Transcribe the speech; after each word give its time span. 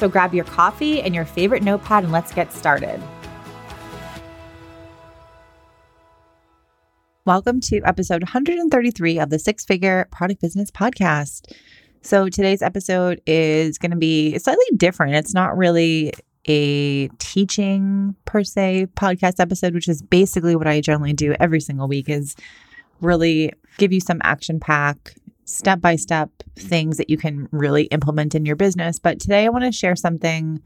So 0.00 0.08
grab 0.08 0.32
your 0.32 0.46
coffee 0.46 1.02
and 1.02 1.14
your 1.14 1.26
favorite 1.26 1.62
notepad 1.62 2.04
and 2.04 2.10
let's 2.10 2.32
get 2.32 2.54
started. 2.54 3.02
Welcome 7.26 7.60
to 7.60 7.82
episode 7.84 8.22
133 8.22 9.18
of 9.18 9.28
the 9.28 9.38
Six 9.38 9.66
Figure 9.66 10.08
Product 10.10 10.40
Business 10.40 10.70
Podcast. 10.70 11.52
So 12.00 12.30
today's 12.30 12.62
episode 12.62 13.20
is 13.26 13.76
going 13.76 13.90
to 13.90 13.96
be 13.98 14.38
slightly 14.38 14.64
different. 14.74 15.16
It's 15.16 15.34
not 15.34 15.54
really 15.58 16.14
a 16.46 17.08
teaching 17.18 18.16
per 18.24 18.42
se 18.42 18.86
podcast 18.96 19.38
episode, 19.38 19.74
which 19.74 19.86
is 19.86 20.00
basically 20.00 20.56
what 20.56 20.66
I 20.66 20.80
generally 20.80 21.12
do 21.12 21.34
every 21.38 21.60
single 21.60 21.88
week 21.88 22.08
is 22.08 22.36
really 23.02 23.52
give 23.76 23.92
you 23.92 24.00
some 24.00 24.20
action 24.22 24.60
pack 24.60 25.14
step 25.50 25.80
by 25.80 25.96
step 25.96 26.30
things 26.56 26.96
that 26.96 27.10
you 27.10 27.16
can 27.16 27.48
really 27.50 27.84
implement 27.84 28.34
in 28.34 28.46
your 28.46 28.56
business. 28.56 28.98
But 28.98 29.18
today 29.18 29.44
I 29.44 29.48
want 29.48 29.64
to 29.64 29.72
share 29.72 29.96
something 29.96 30.62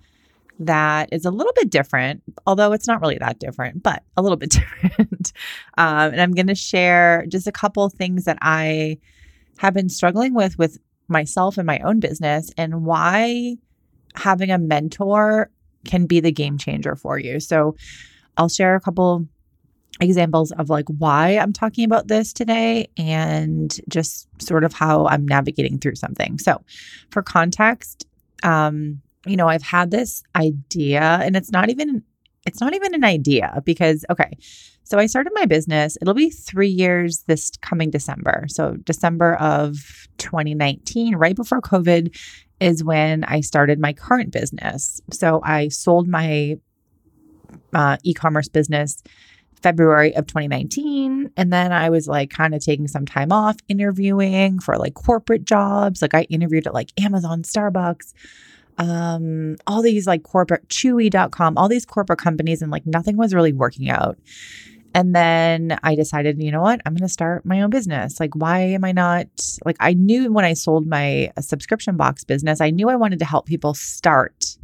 that 0.60 1.08
is 1.10 1.24
a 1.24 1.30
little 1.30 1.52
bit 1.56 1.70
different, 1.70 2.22
although 2.46 2.72
it's 2.72 2.86
not 2.86 3.00
really 3.00 3.18
that 3.18 3.38
different, 3.38 3.82
but 3.82 4.02
a 4.16 4.22
little 4.22 4.36
bit 4.36 4.50
different. 4.82 5.32
um, 5.78 6.12
and 6.12 6.20
I'm 6.20 6.32
going 6.32 6.48
to 6.48 6.54
share 6.54 7.24
just 7.28 7.46
a 7.46 7.52
couple 7.52 7.88
things 7.88 8.24
that 8.24 8.38
I 8.42 8.98
have 9.58 9.74
been 9.74 9.88
struggling 9.88 10.34
with 10.34 10.58
with 10.58 10.78
myself 11.08 11.58
and 11.58 11.66
my 11.66 11.78
own 11.80 11.98
business 12.00 12.50
and 12.56 12.84
why 12.84 13.56
having 14.14 14.50
a 14.50 14.58
mentor 14.58 15.50
can 15.84 16.06
be 16.06 16.20
the 16.20 16.32
game 16.32 16.58
changer 16.58 16.94
for 16.94 17.18
you. 17.18 17.40
So 17.40 17.74
I'll 18.36 18.48
share 18.48 18.74
a 18.74 18.80
couple 18.80 19.26
examples 20.00 20.52
of 20.52 20.70
like 20.70 20.86
why 20.88 21.38
I'm 21.38 21.52
talking 21.52 21.84
about 21.84 22.08
this 22.08 22.32
today 22.32 22.88
and 22.96 23.78
just 23.88 24.28
sort 24.42 24.64
of 24.64 24.72
how 24.72 25.06
I'm 25.06 25.26
navigating 25.26 25.78
through 25.78 25.94
something. 25.94 26.38
So, 26.38 26.62
for 27.10 27.22
context, 27.22 28.06
um, 28.42 29.00
you 29.26 29.36
know, 29.36 29.48
I've 29.48 29.62
had 29.62 29.90
this 29.90 30.22
idea 30.36 31.00
and 31.22 31.36
it's 31.36 31.50
not 31.50 31.70
even 31.70 32.02
it's 32.46 32.60
not 32.60 32.74
even 32.74 32.94
an 32.94 33.04
idea 33.04 33.62
because 33.64 34.04
okay. 34.10 34.36
So 34.86 34.98
I 34.98 35.06
started 35.06 35.32
my 35.34 35.46
business. 35.46 35.96
It'll 36.02 36.12
be 36.12 36.28
3 36.28 36.68
years 36.68 37.24
this 37.26 37.50
coming 37.62 37.88
December. 37.90 38.44
So 38.48 38.74
December 38.84 39.36
of 39.36 39.76
2019, 40.18 41.16
right 41.16 41.34
before 41.34 41.62
COVID 41.62 42.14
is 42.60 42.84
when 42.84 43.24
I 43.24 43.40
started 43.40 43.78
my 43.78 43.94
current 43.94 44.30
business. 44.30 45.00
So 45.10 45.40
I 45.42 45.68
sold 45.68 46.06
my 46.06 46.58
uh, 47.72 47.96
e-commerce 48.02 48.48
business 48.48 49.02
February 49.64 50.14
of 50.14 50.26
2019. 50.26 51.30
And 51.38 51.50
then 51.50 51.72
I 51.72 51.88
was 51.88 52.06
like 52.06 52.28
kind 52.28 52.54
of 52.54 52.62
taking 52.62 52.86
some 52.86 53.06
time 53.06 53.32
off 53.32 53.56
interviewing 53.66 54.58
for 54.58 54.76
like 54.76 54.92
corporate 54.92 55.46
jobs. 55.46 56.02
Like 56.02 56.12
I 56.12 56.24
interviewed 56.24 56.66
at 56.66 56.74
like 56.74 56.92
Amazon, 57.02 57.42
Starbucks, 57.42 58.12
um, 58.76 59.56
all 59.66 59.80
these 59.80 60.06
like 60.06 60.22
corporate 60.22 60.68
chewy.com, 60.68 61.56
all 61.56 61.68
these 61.68 61.86
corporate 61.86 62.18
companies, 62.18 62.60
and 62.60 62.70
like 62.70 62.86
nothing 62.86 63.16
was 63.16 63.32
really 63.32 63.54
working 63.54 63.88
out. 63.88 64.18
And 64.94 65.16
then 65.16 65.78
I 65.82 65.94
decided, 65.94 66.42
you 66.42 66.52
know 66.52 66.60
what? 66.60 66.82
I'm 66.84 66.92
going 66.92 67.08
to 67.08 67.08
start 67.08 67.46
my 67.46 67.62
own 67.62 67.70
business. 67.70 68.20
Like, 68.20 68.36
why 68.36 68.60
am 68.60 68.84
I 68.84 68.92
not? 68.92 69.26
Like, 69.64 69.76
I 69.80 69.94
knew 69.94 70.30
when 70.30 70.44
I 70.44 70.52
sold 70.52 70.86
my 70.86 71.32
subscription 71.40 71.96
box 71.96 72.22
business, 72.22 72.60
I 72.60 72.70
knew 72.70 72.90
I 72.90 72.96
wanted 72.96 73.18
to 73.20 73.24
help 73.24 73.46
people 73.46 73.74
start 73.74 74.56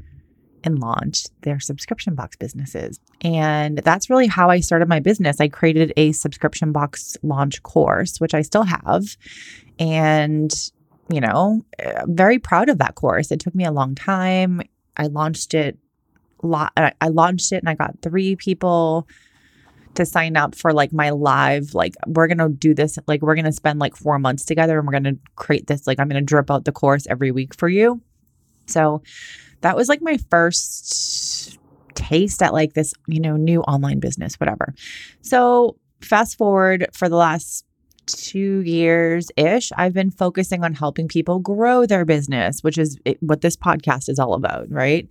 and 0.65 0.79
launch 0.79 1.27
their 1.43 1.61
subscription 1.61 2.15
box 2.15 2.37
businesses. 2.37 3.01
And 3.23 3.79
that's 3.79 4.11
really 4.11 4.27
how 4.27 4.51
I 4.51 4.61
started 4.61 4.89
my 4.89 5.01
business. 5.01 5.41
I 5.41 5.49
created 5.49 5.93
a 5.97 6.13
subscription 6.13 6.73
box 6.73 7.17
launch 7.23 7.63
course, 7.63 8.21
which 8.21 8.35
I 8.35 8.43
still 8.43 8.65
have. 8.65 9.05
And, 9.79 10.53
you 11.13 11.21
know, 11.21 11.65
I'm 11.85 12.15
very 12.15 12.39
proud 12.39 12.69
of 12.69 12.79
that 12.79 12.95
course. 12.95 13.31
It 13.31 13.41
took 13.41 13.55
me 13.55 13.65
a 13.65 13.73
long 13.73 13.95
time. 13.95 14.61
I 14.97 15.07
launched 15.07 15.55
it 15.55 15.79
lot 16.43 16.73
I 16.77 17.09
launched 17.09 17.53
it 17.53 17.57
and 17.57 17.69
I 17.69 17.75
got 17.75 18.01
3 18.01 18.35
people 18.37 19.07
to 19.95 20.07
sign 20.07 20.37
up 20.39 20.55
for 20.55 20.73
like 20.73 20.91
my 20.93 21.11
live 21.11 21.75
like 21.75 21.95
we're 22.07 22.29
going 22.29 22.39
to 22.39 22.49
do 22.49 22.73
this 22.75 22.99
like 23.07 23.21
we're 23.21 23.35
going 23.35 23.45
to 23.45 23.53
spend 23.53 23.79
like 23.79 23.95
4 23.95 24.19
months 24.19 24.47
together 24.47 24.79
and 24.79 24.87
we're 24.87 24.99
going 24.99 25.05
to 25.15 25.19
create 25.37 25.67
this 25.67 25.87
like 25.87 26.01
I'm 26.01 26.09
going 26.09 26.23
to 26.23 26.27
drip 26.27 26.51
out 26.51 26.65
the 26.65 26.73
course 26.73 27.07
every 27.09 27.31
week 27.31 27.55
for 27.55 27.69
you. 27.69 28.01
So 28.67 29.03
that 29.61 29.77
was 29.77 29.89
like 29.89 30.03
my 30.03 30.19
first 30.31 31.59
taste 31.95 32.43
at 32.43 32.53
like 32.53 32.75
this, 32.75 32.95
you 33.07 33.21
know, 33.21 33.37
new 33.37 33.61
online 33.63 34.01
business, 34.01 34.35
whatever. 34.37 34.75
So, 35.23 35.77
fast 36.01 36.39
forward 36.39 36.87
for 36.93 37.09
the 37.09 37.17
last 37.17 37.65
two 38.07 38.61
years 38.61 39.31
ish, 39.37 39.71
I've 39.77 39.93
been 39.93 40.11
focusing 40.11 40.65
on 40.65 40.75
helping 40.75 41.09
people 41.09 41.39
grow 41.39 41.87
their 41.87 42.05
business, 42.05 42.63
which 42.63 42.79
is 42.79 42.99
what 43.21 43.41
this 43.41 43.57
podcast 43.57 44.09
is 44.09 44.19
all 44.19 44.35
about, 44.35 44.71
right? 44.71 45.09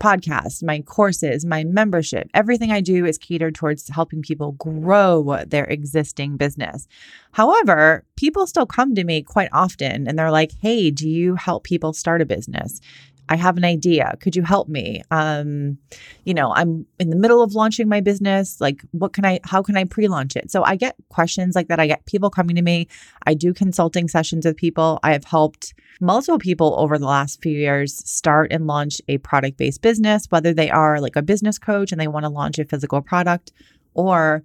Podcast, 0.00 0.62
my 0.62 0.80
courses, 0.82 1.44
my 1.44 1.64
membership, 1.64 2.30
everything 2.32 2.70
I 2.70 2.80
do 2.80 3.04
is 3.04 3.18
catered 3.18 3.56
towards 3.56 3.88
helping 3.88 4.22
people 4.22 4.52
grow 4.52 5.42
their 5.46 5.64
existing 5.64 6.36
business. 6.36 6.86
However, 7.32 8.04
people 8.16 8.46
still 8.46 8.66
come 8.66 8.94
to 8.94 9.02
me 9.02 9.22
quite 9.22 9.48
often 9.52 10.06
and 10.06 10.16
they're 10.16 10.30
like, 10.30 10.52
Hey, 10.62 10.92
do 10.92 11.08
you 11.08 11.34
help 11.34 11.64
people 11.64 11.92
start 11.92 12.22
a 12.22 12.26
business? 12.26 12.80
I 13.28 13.36
have 13.36 13.56
an 13.56 13.64
idea. 13.64 14.16
Could 14.20 14.36
you 14.36 14.42
help 14.42 14.68
me? 14.68 15.02
Um, 15.10 15.78
you 16.24 16.34
know, 16.34 16.52
I'm 16.54 16.86
in 16.98 17.10
the 17.10 17.16
middle 17.16 17.42
of 17.42 17.54
launching 17.54 17.88
my 17.88 18.00
business. 18.00 18.60
Like, 18.60 18.82
what 18.92 19.12
can 19.12 19.24
I, 19.24 19.40
how 19.44 19.62
can 19.62 19.76
I 19.76 19.84
pre 19.84 20.08
launch 20.08 20.36
it? 20.36 20.50
So 20.50 20.62
I 20.64 20.76
get 20.76 20.96
questions 21.08 21.54
like 21.54 21.68
that. 21.68 21.80
I 21.80 21.86
get 21.86 22.06
people 22.06 22.30
coming 22.30 22.56
to 22.56 22.62
me. 22.62 22.88
I 23.26 23.34
do 23.34 23.52
consulting 23.52 24.08
sessions 24.08 24.44
with 24.46 24.56
people. 24.56 24.98
I 25.02 25.12
have 25.12 25.24
helped 25.24 25.74
multiple 26.00 26.38
people 26.38 26.74
over 26.78 26.98
the 26.98 27.06
last 27.06 27.42
few 27.42 27.58
years 27.58 27.96
start 28.08 28.52
and 28.52 28.66
launch 28.66 29.00
a 29.08 29.18
product 29.18 29.56
based 29.56 29.82
business, 29.82 30.26
whether 30.30 30.54
they 30.54 30.70
are 30.70 31.00
like 31.00 31.16
a 31.16 31.22
business 31.22 31.58
coach 31.58 31.92
and 31.92 32.00
they 32.00 32.08
want 32.08 32.24
to 32.24 32.30
launch 32.30 32.58
a 32.58 32.64
physical 32.64 33.02
product 33.02 33.52
or 33.94 34.44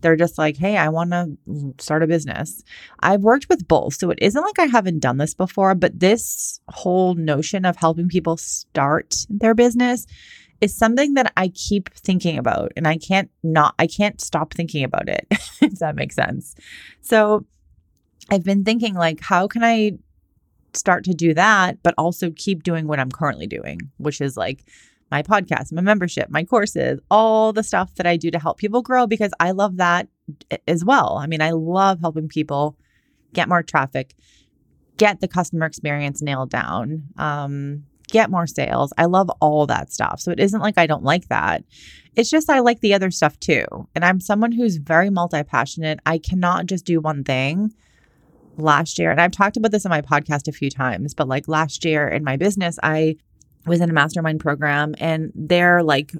they're 0.00 0.16
just 0.16 0.38
like, 0.38 0.56
hey, 0.56 0.76
I 0.76 0.88
want 0.88 1.10
to 1.10 1.36
start 1.78 2.02
a 2.02 2.06
business. 2.06 2.62
I've 3.00 3.22
worked 3.22 3.48
with 3.48 3.66
both. 3.66 3.94
So 3.94 4.10
it 4.10 4.18
isn't 4.22 4.42
like 4.42 4.58
I 4.58 4.66
haven't 4.66 5.00
done 5.00 5.18
this 5.18 5.34
before, 5.34 5.74
but 5.74 5.98
this 5.98 6.60
whole 6.68 7.14
notion 7.14 7.64
of 7.64 7.76
helping 7.76 8.08
people 8.08 8.36
start 8.36 9.16
their 9.28 9.54
business 9.54 10.06
is 10.60 10.76
something 10.76 11.14
that 11.14 11.32
I 11.36 11.48
keep 11.48 11.92
thinking 11.94 12.38
about 12.38 12.72
and 12.76 12.86
I 12.86 12.98
can't 12.98 13.30
not 13.42 13.74
I 13.78 13.86
can't 13.86 14.20
stop 14.20 14.54
thinking 14.54 14.82
about 14.82 15.08
it 15.08 15.26
if 15.60 15.78
that 15.78 15.94
makes 15.94 16.16
sense. 16.16 16.54
So 17.00 17.46
I've 18.30 18.44
been 18.44 18.64
thinking 18.64 18.94
like 18.94 19.20
how 19.20 19.46
can 19.46 19.62
I 19.62 19.92
start 20.74 21.04
to 21.04 21.14
do 21.14 21.32
that 21.34 21.82
but 21.82 21.94
also 21.96 22.30
keep 22.34 22.62
doing 22.62 22.86
what 22.86 22.98
I'm 22.98 23.10
currently 23.10 23.46
doing, 23.46 23.78
which 23.98 24.20
is 24.20 24.36
like 24.36 24.64
my 25.10 25.22
podcast, 25.22 25.72
my 25.72 25.80
membership, 25.80 26.28
my 26.30 26.44
courses, 26.44 27.00
all 27.10 27.52
the 27.52 27.62
stuff 27.62 27.94
that 27.94 28.06
I 28.06 28.16
do 28.16 28.30
to 28.30 28.38
help 28.38 28.58
people 28.58 28.82
grow 28.82 29.06
because 29.06 29.32
I 29.40 29.52
love 29.52 29.78
that 29.78 30.08
as 30.66 30.84
well. 30.84 31.18
I 31.18 31.26
mean, 31.26 31.40
I 31.40 31.50
love 31.50 32.00
helping 32.00 32.28
people 32.28 32.76
get 33.32 33.48
more 33.48 33.62
traffic, 33.62 34.14
get 34.96 35.20
the 35.20 35.28
customer 35.28 35.66
experience 35.66 36.20
nailed 36.20 36.50
down, 36.50 37.04
um, 37.16 37.84
get 38.08 38.30
more 38.30 38.46
sales. 38.46 38.92
I 38.98 39.04
love 39.04 39.30
all 39.40 39.66
that 39.66 39.92
stuff. 39.92 40.20
So 40.20 40.30
it 40.30 40.40
isn't 40.40 40.60
like 40.60 40.78
I 40.78 40.86
don't 40.86 41.04
like 41.04 41.28
that. 41.28 41.64
It's 42.16 42.30
just 42.30 42.50
I 42.50 42.60
like 42.60 42.80
the 42.80 42.94
other 42.94 43.10
stuff 43.10 43.38
too. 43.38 43.64
And 43.94 44.04
I'm 44.04 44.20
someone 44.20 44.52
who's 44.52 44.76
very 44.76 45.10
multi 45.10 45.42
passionate. 45.42 46.00
I 46.04 46.18
cannot 46.18 46.66
just 46.66 46.84
do 46.84 47.00
one 47.00 47.24
thing. 47.24 47.72
Last 48.60 48.98
year, 48.98 49.12
and 49.12 49.20
I've 49.20 49.30
talked 49.30 49.56
about 49.56 49.70
this 49.70 49.84
in 49.84 49.90
my 49.90 50.02
podcast 50.02 50.48
a 50.48 50.52
few 50.52 50.68
times, 50.68 51.14
but 51.14 51.28
like 51.28 51.46
last 51.46 51.84
year 51.84 52.08
in 52.08 52.24
my 52.24 52.36
business, 52.36 52.76
I 52.82 53.14
was 53.68 53.80
in 53.80 53.90
a 53.90 53.92
mastermind 53.92 54.40
program 54.40 54.94
and 54.98 55.32
their 55.34 55.82
like 55.82 56.12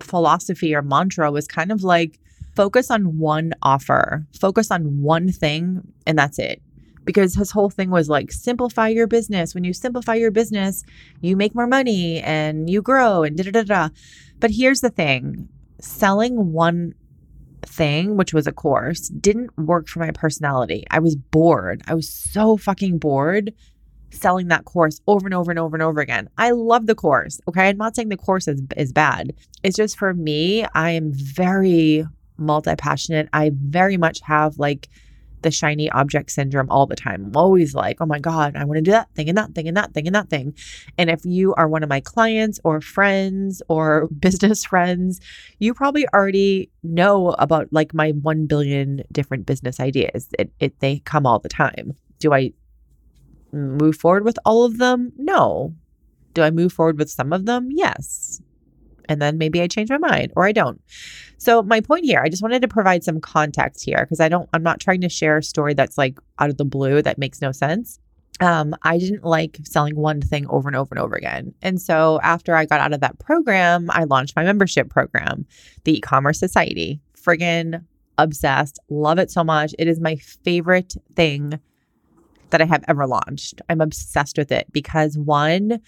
philosophy 0.00 0.74
or 0.74 0.82
mantra 0.82 1.30
was 1.30 1.46
kind 1.46 1.72
of 1.72 1.82
like 1.82 2.18
focus 2.54 2.90
on 2.90 3.18
one 3.18 3.52
offer, 3.62 4.26
focus 4.38 4.70
on 4.70 5.02
one 5.02 5.30
thing, 5.30 5.80
and 6.06 6.18
that's 6.18 6.38
it. 6.38 6.60
Because 7.04 7.34
his 7.34 7.50
whole 7.50 7.70
thing 7.70 7.90
was 7.90 8.08
like, 8.08 8.30
simplify 8.30 8.88
your 8.88 9.08
business. 9.08 9.54
When 9.54 9.64
you 9.64 9.72
simplify 9.72 10.14
your 10.14 10.30
business, 10.30 10.84
you 11.20 11.36
make 11.36 11.54
more 11.54 11.66
money 11.66 12.20
and 12.20 12.70
you 12.70 12.80
grow 12.80 13.24
and 13.24 13.36
da 13.36 13.44
da 13.44 13.50
da 13.50 13.62
da. 13.62 13.88
But 14.38 14.52
here's 14.52 14.80
the 14.80 14.90
thing 14.90 15.48
selling 15.80 16.52
one 16.52 16.94
thing, 17.62 18.16
which 18.16 18.32
was 18.32 18.46
a 18.46 18.52
course, 18.52 19.08
didn't 19.08 19.56
work 19.58 19.88
for 19.88 19.98
my 19.98 20.10
personality. 20.12 20.84
I 20.90 21.00
was 21.00 21.16
bored. 21.16 21.82
I 21.86 21.94
was 21.94 22.08
so 22.08 22.56
fucking 22.56 22.98
bored 22.98 23.52
selling 24.12 24.48
that 24.48 24.64
course 24.64 25.00
over 25.06 25.26
and 25.26 25.34
over 25.34 25.50
and 25.50 25.58
over 25.58 25.76
and 25.76 25.82
over 25.82 26.00
again. 26.00 26.28
I 26.38 26.50
love 26.50 26.86
the 26.86 26.94
course. 26.94 27.40
Okay. 27.48 27.68
I'm 27.68 27.76
not 27.76 27.96
saying 27.96 28.08
the 28.08 28.16
course 28.16 28.48
is, 28.48 28.62
is 28.76 28.92
bad. 28.92 29.32
It's 29.62 29.76
just 29.76 29.98
for 29.98 30.14
me, 30.14 30.64
I 30.74 30.90
am 30.90 31.12
very 31.12 32.04
multi 32.38 32.74
passionate. 32.76 33.28
I 33.32 33.50
very 33.54 33.96
much 33.96 34.20
have 34.22 34.58
like 34.58 34.88
the 35.42 35.50
shiny 35.50 35.90
object 35.90 36.30
syndrome 36.30 36.70
all 36.70 36.86
the 36.86 36.96
time. 36.96 37.26
I'm 37.26 37.36
always 37.36 37.74
like, 37.74 38.00
oh 38.00 38.06
my 38.06 38.18
God, 38.18 38.56
I 38.56 38.64
want 38.64 38.78
to 38.78 38.82
do 38.82 38.92
that 38.92 39.12
thing 39.14 39.28
and 39.28 39.36
that 39.36 39.54
thing 39.54 39.68
and 39.68 39.76
that 39.76 39.92
thing 39.92 40.06
and 40.06 40.14
that 40.14 40.30
thing. 40.30 40.54
And 40.96 41.10
if 41.10 41.24
you 41.24 41.52
are 41.54 41.68
one 41.68 41.82
of 41.82 41.88
my 41.88 42.00
clients 42.00 42.60
or 42.64 42.80
friends 42.80 43.62
or 43.68 44.08
business 44.20 44.64
friends, 44.64 45.20
you 45.58 45.74
probably 45.74 46.06
already 46.14 46.70
know 46.82 47.30
about 47.38 47.68
like 47.72 47.92
my 47.92 48.10
1 48.12 48.46
billion 48.46 49.02
different 49.10 49.46
business 49.46 49.80
ideas. 49.80 50.28
It, 50.38 50.50
it 50.60 50.78
they 50.80 51.00
come 51.00 51.26
all 51.26 51.38
the 51.38 51.48
time. 51.48 51.94
Do 52.18 52.32
I 52.32 52.52
move 53.52 53.96
forward 53.96 54.24
with 54.24 54.38
all 54.44 54.64
of 54.64 54.78
them? 54.78 55.12
No. 55.16 55.74
Do 56.34 56.42
I 56.42 56.50
move 56.50 56.72
forward 56.72 56.98
with 56.98 57.10
some 57.10 57.32
of 57.32 57.46
them? 57.46 57.68
Yes. 57.70 58.40
And 59.08 59.20
then 59.20 59.38
maybe 59.38 59.60
I 59.60 59.66
change 59.66 59.90
my 59.90 59.98
mind 59.98 60.32
or 60.36 60.44
I 60.44 60.52
don't. 60.52 60.80
So, 61.36 61.62
my 61.62 61.80
point 61.80 62.04
here, 62.04 62.20
I 62.20 62.28
just 62.28 62.42
wanted 62.42 62.62
to 62.62 62.68
provide 62.68 63.02
some 63.02 63.20
context 63.20 63.84
here 63.84 63.98
because 64.00 64.20
I 64.20 64.28
don't, 64.28 64.48
I'm 64.52 64.62
not 64.62 64.80
trying 64.80 65.00
to 65.00 65.08
share 65.08 65.38
a 65.38 65.42
story 65.42 65.74
that's 65.74 65.98
like 65.98 66.18
out 66.38 66.50
of 66.50 66.56
the 66.56 66.64
blue 66.64 67.02
that 67.02 67.18
makes 67.18 67.42
no 67.42 67.50
sense. 67.50 67.98
Um, 68.40 68.74
I 68.82 68.98
didn't 68.98 69.24
like 69.24 69.58
selling 69.64 69.96
one 69.96 70.20
thing 70.20 70.46
over 70.48 70.68
and 70.68 70.76
over 70.76 70.94
and 70.94 71.00
over 71.00 71.16
again. 71.16 71.52
And 71.60 71.82
so, 71.82 72.20
after 72.22 72.54
I 72.54 72.64
got 72.64 72.80
out 72.80 72.92
of 72.92 73.00
that 73.00 73.18
program, 73.18 73.90
I 73.90 74.04
launched 74.04 74.36
my 74.36 74.44
membership 74.44 74.88
program, 74.88 75.44
the 75.84 75.98
e 75.98 76.00
commerce 76.00 76.38
society. 76.38 77.00
Friggin' 77.20 77.84
obsessed, 78.18 78.78
love 78.88 79.18
it 79.18 79.30
so 79.30 79.42
much. 79.42 79.74
It 79.78 79.88
is 79.88 80.00
my 80.00 80.16
favorite 80.16 80.94
thing 81.14 81.58
that 82.52 82.62
I 82.62 82.66
have 82.66 82.84
ever 82.86 83.06
launched. 83.06 83.60
I'm 83.68 83.80
obsessed 83.80 84.38
with 84.38 84.52
it 84.52 84.66
because 84.72 85.18
one, 85.18 85.80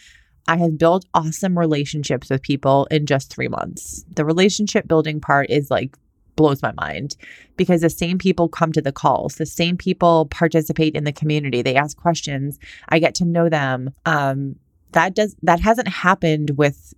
I 0.49 0.57
have 0.57 0.77
built 0.77 1.07
awesome 1.15 1.59
relationships 1.59 2.29
with 2.29 2.43
people 2.43 2.87
in 2.91 3.07
just 3.07 3.33
three 3.33 3.49
months. 3.49 4.05
The 4.13 4.25
relationship 4.25 4.89
building 4.89 5.21
part 5.21 5.49
is 5.49 5.71
like 5.71 5.97
blows 6.37 6.63
my 6.63 6.73
mind 6.73 7.17
because 7.57 7.81
the 7.81 7.91
same 7.91 8.19
people 8.19 8.49
come 8.49 8.73
to 8.73 8.83
the 8.83 8.93
calls, 8.93 9.37
the 9.37 9.47
same 9.47 9.77
people 9.77 10.27
participate 10.27 10.97
in 10.97 11.05
the 11.05 11.13
community. 11.13 11.63
They 11.63 11.77
ask 11.77 11.97
questions. 11.97 12.59
I 12.89 12.99
get 12.99 13.15
to 13.17 13.25
know 13.25 13.49
them. 13.49 13.95
Um, 14.05 14.57
that 14.93 15.15
does 15.15 15.37
that 15.43 15.61
hasn't 15.61 15.89
happened 15.89 16.51
with 16.57 16.95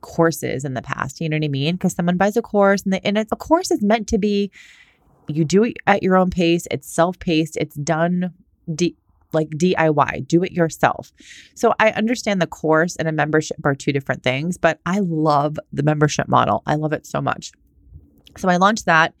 courses 0.00 0.64
in 0.64 0.74
the 0.74 0.82
past. 0.82 1.20
You 1.20 1.28
know 1.28 1.36
what 1.36 1.44
I 1.44 1.48
mean? 1.48 1.74
Because 1.74 1.94
someone 1.94 2.16
buys 2.16 2.36
a 2.36 2.42
course 2.42 2.82
and, 2.82 2.92
they, 2.92 3.00
and 3.00 3.18
a 3.18 3.24
course 3.36 3.70
is 3.70 3.82
meant 3.82 4.08
to 4.08 4.18
be 4.18 4.50
you 5.28 5.44
do 5.44 5.64
it 5.64 5.76
at 5.86 6.02
your 6.02 6.16
own 6.16 6.30
pace. 6.30 6.66
It's 6.70 6.88
self 6.88 7.18
paced. 7.18 7.56
It's 7.56 7.76
done 7.76 8.32
like 9.32 9.50
DIY, 9.50 10.26
do 10.26 10.42
it 10.42 10.52
yourself. 10.52 11.12
So 11.54 11.74
I 11.78 11.90
understand 11.90 12.40
the 12.40 12.46
course 12.46 12.96
and 12.96 13.08
a 13.08 13.12
membership 13.12 13.58
are 13.64 13.74
two 13.74 13.92
different 13.92 14.22
things, 14.22 14.58
but 14.58 14.80
I 14.86 15.00
love 15.00 15.58
the 15.72 15.82
membership 15.82 16.28
model. 16.28 16.62
I 16.66 16.76
love 16.76 16.92
it 16.92 17.06
so 17.06 17.20
much. 17.20 17.52
So 18.36 18.48
I 18.48 18.56
launched 18.56 18.86
that. 18.86 19.14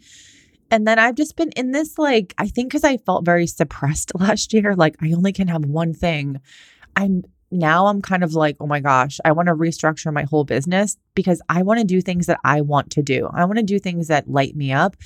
And 0.70 0.86
then 0.86 0.98
I've 0.98 1.14
just 1.14 1.36
been 1.36 1.50
in 1.52 1.70
this, 1.70 1.96
like, 1.96 2.34
I 2.38 2.48
think 2.48 2.68
because 2.68 2.84
I 2.84 2.96
felt 2.96 3.24
very 3.24 3.46
suppressed 3.46 4.12
last 4.18 4.52
year, 4.52 4.74
like, 4.74 4.96
I 5.00 5.12
only 5.12 5.32
can 5.32 5.48
have 5.48 5.64
one 5.64 5.94
thing. 5.94 6.40
I'm 6.96 7.22
now 7.50 7.86
I'm 7.86 8.02
kind 8.02 8.24
of 8.24 8.34
like, 8.34 8.56
oh 8.60 8.66
my 8.66 8.80
gosh, 8.80 9.20
I 9.24 9.32
want 9.32 9.46
to 9.46 9.54
restructure 9.54 10.12
my 10.12 10.24
whole 10.24 10.44
business 10.44 10.96
because 11.14 11.40
I 11.48 11.62
want 11.62 11.78
to 11.78 11.86
do 11.86 12.00
things 12.00 12.26
that 12.26 12.40
I 12.44 12.60
want 12.60 12.90
to 12.92 13.02
do. 13.02 13.28
I 13.32 13.44
want 13.44 13.58
to 13.58 13.62
do 13.62 13.78
things 13.78 14.08
that 14.08 14.28
light 14.28 14.56
me 14.56 14.72
up. 14.72 14.96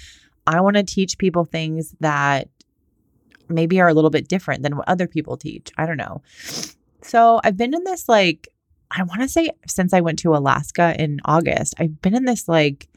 I 0.46 0.60
want 0.62 0.76
to 0.76 0.82
teach 0.82 1.18
people 1.18 1.44
things 1.44 1.94
that 2.00 2.48
maybe 3.50 3.80
are 3.80 3.88
a 3.88 3.94
little 3.94 4.10
bit 4.10 4.28
different 4.28 4.62
than 4.62 4.76
what 4.76 4.88
other 4.88 5.06
people 5.06 5.36
teach. 5.36 5.70
I 5.76 5.86
don't 5.86 5.96
know. 5.96 6.22
So 7.02 7.40
I've 7.44 7.56
been 7.56 7.74
in 7.74 7.84
this 7.84 8.08
like, 8.08 8.48
I 8.90 9.02
want 9.04 9.22
to 9.22 9.28
say 9.28 9.50
since 9.66 9.92
I 9.92 10.00
went 10.00 10.18
to 10.20 10.34
Alaska 10.34 10.94
in 10.98 11.20
August, 11.24 11.74
I've 11.78 12.00
been 12.02 12.14
in 12.14 12.24
this 12.24 12.48
like 12.48 12.88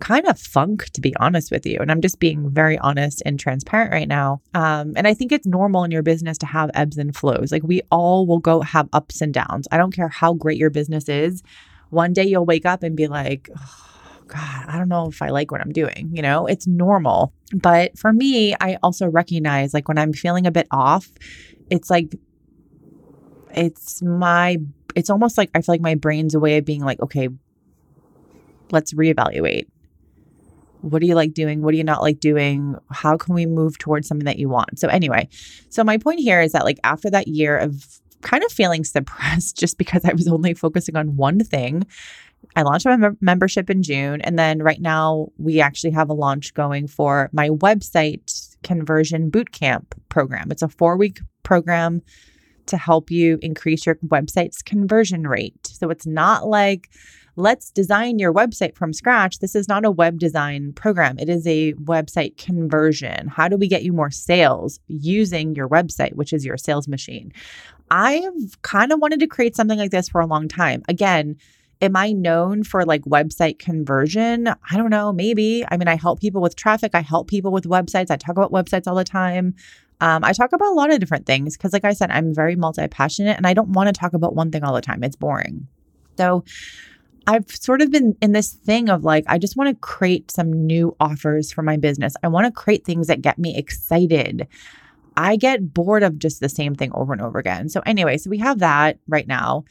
kind 0.00 0.26
of 0.26 0.38
funk, 0.38 0.90
to 0.90 1.00
be 1.00 1.14
honest 1.16 1.50
with 1.50 1.64
you. 1.64 1.78
And 1.80 1.90
I'm 1.90 2.00
just 2.00 2.18
being 2.18 2.50
very 2.50 2.78
honest 2.78 3.22
and 3.24 3.38
transparent 3.38 3.92
right 3.92 4.08
now. 4.08 4.42
Um, 4.52 4.92
and 4.96 5.06
I 5.06 5.14
think 5.14 5.32
it's 5.32 5.46
normal 5.46 5.84
in 5.84 5.90
your 5.90 6.02
business 6.02 6.36
to 6.38 6.46
have 6.46 6.70
ebbs 6.74 6.98
and 6.98 7.16
flows. 7.16 7.52
Like 7.52 7.62
we 7.62 7.80
all 7.90 8.26
will 8.26 8.38
go 8.38 8.60
have 8.60 8.88
ups 8.92 9.20
and 9.20 9.32
downs. 9.32 9.66
I 9.70 9.76
don't 9.76 9.94
care 9.94 10.08
how 10.08 10.34
great 10.34 10.58
your 10.58 10.70
business 10.70 11.08
is. 11.08 11.42
One 11.90 12.12
day 12.12 12.24
you'll 12.24 12.44
wake 12.44 12.66
up 12.66 12.82
and 12.82 12.96
be 12.96 13.06
like, 13.06 13.48
oh, 13.56 13.93
God, 14.26 14.64
I 14.68 14.78
don't 14.78 14.88
know 14.88 15.08
if 15.08 15.20
I 15.20 15.28
like 15.28 15.50
what 15.50 15.60
I'm 15.60 15.72
doing. 15.72 16.10
You 16.12 16.22
know, 16.22 16.46
it's 16.46 16.66
normal. 16.66 17.32
But 17.52 17.98
for 17.98 18.12
me, 18.12 18.54
I 18.60 18.78
also 18.82 19.08
recognize 19.08 19.74
like 19.74 19.88
when 19.88 19.98
I'm 19.98 20.12
feeling 20.12 20.46
a 20.46 20.50
bit 20.50 20.66
off, 20.70 21.10
it's 21.70 21.90
like, 21.90 22.14
it's 23.54 24.02
my, 24.02 24.58
it's 24.96 25.10
almost 25.10 25.38
like 25.38 25.50
I 25.54 25.60
feel 25.60 25.74
like 25.74 25.80
my 25.80 25.94
brain's 25.94 26.34
a 26.34 26.40
way 26.40 26.58
of 26.58 26.64
being 26.64 26.82
like, 26.82 27.00
okay, 27.00 27.28
let's 28.70 28.92
reevaluate. 28.94 29.66
What 30.80 31.00
do 31.00 31.06
you 31.06 31.14
like 31.14 31.32
doing? 31.32 31.62
What 31.62 31.70
do 31.70 31.78
you 31.78 31.84
not 31.84 32.02
like 32.02 32.20
doing? 32.20 32.76
How 32.90 33.16
can 33.16 33.34
we 33.34 33.46
move 33.46 33.78
towards 33.78 34.06
something 34.06 34.26
that 34.26 34.38
you 34.38 34.48
want? 34.50 34.78
So, 34.78 34.88
anyway, 34.88 35.28
so 35.70 35.82
my 35.82 35.96
point 35.96 36.20
here 36.20 36.42
is 36.42 36.52
that, 36.52 36.64
like, 36.64 36.78
after 36.84 37.08
that 37.10 37.26
year 37.26 37.56
of 37.56 38.00
kind 38.20 38.44
of 38.44 38.52
feeling 38.52 38.84
suppressed 38.96 39.56
just 39.56 39.78
because 39.78 40.04
I 40.04 40.12
was 40.12 40.28
only 40.28 40.52
focusing 40.52 40.96
on 40.96 41.16
one 41.16 41.40
thing, 41.40 41.86
I 42.56 42.62
launched 42.62 42.86
my 42.86 42.96
mem- 42.96 43.18
membership 43.20 43.70
in 43.70 43.82
June. 43.82 44.20
And 44.22 44.38
then 44.38 44.62
right 44.62 44.80
now, 44.80 45.28
we 45.38 45.60
actually 45.60 45.92
have 45.92 46.10
a 46.10 46.14
launch 46.14 46.54
going 46.54 46.86
for 46.86 47.30
my 47.32 47.48
website 47.50 48.56
conversion 48.62 49.30
bootcamp 49.30 49.84
program. 50.08 50.50
It's 50.50 50.62
a 50.62 50.68
four 50.68 50.96
week 50.96 51.20
program 51.42 52.02
to 52.66 52.76
help 52.76 53.10
you 53.10 53.38
increase 53.42 53.86
your 53.86 53.96
website's 53.96 54.62
conversion 54.62 55.26
rate. 55.26 55.66
So 55.66 55.90
it's 55.90 56.06
not 56.06 56.46
like, 56.46 56.90
let's 57.36 57.70
design 57.70 58.18
your 58.18 58.32
website 58.32 58.74
from 58.74 58.92
scratch. 58.92 59.40
This 59.40 59.54
is 59.54 59.68
not 59.68 59.84
a 59.84 59.90
web 59.90 60.18
design 60.18 60.72
program, 60.72 61.18
it 61.18 61.28
is 61.28 61.46
a 61.46 61.74
website 61.74 62.36
conversion. 62.36 63.28
How 63.28 63.48
do 63.48 63.56
we 63.56 63.68
get 63.68 63.82
you 63.82 63.92
more 63.92 64.10
sales 64.10 64.80
using 64.88 65.54
your 65.54 65.68
website, 65.68 66.14
which 66.14 66.32
is 66.32 66.44
your 66.44 66.56
sales 66.56 66.88
machine? 66.88 67.32
I've 67.90 68.62
kind 68.62 68.92
of 68.92 69.00
wanted 69.00 69.20
to 69.20 69.26
create 69.26 69.56
something 69.56 69.78
like 69.78 69.90
this 69.90 70.08
for 70.08 70.20
a 70.20 70.26
long 70.26 70.48
time. 70.48 70.82
Again, 70.88 71.36
Am 71.80 71.96
I 71.96 72.12
known 72.12 72.64
for 72.64 72.84
like 72.84 73.02
website 73.02 73.58
conversion? 73.58 74.48
I 74.48 74.76
don't 74.76 74.90
know, 74.90 75.12
maybe. 75.12 75.64
I 75.70 75.76
mean, 75.76 75.88
I 75.88 75.96
help 75.96 76.20
people 76.20 76.40
with 76.40 76.56
traffic, 76.56 76.92
I 76.94 77.00
help 77.00 77.28
people 77.28 77.52
with 77.52 77.64
websites, 77.64 78.10
I 78.10 78.16
talk 78.16 78.36
about 78.36 78.52
websites 78.52 78.86
all 78.86 78.94
the 78.94 79.04
time. 79.04 79.54
Um, 80.00 80.24
I 80.24 80.32
talk 80.32 80.52
about 80.52 80.72
a 80.72 80.74
lot 80.74 80.92
of 80.92 81.00
different 81.00 81.26
things 81.26 81.56
because, 81.56 81.72
like 81.72 81.84
I 81.84 81.92
said, 81.92 82.10
I'm 82.10 82.34
very 82.34 82.56
multi 82.56 82.86
passionate 82.88 83.36
and 83.36 83.46
I 83.46 83.54
don't 83.54 83.70
want 83.70 83.88
to 83.88 83.92
talk 83.92 84.12
about 84.12 84.34
one 84.34 84.50
thing 84.50 84.64
all 84.64 84.74
the 84.74 84.80
time. 84.80 85.02
It's 85.04 85.16
boring. 85.16 85.66
So, 86.18 86.44
I've 87.26 87.50
sort 87.50 87.80
of 87.80 87.90
been 87.90 88.16
in 88.20 88.32
this 88.32 88.52
thing 88.52 88.90
of 88.90 89.02
like, 89.02 89.24
I 89.28 89.38
just 89.38 89.56
want 89.56 89.70
to 89.70 89.80
create 89.80 90.30
some 90.30 90.52
new 90.66 90.94
offers 91.00 91.52
for 91.52 91.62
my 91.62 91.76
business. 91.78 92.14
I 92.22 92.28
want 92.28 92.46
to 92.46 92.52
create 92.52 92.84
things 92.84 93.06
that 93.06 93.22
get 93.22 93.38
me 93.38 93.56
excited. 93.56 94.46
I 95.16 95.36
get 95.36 95.72
bored 95.72 96.02
of 96.02 96.18
just 96.18 96.40
the 96.40 96.48
same 96.48 96.74
thing 96.74 96.90
over 96.92 97.12
and 97.12 97.22
over 97.22 97.38
again. 97.38 97.68
So, 97.68 97.80
anyway, 97.86 98.18
so 98.18 98.30
we 98.30 98.38
have 98.38 98.58
that 98.58 98.98
right 99.08 99.26
now. 99.26 99.64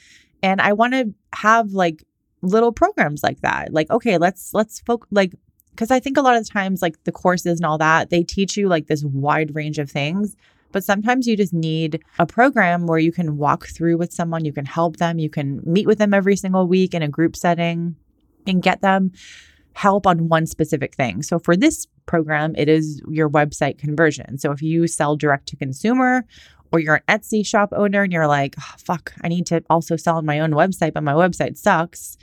And 0.43 0.61
I 0.61 0.73
want 0.73 0.93
to 0.93 1.13
have 1.33 1.71
like 1.71 2.03
little 2.43 2.71
programs 2.71 3.23
like 3.23 3.41
that. 3.41 3.73
Like, 3.73 3.89
okay, 3.89 4.17
let's 4.19 4.53
let's 4.53 4.81
focus 4.81 5.07
like 5.11 5.33
because 5.71 5.89
I 5.89 5.99
think 5.99 6.17
a 6.17 6.21
lot 6.21 6.35
of 6.35 6.47
times 6.47 6.83
like 6.83 7.03
the 7.05 7.11
courses 7.11 7.59
and 7.59 7.65
all 7.65 7.79
that, 7.79 8.11
they 8.11 8.21
teach 8.21 8.55
you 8.57 8.67
like 8.67 8.87
this 8.87 9.03
wide 9.03 9.55
range 9.55 9.79
of 9.79 9.89
things. 9.89 10.35
But 10.71 10.83
sometimes 10.83 11.27
you 11.27 11.37
just 11.37 11.53
need 11.53 12.03
a 12.19 12.25
program 12.25 12.87
where 12.87 12.99
you 12.99 13.11
can 13.11 13.37
walk 13.37 13.67
through 13.67 13.97
with 13.97 14.11
someone, 14.11 14.43
you 14.43 14.51
can 14.51 14.65
help 14.65 14.97
them, 14.97 15.19
you 15.19 15.29
can 15.29 15.61
meet 15.63 15.87
with 15.87 15.99
them 15.99 16.13
every 16.13 16.35
single 16.35 16.67
week 16.67 16.93
in 16.93 17.01
a 17.01 17.07
group 17.07 17.35
setting 17.35 17.95
and 18.45 18.61
get 18.61 18.81
them 18.81 19.11
help 19.73 20.05
on 20.05 20.27
one 20.29 20.45
specific 20.45 20.95
thing. 20.95 21.23
So 21.23 21.39
for 21.39 21.55
this 21.55 21.87
program, 22.05 22.53
it 22.55 22.69
is 22.69 23.01
your 23.09 23.29
website 23.29 23.77
conversion. 23.77 24.37
So 24.37 24.51
if 24.51 24.61
you 24.61 24.87
sell 24.87 25.15
direct 25.15 25.47
to 25.49 25.55
consumer 25.55 26.25
or 26.73 26.79
you're 26.79 26.95
an 27.07 27.19
Etsy 27.19 27.45
shop 27.45 27.69
owner 27.71 28.01
and 28.01 28.11
you're 28.11 28.27
like, 28.27 28.55
oh, 28.59 28.73
fuck, 28.79 29.13
I 29.21 29.27
need 29.27 29.45
to 29.45 29.63
also 29.69 29.95
sell 29.95 30.17
on 30.17 30.25
my 30.25 30.39
own 30.39 30.51
website, 30.51 30.93
but 30.93 31.03
my 31.03 31.13
website 31.13 31.55
sucks. 31.55 32.17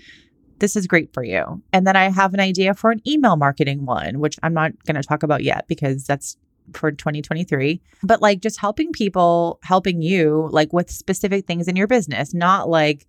This 0.59 0.75
is 0.75 0.89
great 0.89 1.15
for 1.15 1.23
you. 1.23 1.63
And 1.73 1.87
then 1.87 1.97
I 1.97 2.11
have 2.11 2.35
an 2.35 2.41
idea 2.41 2.75
for 2.75 2.91
an 2.91 3.01
email 3.09 3.37
marketing 3.37 3.87
one, 3.87 4.19
which 4.19 4.39
I'm 4.43 4.53
not 4.53 4.73
going 4.85 5.01
to 5.01 5.07
talk 5.07 5.23
about 5.23 5.45
yet 5.45 5.69
because 5.69 6.05
that's 6.05 6.37
for 6.75 6.91
2023. 6.91 7.81
But 8.03 8.21
like 8.21 8.41
just 8.41 8.61
helping 8.61 8.93
people, 8.93 9.61
helping 9.63 10.03
you 10.03 10.49
like 10.51 10.73
with 10.73 10.91
specific 10.91 11.47
things 11.47 11.69
in 11.69 11.77
your 11.77 11.87
business, 11.87 12.35
not 12.35 12.69
like 12.69 13.07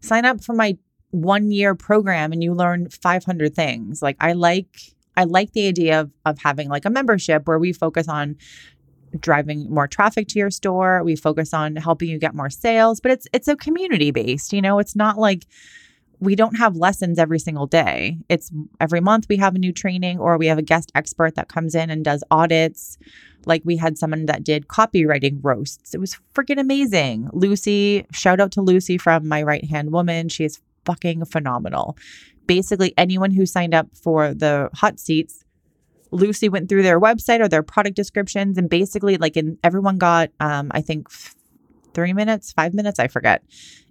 sign 0.00 0.24
up 0.24 0.42
for 0.42 0.54
my 0.54 0.76
one 1.12 1.52
year 1.52 1.76
program 1.76 2.32
and 2.32 2.42
you 2.42 2.52
learn 2.52 2.88
500 2.90 3.54
things. 3.54 4.02
Like 4.02 4.16
I 4.20 4.32
like 4.32 4.76
I 5.16 5.24
like 5.24 5.52
the 5.52 5.68
idea 5.68 6.00
of, 6.00 6.10
of 6.24 6.38
having 6.38 6.68
like 6.68 6.84
a 6.84 6.90
membership 6.90 7.46
where 7.46 7.58
we 7.58 7.72
focus 7.72 8.08
on 8.08 8.36
driving 9.18 9.68
more 9.70 9.88
traffic 9.88 10.28
to 10.28 10.38
your 10.38 10.50
store. 10.50 11.02
We 11.02 11.16
focus 11.16 11.52
on 11.52 11.76
helping 11.76 12.08
you 12.08 12.18
get 12.18 12.34
more 12.34 12.50
sales, 12.50 13.00
but 13.00 13.12
it's 13.12 13.26
it's 13.32 13.48
a 13.48 13.56
community 13.56 14.10
based, 14.10 14.52
you 14.52 14.62
know, 14.62 14.78
it's 14.78 14.94
not 14.96 15.18
like 15.18 15.46
we 16.20 16.36
don't 16.36 16.58
have 16.58 16.76
lessons 16.76 17.18
every 17.18 17.38
single 17.38 17.66
day. 17.66 18.18
It's 18.28 18.50
every 18.78 19.00
month 19.00 19.26
we 19.28 19.38
have 19.38 19.54
a 19.54 19.58
new 19.58 19.72
training 19.72 20.18
or 20.18 20.36
we 20.36 20.46
have 20.46 20.58
a 20.58 20.62
guest 20.62 20.92
expert 20.94 21.34
that 21.34 21.48
comes 21.48 21.74
in 21.74 21.88
and 21.88 22.04
does 22.04 22.22
audits. 22.30 22.98
Like 23.46 23.62
we 23.64 23.78
had 23.78 23.96
someone 23.96 24.26
that 24.26 24.44
did 24.44 24.68
copywriting 24.68 25.38
roasts. 25.42 25.94
It 25.94 25.98
was 25.98 26.18
freaking 26.34 26.60
amazing. 26.60 27.30
Lucy, 27.32 28.06
shout 28.12 28.38
out 28.38 28.52
to 28.52 28.60
Lucy 28.60 28.98
from 28.98 29.26
My 29.26 29.42
Right 29.42 29.64
Hand 29.64 29.92
Woman. 29.92 30.28
She 30.28 30.44
is 30.44 30.60
fucking 30.84 31.24
phenomenal. 31.24 31.96
Basically, 32.46 32.92
anyone 32.98 33.30
who 33.30 33.46
signed 33.46 33.74
up 33.74 33.88
for 33.94 34.34
the 34.34 34.68
hot 34.74 35.00
seats 35.00 35.44
Lucy 36.10 36.48
went 36.48 36.68
through 36.68 36.82
their 36.82 37.00
website 37.00 37.40
or 37.40 37.48
their 37.48 37.62
product 37.62 37.96
descriptions 37.96 38.58
and 38.58 38.68
basically 38.68 39.16
like 39.16 39.36
in 39.36 39.58
everyone 39.62 39.98
got 39.98 40.30
um 40.40 40.70
I 40.72 40.80
think 40.80 41.08
3 41.94 42.12
minutes, 42.12 42.52
5 42.52 42.74
minutes, 42.74 42.98
I 42.98 43.08
forget. 43.08 43.42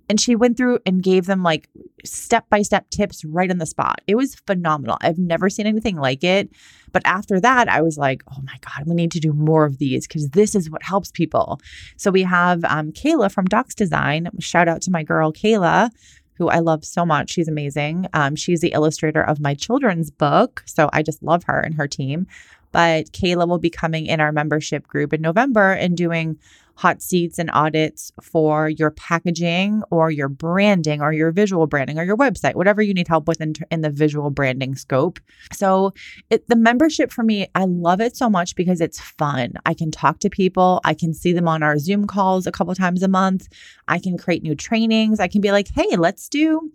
And 0.10 0.20
she 0.20 0.36
went 0.36 0.58
through 0.58 0.80
and 0.88 1.04
gave 1.04 1.28
them 1.28 1.44
like 1.44 1.70
step 2.04 2.50
by 2.50 2.64
step 2.64 2.90
tips 2.90 3.24
right 3.24 3.52
on 3.52 3.60
the 3.60 3.66
spot. 3.68 4.02
It 4.08 4.16
was 4.16 4.34
phenomenal. 4.48 4.98
I've 5.02 5.20
never 5.20 5.52
seen 5.52 5.68
anything 5.68 5.98
like 5.98 6.24
it. 6.24 6.50
But 6.92 7.04
after 7.06 7.40
that, 7.40 7.70
I 7.70 7.82
was 7.82 7.96
like, 7.96 8.24
oh 8.32 8.42
my 8.42 8.58
God, 8.62 8.88
we 8.88 8.96
need 8.96 9.12
to 9.12 9.20
do 9.20 9.34
more 9.34 9.66
of 9.66 9.78
these 9.78 10.08
because 10.08 10.30
this 10.30 10.56
is 10.56 10.72
what 10.72 10.82
helps 10.82 11.12
people. 11.12 11.62
So 11.96 12.10
we 12.10 12.24
have 12.24 12.64
um, 12.64 12.92
Kayla 12.92 13.32
from 13.32 13.46
Docs 13.46 13.76
Design. 13.76 14.30
Shout 14.40 14.68
out 14.68 14.82
to 14.84 14.92
my 14.92 15.04
girl, 15.04 15.32
Kayla, 15.32 15.92
who 16.40 16.50
I 16.50 16.60
love 16.60 16.84
so 16.84 17.06
much. 17.06 17.30
She's 17.30 17.48
amazing. 17.48 18.08
Um, 18.14 18.36
she's 18.36 18.62
the 18.62 18.72
illustrator 18.72 19.22
of 19.22 19.40
my 19.40 19.54
children's 19.54 20.10
book. 20.10 20.64
So 20.66 20.90
I 20.92 21.04
just 21.04 21.22
love 21.22 21.44
her 21.44 21.60
and 21.60 21.76
her 21.76 21.88
team. 21.88 22.26
But 22.72 23.12
Kayla 23.12 23.48
will 23.48 23.60
be 23.60 23.70
coming 23.70 24.06
in 24.06 24.20
our 24.20 24.32
membership 24.32 24.88
group 24.88 25.14
in 25.14 25.22
November 25.22 25.74
and 25.74 25.98
doing 25.98 26.38
hot 26.80 27.02
seats 27.02 27.38
and 27.38 27.52
audits 27.52 28.10
for 28.22 28.70
your 28.70 28.90
packaging 28.90 29.84
or 29.92 30.10
your 30.10 30.30
branding 30.30 31.02
or 31.02 31.12
your 31.12 31.30
visual 31.30 31.68
branding 31.68 32.00
or 32.00 32.06
your 32.06 32.16
website, 32.16 32.56
whatever 32.56 32.82
you 32.82 32.94
need 32.94 33.10
help 33.10 33.28
with 33.28 33.42
in, 33.42 33.54
in 33.70 33.82
the 33.82 33.90
visual 33.90 34.30
branding 34.30 34.74
scope. 34.76 35.20
So, 35.52 35.94
it, 36.30 36.48
the 36.48 36.56
membership 36.56 37.12
for 37.12 37.22
me, 37.22 37.48
I 37.54 37.66
love 37.66 38.00
it 38.00 38.16
so 38.16 38.30
much 38.30 38.56
because 38.56 38.80
it's 38.80 38.98
fun. 38.98 39.56
I 39.66 39.74
can 39.74 39.92
talk 39.92 40.20
to 40.20 40.30
people, 40.30 40.80
I 40.86 40.94
can 40.94 41.14
see 41.14 41.34
them 41.34 41.50
on 41.50 41.64
our 41.64 41.78
Zoom 41.80 42.08
calls 42.08 42.48
a 42.48 42.52
couple 42.52 42.74
times 42.76 43.04
a 43.04 43.10
month. 43.10 43.50
I 43.90 44.00
can 44.00 44.18
create 44.18 44.42
new 44.42 44.56
trainings. 44.56 45.20
I 45.20 45.28
can 45.28 45.42
be 45.42 45.52
like, 45.52 45.68
hey, 45.76 45.98
let's 45.98 46.30
do 46.30 46.72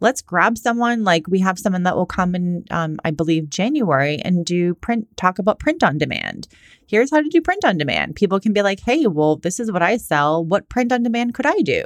let's 0.00 0.20
grab 0.22 0.58
someone. 0.58 1.04
Like 1.04 1.26
we 1.28 1.40
have 1.40 1.58
someone 1.58 1.84
that 1.84 1.96
will 1.96 2.06
come 2.06 2.34
in 2.34 2.64
um, 2.70 2.98
i 3.04 3.10
believe 3.10 3.48
january 3.48 4.18
and 4.18 4.44
do 4.44 4.74
print 4.74 5.06
talk 5.16 5.38
about 5.38 5.58
print 5.58 5.82
on 5.82 5.98
demand. 5.98 6.48
Here's 6.86 7.10
how 7.10 7.20
to 7.20 7.28
do 7.28 7.40
print 7.40 7.64
on 7.64 7.78
demand. 7.78 8.16
People 8.16 8.40
can 8.40 8.52
be 8.52 8.62
like 8.62 8.80
hey 8.80 9.06
well 9.06 9.36
this 9.36 9.60
is 9.60 9.70
what 9.70 9.82
i 9.82 9.96
sell. 9.96 10.44
What 10.44 10.68
print 10.68 10.92
on 10.92 11.02
demand 11.02 11.34
could 11.34 11.46
i 11.46 11.58
do? 11.62 11.84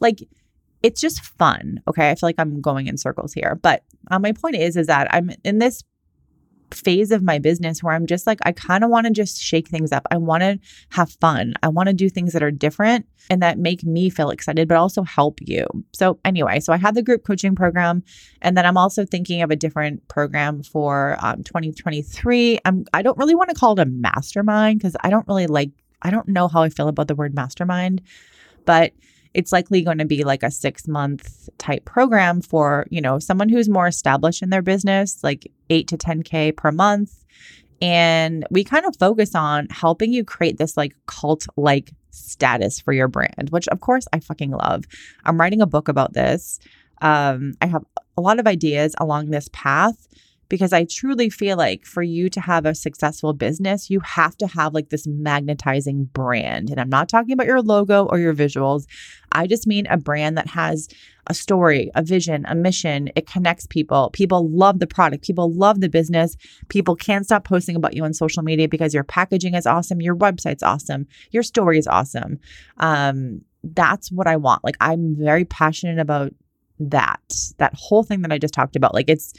Like 0.00 0.20
it's 0.82 1.00
just 1.00 1.24
fun 1.24 1.82
okay? 1.88 2.10
I 2.10 2.14
feel 2.14 2.28
like 2.28 2.38
i'm 2.38 2.60
going 2.60 2.86
in 2.86 2.96
circles 2.96 3.32
here 3.32 3.58
but 3.60 3.82
uh, 4.10 4.18
my 4.18 4.32
point 4.32 4.56
is 4.56 4.76
is 4.76 4.86
that 4.86 5.12
i'm 5.12 5.30
in 5.44 5.58
this 5.58 5.82
phase 6.70 7.10
of 7.10 7.22
my 7.22 7.38
business 7.38 7.82
where 7.82 7.94
I'm 7.94 8.06
just 8.06 8.26
like, 8.26 8.38
I 8.42 8.52
kind 8.52 8.84
of 8.84 8.90
want 8.90 9.06
to 9.06 9.12
just 9.12 9.40
shake 9.40 9.68
things 9.68 9.92
up. 9.92 10.06
I 10.10 10.16
want 10.16 10.42
to 10.42 10.58
have 10.90 11.10
fun. 11.20 11.54
I 11.62 11.68
want 11.68 11.88
to 11.88 11.92
do 11.92 12.08
things 12.08 12.32
that 12.32 12.42
are 12.42 12.50
different 12.50 13.06
and 13.30 13.42
that 13.42 13.58
make 13.58 13.84
me 13.84 14.10
feel 14.10 14.30
excited, 14.30 14.68
but 14.68 14.76
also 14.76 15.02
help 15.02 15.38
you. 15.40 15.66
So, 15.92 16.18
anyway, 16.24 16.60
so 16.60 16.72
I 16.72 16.76
had 16.76 16.94
the 16.94 17.02
group 17.02 17.24
coaching 17.24 17.54
program, 17.54 18.02
and 18.42 18.56
then 18.56 18.66
I'm 18.66 18.76
also 18.76 19.04
thinking 19.04 19.42
of 19.42 19.50
a 19.50 19.56
different 19.56 20.06
program 20.08 20.62
for 20.62 21.16
um, 21.20 21.42
2023. 21.42 22.58
I'm, 22.64 22.84
I 22.92 23.02
don't 23.02 23.18
really 23.18 23.34
want 23.34 23.50
to 23.50 23.56
call 23.56 23.72
it 23.72 23.78
a 23.80 23.86
mastermind 23.86 24.78
because 24.78 24.96
I 25.00 25.10
don't 25.10 25.26
really 25.26 25.46
like, 25.46 25.70
I 26.02 26.10
don't 26.10 26.28
know 26.28 26.48
how 26.48 26.62
I 26.62 26.68
feel 26.68 26.88
about 26.88 27.08
the 27.08 27.14
word 27.14 27.34
mastermind, 27.34 28.02
but 28.64 28.92
it's 29.36 29.52
likely 29.52 29.82
going 29.82 29.98
to 29.98 30.06
be 30.06 30.24
like 30.24 30.42
a 30.42 30.50
six 30.50 30.88
month 30.88 31.50
type 31.58 31.84
program 31.84 32.40
for, 32.40 32.86
you 32.90 33.02
know, 33.02 33.18
someone 33.18 33.50
who's 33.50 33.68
more 33.68 33.86
established 33.86 34.42
in 34.42 34.48
their 34.48 34.62
business, 34.62 35.22
like 35.22 35.46
eight 35.68 35.86
to 35.88 35.98
10K 35.98 36.56
per 36.56 36.72
month. 36.72 37.22
And 37.82 38.46
we 38.50 38.64
kind 38.64 38.86
of 38.86 38.96
focus 38.96 39.34
on 39.34 39.68
helping 39.68 40.10
you 40.10 40.24
create 40.24 40.56
this 40.56 40.78
like 40.78 40.94
cult 41.06 41.46
like 41.58 41.92
status 42.10 42.80
for 42.80 42.94
your 42.94 43.08
brand, 43.08 43.50
which 43.50 43.68
of 43.68 43.80
course 43.80 44.08
I 44.10 44.20
fucking 44.20 44.52
love. 44.52 44.84
I'm 45.26 45.38
writing 45.38 45.60
a 45.60 45.66
book 45.66 45.88
about 45.88 46.14
this. 46.14 46.58
Um, 47.02 47.52
I 47.60 47.66
have 47.66 47.84
a 48.16 48.22
lot 48.22 48.40
of 48.40 48.46
ideas 48.46 48.94
along 48.98 49.28
this 49.28 49.50
path 49.52 50.08
because 50.48 50.72
I 50.72 50.84
truly 50.84 51.30
feel 51.30 51.56
like 51.56 51.84
for 51.84 52.02
you 52.02 52.28
to 52.30 52.40
have 52.40 52.66
a 52.66 52.74
successful 52.74 53.32
business, 53.32 53.90
you 53.90 54.00
have 54.00 54.36
to 54.38 54.46
have 54.46 54.74
like 54.74 54.90
this 54.90 55.06
magnetizing 55.06 56.04
brand. 56.06 56.70
And 56.70 56.80
I'm 56.80 56.88
not 56.88 57.08
talking 57.08 57.32
about 57.32 57.46
your 57.46 57.62
logo 57.62 58.06
or 58.06 58.18
your 58.18 58.34
visuals. 58.34 58.86
I 59.32 59.46
just 59.46 59.66
mean 59.66 59.86
a 59.88 59.96
brand 59.96 60.38
that 60.38 60.48
has 60.48 60.88
a 61.26 61.34
story, 61.34 61.90
a 61.94 62.02
vision, 62.02 62.44
a 62.46 62.54
mission. 62.54 63.10
It 63.16 63.26
connects 63.26 63.66
people. 63.66 64.10
People 64.12 64.48
love 64.48 64.78
the 64.78 64.86
product. 64.86 65.24
People 65.24 65.52
love 65.52 65.80
the 65.80 65.88
business. 65.88 66.36
People 66.68 66.94
can't 66.94 67.24
stop 67.24 67.44
posting 67.44 67.76
about 67.76 67.94
you 67.94 68.04
on 68.04 68.14
social 68.14 68.42
media 68.42 68.68
because 68.68 68.94
your 68.94 69.04
packaging 69.04 69.54
is 69.54 69.66
awesome. 69.66 70.00
Your 70.00 70.16
website's 70.16 70.62
awesome. 70.62 71.06
Your 71.32 71.42
story 71.42 71.78
is 71.78 71.86
awesome. 71.86 72.38
Um, 72.78 73.42
that's 73.64 74.12
what 74.12 74.28
I 74.28 74.36
want. 74.36 74.62
Like, 74.62 74.76
I'm 74.80 75.16
very 75.16 75.44
passionate 75.44 75.98
about 75.98 76.32
that 76.78 77.20
that 77.58 77.72
whole 77.74 78.02
thing 78.02 78.22
that 78.22 78.32
i 78.32 78.38
just 78.38 78.52
talked 78.52 78.76
about 78.76 78.92
like 78.92 79.08
it's 79.08 79.32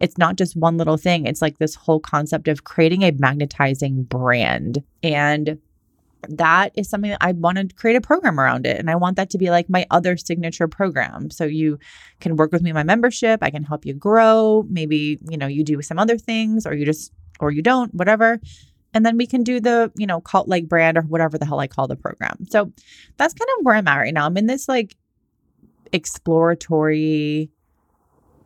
it's 0.00 0.18
not 0.18 0.36
just 0.36 0.56
one 0.56 0.78
little 0.78 0.96
thing. 0.96 1.26
It's 1.26 1.42
like 1.42 1.58
this 1.58 1.74
whole 1.74 2.00
concept 2.00 2.48
of 2.48 2.64
creating 2.64 3.02
a 3.02 3.12
magnetizing 3.12 4.04
brand. 4.04 4.82
And 5.02 5.58
that 6.28 6.72
is 6.76 6.88
something 6.88 7.10
that 7.10 7.22
I 7.22 7.32
want 7.32 7.58
to 7.58 7.74
create 7.74 7.96
a 7.96 8.00
program 8.00 8.40
around 8.40 8.66
it. 8.66 8.78
And 8.78 8.90
I 8.90 8.96
want 8.96 9.16
that 9.16 9.30
to 9.30 9.38
be 9.38 9.50
like 9.50 9.68
my 9.68 9.86
other 9.90 10.16
signature 10.16 10.68
program. 10.68 11.30
So 11.30 11.44
you 11.44 11.78
can 12.20 12.36
work 12.36 12.52
with 12.52 12.62
me 12.62 12.72
my 12.72 12.82
membership. 12.82 13.42
I 13.42 13.50
can 13.50 13.62
help 13.62 13.86
you 13.86 13.94
grow. 13.94 14.66
Maybe, 14.68 15.18
you 15.28 15.36
know, 15.36 15.46
you 15.46 15.64
do 15.64 15.80
some 15.82 15.98
other 15.98 16.18
things 16.18 16.66
or 16.66 16.74
you 16.74 16.84
just, 16.84 17.12
or 17.38 17.50
you 17.50 17.62
don't, 17.62 17.94
whatever. 17.94 18.40
And 18.92 19.06
then 19.06 19.16
we 19.16 19.26
can 19.26 19.44
do 19.44 19.60
the, 19.60 19.92
you 19.96 20.06
know, 20.06 20.20
cult 20.20 20.48
like 20.48 20.68
brand 20.68 20.98
or 20.98 21.02
whatever 21.02 21.38
the 21.38 21.46
hell 21.46 21.60
I 21.60 21.66
call 21.66 21.86
the 21.86 21.96
program. 21.96 22.46
So 22.50 22.72
that's 23.16 23.34
kind 23.34 23.48
of 23.58 23.64
where 23.64 23.76
I'm 23.76 23.88
at 23.88 23.96
right 23.96 24.14
now. 24.14 24.26
I'm 24.26 24.36
in 24.36 24.46
this 24.46 24.68
like 24.68 24.96
exploratory 25.92 27.50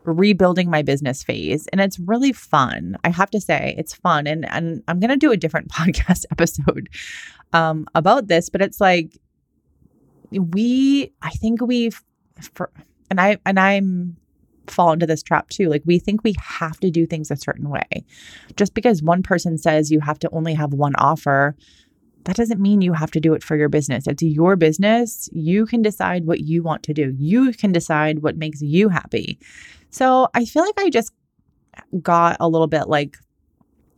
rebuilding 0.04 0.70
my 0.70 0.82
business 0.82 1.22
phase 1.22 1.66
and 1.68 1.80
it's 1.80 1.98
really 1.98 2.32
fun. 2.32 2.96
I 3.04 3.10
have 3.10 3.30
to 3.30 3.40
say, 3.40 3.74
it's 3.78 3.94
fun 3.94 4.26
and 4.26 4.48
and 4.50 4.82
I'm 4.88 5.00
going 5.00 5.10
to 5.10 5.16
do 5.16 5.32
a 5.32 5.36
different 5.36 5.68
podcast 5.72 6.24
episode 6.30 6.88
um 7.52 7.86
about 7.94 8.28
this, 8.28 8.48
but 8.48 8.62
it's 8.62 8.80
like 8.80 9.18
we 10.30 11.12
I 11.22 11.30
think 11.30 11.60
we've 11.60 12.02
for, 12.54 12.70
and 13.10 13.20
I 13.20 13.38
and 13.46 13.58
I'm 13.58 14.16
fall 14.66 14.92
into 14.92 15.06
this 15.06 15.22
trap 15.22 15.48
too. 15.50 15.68
Like 15.68 15.82
we 15.84 15.98
think 15.98 16.24
we 16.24 16.34
have 16.38 16.78
to 16.80 16.90
do 16.90 17.06
things 17.06 17.30
a 17.30 17.36
certain 17.36 17.68
way. 17.68 18.04
Just 18.56 18.74
because 18.74 19.02
one 19.02 19.22
person 19.22 19.58
says 19.58 19.90
you 19.90 20.00
have 20.00 20.18
to 20.20 20.30
only 20.30 20.54
have 20.54 20.72
one 20.72 20.94
offer, 20.96 21.54
that 22.24 22.36
doesn't 22.36 22.60
mean 22.60 22.80
you 22.80 22.92
have 22.92 23.10
to 23.12 23.20
do 23.20 23.34
it 23.34 23.42
for 23.42 23.56
your 23.56 23.68
business. 23.68 24.06
It's 24.06 24.22
your 24.22 24.56
business. 24.56 25.28
You 25.32 25.66
can 25.66 25.82
decide 25.82 26.26
what 26.26 26.40
you 26.40 26.62
want 26.62 26.82
to 26.84 26.94
do. 26.94 27.14
You 27.18 27.52
can 27.52 27.72
decide 27.72 28.22
what 28.22 28.36
makes 28.36 28.62
you 28.62 28.88
happy. 28.88 29.38
So 29.90 30.28
I 30.34 30.44
feel 30.44 30.64
like 30.64 30.78
I 30.78 30.90
just 30.90 31.12
got 32.02 32.36
a 32.40 32.48
little 32.48 32.66
bit 32.66 32.88
like 32.88 33.16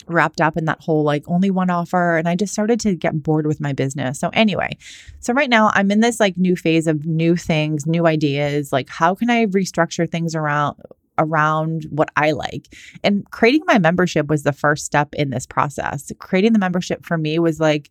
wrapped 0.08 0.40
up 0.40 0.56
in 0.56 0.66
that 0.66 0.80
whole 0.80 1.02
like 1.02 1.24
only 1.26 1.50
one 1.50 1.70
offer 1.70 2.16
and 2.16 2.28
I 2.28 2.36
just 2.36 2.52
started 2.52 2.78
to 2.80 2.94
get 2.94 3.22
bored 3.22 3.46
with 3.46 3.60
my 3.60 3.72
business. 3.72 4.20
So 4.20 4.30
anyway, 4.32 4.76
so 5.20 5.32
right 5.32 5.50
now 5.50 5.70
I'm 5.74 5.90
in 5.90 6.00
this 6.00 6.20
like 6.20 6.36
new 6.36 6.56
phase 6.56 6.86
of 6.86 7.04
new 7.06 7.36
things, 7.36 7.86
new 7.86 8.06
ideas, 8.06 8.72
like 8.72 8.88
how 8.88 9.14
can 9.14 9.30
I 9.30 9.46
restructure 9.46 10.10
things 10.10 10.34
around 10.34 10.76
around 11.18 11.86
what 11.88 12.10
I 12.16 12.32
like. 12.32 12.68
And 13.02 13.28
creating 13.30 13.62
my 13.66 13.78
membership 13.78 14.26
was 14.26 14.42
the 14.42 14.52
first 14.52 14.84
step 14.84 15.14
in 15.14 15.30
this 15.30 15.46
process. 15.46 16.12
Creating 16.18 16.52
the 16.52 16.58
membership 16.58 17.04
for 17.04 17.16
me 17.16 17.38
was 17.38 17.58
like 17.58 17.90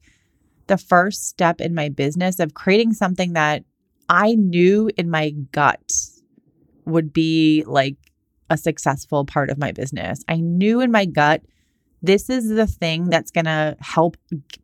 the 0.68 0.78
first 0.78 1.28
step 1.28 1.62
in 1.62 1.76
my 1.76 1.90
business 1.90 2.40
of 2.40 2.54
creating 2.54 2.94
something 2.94 3.34
that 3.34 3.64
I 4.10 4.36
knew 4.36 4.90
in 4.98 5.10
my 5.10 5.32
gut 5.52 5.92
would 6.86 7.14
be 7.14 7.64
like 7.66 7.96
a 8.50 8.58
successful 8.58 9.26
part 9.26 9.50
of 9.50 9.58
my 9.58 9.72
business. 9.72 10.24
I 10.28 10.38
knew 10.38 10.82
in 10.82 10.92
my 10.92 11.06
gut 11.06 11.42
this 12.02 12.30
is 12.30 12.50
the 12.50 12.68
thing 12.68 13.10
that's 13.10 13.32
going 13.32 13.46
to 13.46 13.76
help 13.80 14.16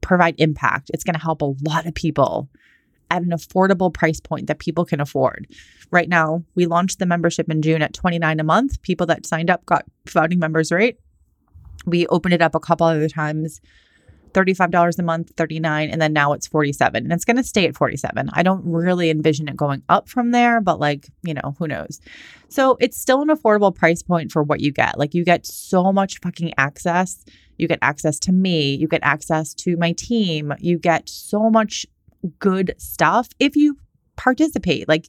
provide 0.01 0.35
impact. 0.37 0.91
It's 0.93 1.03
going 1.03 1.15
to 1.15 1.21
help 1.21 1.41
a 1.41 1.53
lot 1.63 1.87
of 1.87 1.95
people 1.95 2.49
at 3.09 3.23
an 3.23 3.31
affordable 3.31 3.93
price 3.93 4.19
point 4.19 4.47
that 4.47 4.59
people 4.59 4.85
can 4.85 5.01
afford. 5.01 5.47
Right 5.89 6.07
now, 6.07 6.43
we 6.55 6.65
launched 6.65 6.99
the 6.99 7.05
membership 7.05 7.49
in 7.49 7.61
June 7.61 7.81
at 7.81 7.93
29 7.93 8.39
a 8.39 8.43
month. 8.43 8.81
People 8.83 9.07
that 9.07 9.25
signed 9.25 9.49
up 9.49 9.65
got 9.65 9.85
founding 10.05 10.39
members 10.39 10.71
rate. 10.71 10.97
We 11.85 12.05
opened 12.07 12.35
it 12.35 12.41
up 12.41 12.53
a 12.53 12.59
couple 12.59 12.85
other 12.85 13.09
times 13.09 13.59
$35 14.33 14.99
a 14.99 15.03
month, 15.03 15.31
39 15.37 15.89
and 15.89 16.01
then 16.01 16.13
now 16.13 16.33
it's 16.33 16.47
47 16.47 17.03
and 17.03 17.13
it's 17.13 17.25
going 17.25 17.37
to 17.37 17.43
stay 17.43 17.65
at 17.67 17.75
47. 17.75 18.29
I 18.33 18.43
don't 18.43 18.63
really 18.65 19.09
envision 19.09 19.47
it 19.47 19.55
going 19.55 19.83
up 19.89 20.09
from 20.09 20.31
there, 20.31 20.61
but 20.61 20.79
like, 20.79 21.09
you 21.23 21.33
know, 21.33 21.55
who 21.57 21.67
knows. 21.67 21.99
So, 22.49 22.77
it's 22.79 22.99
still 22.99 23.21
an 23.21 23.29
affordable 23.29 23.73
price 23.73 24.01
point 24.03 24.31
for 24.31 24.43
what 24.43 24.59
you 24.59 24.71
get. 24.71 24.97
Like 24.97 25.13
you 25.13 25.23
get 25.23 25.45
so 25.45 25.93
much 25.93 26.19
fucking 26.19 26.53
access. 26.57 27.23
You 27.57 27.67
get 27.67 27.79
access 27.81 28.19
to 28.21 28.31
me, 28.31 28.73
you 28.73 28.87
get 28.87 29.01
access 29.03 29.53
to 29.55 29.77
my 29.77 29.91
team, 29.93 30.53
you 30.59 30.79
get 30.79 31.07
so 31.07 31.49
much 31.49 31.85
good 32.39 32.73
stuff 32.77 33.29
if 33.39 33.55
you 33.55 33.77
participate. 34.15 34.87
Like 34.87 35.07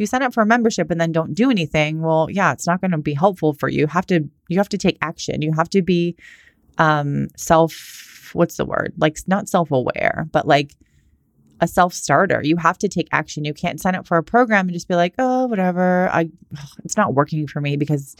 you 0.00 0.06
sign 0.06 0.22
up 0.22 0.32
for 0.32 0.42
a 0.42 0.46
membership 0.46 0.90
and 0.90 1.00
then 1.00 1.12
don't 1.12 1.34
do 1.34 1.50
anything, 1.50 2.00
well, 2.00 2.28
yeah, 2.30 2.52
it's 2.52 2.66
not 2.66 2.80
going 2.80 2.92
to 2.92 2.98
be 2.98 3.12
helpful 3.12 3.52
for 3.52 3.68
you. 3.68 3.80
You 3.80 3.86
have 3.88 4.06
to 4.06 4.28
you 4.48 4.58
have 4.58 4.68
to 4.70 4.78
take 4.78 4.98
action. 5.02 5.42
You 5.42 5.52
have 5.52 5.68
to 5.70 5.82
be 5.82 6.16
um 6.80 7.28
self 7.36 8.30
what's 8.32 8.56
the 8.56 8.64
word? 8.64 8.94
Like 8.96 9.18
not 9.28 9.48
self-aware, 9.48 10.28
but 10.32 10.46
like 10.46 10.74
a 11.60 11.68
self-starter. 11.68 12.42
You 12.42 12.56
have 12.56 12.78
to 12.78 12.88
take 12.88 13.08
action. 13.12 13.44
You 13.44 13.52
can't 13.54 13.80
sign 13.80 13.94
up 13.94 14.06
for 14.06 14.16
a 14.16 14.22
program 14.22 14.66
and 14.66 14.72
just 14.72 14.88
be 14.88 14.94
like, 14.94 15.14
"Oh, 15.18 15.46
whatever. 15.46 16.08
I 16.12 16.30
it's 16.84 16.96
not 16.96 17.14
working 17.14 17.46
for 17.46 17.60
me 17.60 17.76
because 17.76 18.16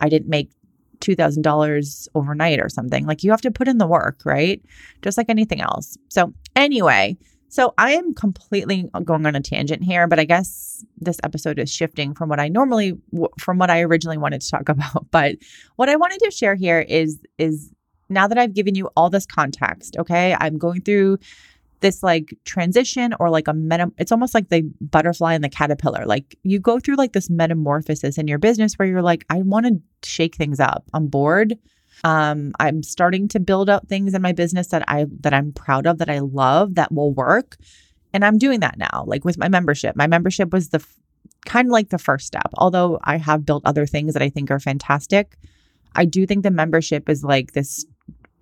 I 0.00 0.08
didn't 0.08 0.28
make 0.28 0.50
$2,000 1.00 2.08
overnight 2.14 2.60
or 2.60 2.68
something. 2.68 3.06
Like 3.06 3.22
you 3.22 3.30
have 3.30 3.40
to 3.42 3.50
put 3.50 3.68
in 3.68 3.78
the 3.78 3.86
work, 3.86 4.22
right? 4.24 4.62
Just 5.02 5.18
like 5.18 5.28
anything 5.28 5.60
else. 5.60 5.98
So, 6.08 6.32
anyway, 6.56 7.16
so 7.48 7.74
I 7.76 7.92
am 7.92 8.14
completely 8.14 8.88
going 9.04 9.26
on 9.26 9.34
a 9.34 9.40
tangent 9.40 9.82
here, 9.82 10.06
but 10.06 10.18
I 10.18 10.24
guess 10.24 10.84
this 10.96 11.18
episode 11.22 11.58
is 11.58 11.70
shifting 11.70 12.14
from 12.14 12.30
what 12.30 12.40
I 12.40 12.48
normally 12.48 12.96
from 13.38 13.58
what 13.58 13.68
I 13.68 13.82
originally 13.82 14.16
wanted 14.16 14.40
to 14.40 14.50
talk 14.50 14.68
about. 14.70 15.10
But 15.10 15.36
what 15.76 15.90
I 15.90 15.96
wanted 15.96 16.20
to 16.20 16.30
share 16.30 16.54
here 16.54 16.80
is 16.80 17.20
is 17.36 17.70
now 18.12 18.28
that 18.28 18.38
I've 18.38 18.54
given 18.54 18.74
you 18.74 18.90
all 18.96 19.10
this 19.10 19.26
context, 19.26 19.96
okay? 19.98 20.36
I'm 20.38 20.58
going 20.58 20.82
through 20.82 21.18
this 21.80 22.02
like 22.02 22.32
transition 22.44 23.12
or 23.18 23.28
like 23.28 23.48
a 23.48 23.52
meta 23.52 23.90
it's 23.98 24.12
almost 24.12 24.34
like 24.34 24.50
the 24.50 24.62
butterfly 24.80 25.34
and 25.34 25.42
the 25.42 25.48
caterpillar 25.48 26.06
like 26.06 26.38
you 26.44 26.60
go 26.60 26.78
through 26.78 26.94
like 26.94 27.12
this 27.12 27.28
metamorphosis 27.28 28.18
in 28.18 28.28
your 28.28 28.38
business 28.38 28.74
where 28.74 28.86
you're 28.86 29.02
like 29.02 29.24
i 29.30 29.42
want 29.42 29.66
to 29.66 30.08
shake 30.08 30.36
things 30.36 30.60
up 30.60 30.84
i'm 30.94 31.08
bored 31.08 31.58
um, 32.04 32.52
I'm 32.58 32.82
starting 32.82 33.28
to 33.28 33.40
build 33.40 33.70
out 33.70 33.88
things 33.88 34.14
in 34.14 34.22
my 34.22 34.32
business 34.32 34.68
that 34.68 34.84
I 34.88 35.06
that 35.20 35.32
I'm 35.32 35.52
proud 35.52 35.86
of, 35.86 35.98
that 35.98 36.10
I 36.10 36.18
love, 36.18 36.74
that 36.74 36.92
will 36.92 37.12
work. 37.12 37.56
And 38.12 38.24
I'm 38.24 38.38
doing 38.38 38.60
that 38.60 38.76
now, 38.76 39.04
like 39.06 39.24
with 39.24 39.38
my 39.38 39.48
membership. 39.48 39.96
My 39.96 40.06
membership 40.06 40.52
was 40.52 40.70
the 40.70 40.78
f- 40.78 40.96
kind 41.46 41.68
of 41.68 41.72
like 41.72 41.90
the 41.90 41.98
first 41.98 42.26
step. 42.26 42.50
Although 42.54 42.98
I 43.04 43.16
have 43.16 43.46
built 43.46 43.62
other 43.64 43.86
things 43.86 44.14
that 44.14 44.22
I 44.22 44.28
think 44.28 44.50
are 44.50 44.58
fantastic, 44.58 45.36
I 45.94 46.04
do 46.04 46.26
think 46.26 46.42
the 46.42 46.50
membership 46.50 47.08
is 47.08 47.22
like 47.22 47.52
this 47.52 47.86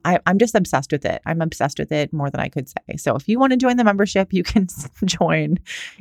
I, 0.04 0.18
am 0.26 0.38
just 0.38 0.54
obsessed 0.54 0.92
with 0.92 1.04
it. 1.04 1.20
I'm 1.26 1.40
obsessed 1.40 1.78
with 1.78 1.92
it 1.92 2.12
more 2.12 2.30
than 2.30 2.40
I 2.40 2.48
could 2.48 2.68
say. 2.68 2.96
So 2.96 3.16
if 3.16 3.28
you 3.28 3.38
want 3.38 3.52
to 3.52 3.56
join 3.56 3.76
the 3.76 3.84
membership, 3.84 4.32
you 4.32 4.42
can 4.42 4.66
join 5.04 5.58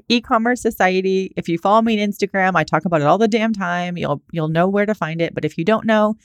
e-commerce 0.08 0.62
society. 0.62 1.34
If 1.36 1.50
you 1.50 1.58
follow 1.58 1.82
me 1.82 2.02
on 2.02 2.10
Instagram, 2.10 2.56
I 2.56 2.64
talk 2.64 2.86
about 2.86 3.02
it 3.02 3.08
all 3.08 3.18
the 3.18 3.28
damn 3.28 3.54
time. 3.54 3.98
You'll 3.98 4.22
you'll 4.32 4.48
know 4.48 4.68
where 4.68 4.86
to 4.86 4.96
find 4.96 5.22
it. 5.22 5.34
But 5.34 5.46
if 5.46 5.58
you 5.58 5.66
don't 5.66 5.86
know, 5.86 6.16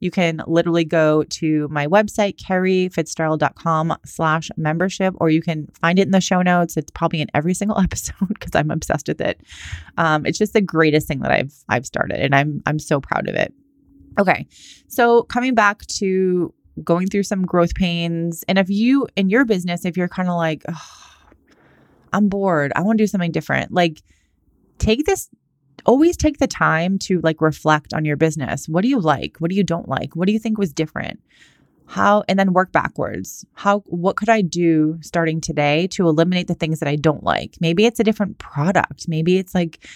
you 0.00 0.10
can 0.10 0.42
literally 0.46 0.84
go 0.84 1.24
to 1.24 1.68
my 1.68 1.86
website, 1.86 2.36
kerriefitzgerald.com 2.36 3.96
slash 4.04 4.50
membership, 4.56 5.14
or 5.18 5.28
you 5.28 5.42
can 5.42 5.68
find 5.80 5.98
it 5.98 6.02
in 6.02 6.12
the 6.12 6.20
show 6.20 6.42
notes. 6.42 6.76
It's 6.76 6.90
probably 6.90 7.20
in 7.20 7.28
every 7.34 7.54
single 7.60 7.78
episode 7.78 8.28
because 8.28 8.54
I'm 8.54 8.70
obsessed 8.70 9.08
with 9.08 9.20
it. 9.20 9.40
Um, 9.96 10.24
it's 10.26 10.38
just 10.38 10.52
the 10.52 10.60
greatest 10.60 11.08
thing 11.08 11.20
that 11.20 11.32
I've 11.32 11.54
I've 11.68 11.86
started, 11.86 12.20
and 12.20 12.34
I'm 12.34 12.62
I'm 12.66 12.78
so 12.78 13.00
proud 13.00 13.28
of 13.28 13.34
it. 13.34 13.52
Okay, 14.18 14.46
so 14.88 15.22
coming 15.24 15.54
back 15.54 15.86
to 15.86 16.52
going 16.82 17.08
through 17.08 17.24
some 17.24 17.44
growth 17.44 17.74
pains, 17.74 18.44
and 18.48 18.58
if 18.58 18.68
you 18.70 19.06
in 19.16 19.30
your 19.30 19.44
business, 19.44 19.84
if 19.84 19.96
you're 19.96 20.08
kind 20.08 20.28
of 20.28 20.36
like, 20.36 20.62
oh, 20.68 20.90
I'm 22.12 22.28
bored, 22.28 22.72
I 22.74 22.82
want 22.82 22.98
to 22.98 23.02
do 23.02 23.08
something 23.08 23.32
different, 23.32 23.72
like 23.72 24.02
take 24.78 25.04
this 25.04 25.28
always 25.86 26.16
take 26.16 26.38
the 26.38 26.46
time 26.46 26.98
to 26.98 27.20
like 27.20 27.40
reflect 27.40 27.94
on 27.94 28.04
your 28.04 28.16
business. 28.16 28.68
What 28.68 28.82
do 28.82 28.88
you 28.88 29.00
like? 29.00 29.36
What 29.38 29.50
do 29.50 29.56
you 29.56 29.64
don't 29.64 29.88
like? 29.88 30.14
What 30.14 30.26
do 30.26 30.32
you 30.32 30.38
think 30.38 30.58
was 30.58 30.72
different? 30.72 31.20
How 31.86 32.22
and 32.28 32.38
then 32.38 32.52
work 32.52 32.72
backwards. 32.72 33.46
How 33.54 33.80
what 33.86 34.16
could 34.16 34.28
I 34.28 34.42
do 34.42 34.98
starting 35.00 35.40
today 35.40 35.86
to 35.88 36.06
eliminate 36.06 36.46
the 36.46 36.54
things 36.54 36.80
that 36.80 36.88
I 36.88 36.96
don't 36.96 37.24
like? 37.24 37.56
Maybe 37.60 37.86
it's 37.86 38.00
a 38.00 38.04
different 38.04 38.38
product. 38.38 39.08
Maybe 39.08 39.38
it's 39.38 39.54
like 39.54 39.86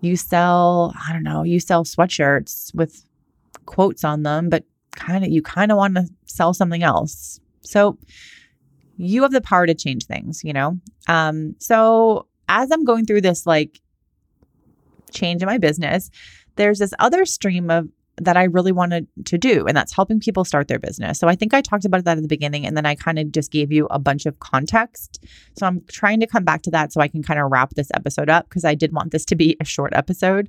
you 0.00 0.16
sell, 0.16 0.94
I 1.08 1.12
don't 1.12 1.24
know, 1.24 1.42
you 1.42 1.58
sell 1.58 1.84
sweatshirts 1.84 2.74
with 2.74 3.04
quotes 3.66 4.04
on 4.04 4.22
them, 4.22 4.48
but 4.48 4.64
kind 4.96 5.24
of 5.24 5.30
you 5.30 5.42
kind 5.42 5.70
of 5.70 5.78
want 5.78 5.96
to 5.96 6.06
sell 6.26 6.54
something 6.54 6.82
else. 6.82 7.40
So 7.62 7.98
you 8.96 9.22
have 9.22 9.32
the 9.32 9.40
power 9.40 9.66
to 9.66 9.74
change 9.74 10.06
things, 10.06 10.42
you 10.44 10.52
know? 10.52 10.78
Um 11.08 11.56
so 11.58 12.26
as 12.48 12.70
I'm 12.70 12.84
going 12.84 13.06
through 13.06 13.22
this 13.22 13.46
like 13.46 13.80
change 15.12 15.42
in 15.42 15.46
my 15.46 15.58
business, 15.58 16.10
there's 16.56 16.78
this 16.78 16.94
other 16.98 17.24
stream 17.24 17.70
of 17.70 17.88
that 18.18 18.36
I 18.36 18.44
really 18.44 18.72
wanted 18.72 19.06
to 19.24 19.38
do, 19.38 19.66
and 19.66 19.76
that's 19.76 19.92
helping 19.94 20.20
people 20.20 20.44
start 20.44 20.68
their 20.68 20.78
business. 20.78 21.18
So 21.18 21.28
I 21.28 21.34
think 21.34 21.52
I 21.52 21.60
talked 21.60 21.84
about 21.84 22.04
that 22.04 22.16
at 22.16 22.22
the 22.22 22.28
beginning, 22.28 22.66
and 22.66 22.76
then 22.76 22.86
I 22.86 22.94
kind 22.94 23.18
of 23.18 23.32
just 23.32 23.50
gave 23.50 23.72
you 23.72 23.86
a 23.90 23.98
bunch 23.98 24.26
of 24.26 24.38
context. 24.40 25.24
So 25.58 25.66
I'm 25.66 25.82
trying 25.88 26.20
to 26.20 26.26
come 26.26 26.44
back 26.44 26.62
to 26.62 26.70
that 26.70 26.92
so 26.92 27.00
I 27.00 27.08
can 27.08 27.22
kind 27.22 27.40
of 27.40 27.50
wrap 27.50 27.70
this 27.74 27.90
episode 27.94 28.30
up 28.30 28.48
because 28.48 28.64
I 28.64 28.74
did 28.74 28.92
want 28.92 29.10
this 29.10 29.24
to 29.26 29.36
be 29.36 29.56
a 29.60 29.64
short 29.64 29.92
episode. 29.94 30.48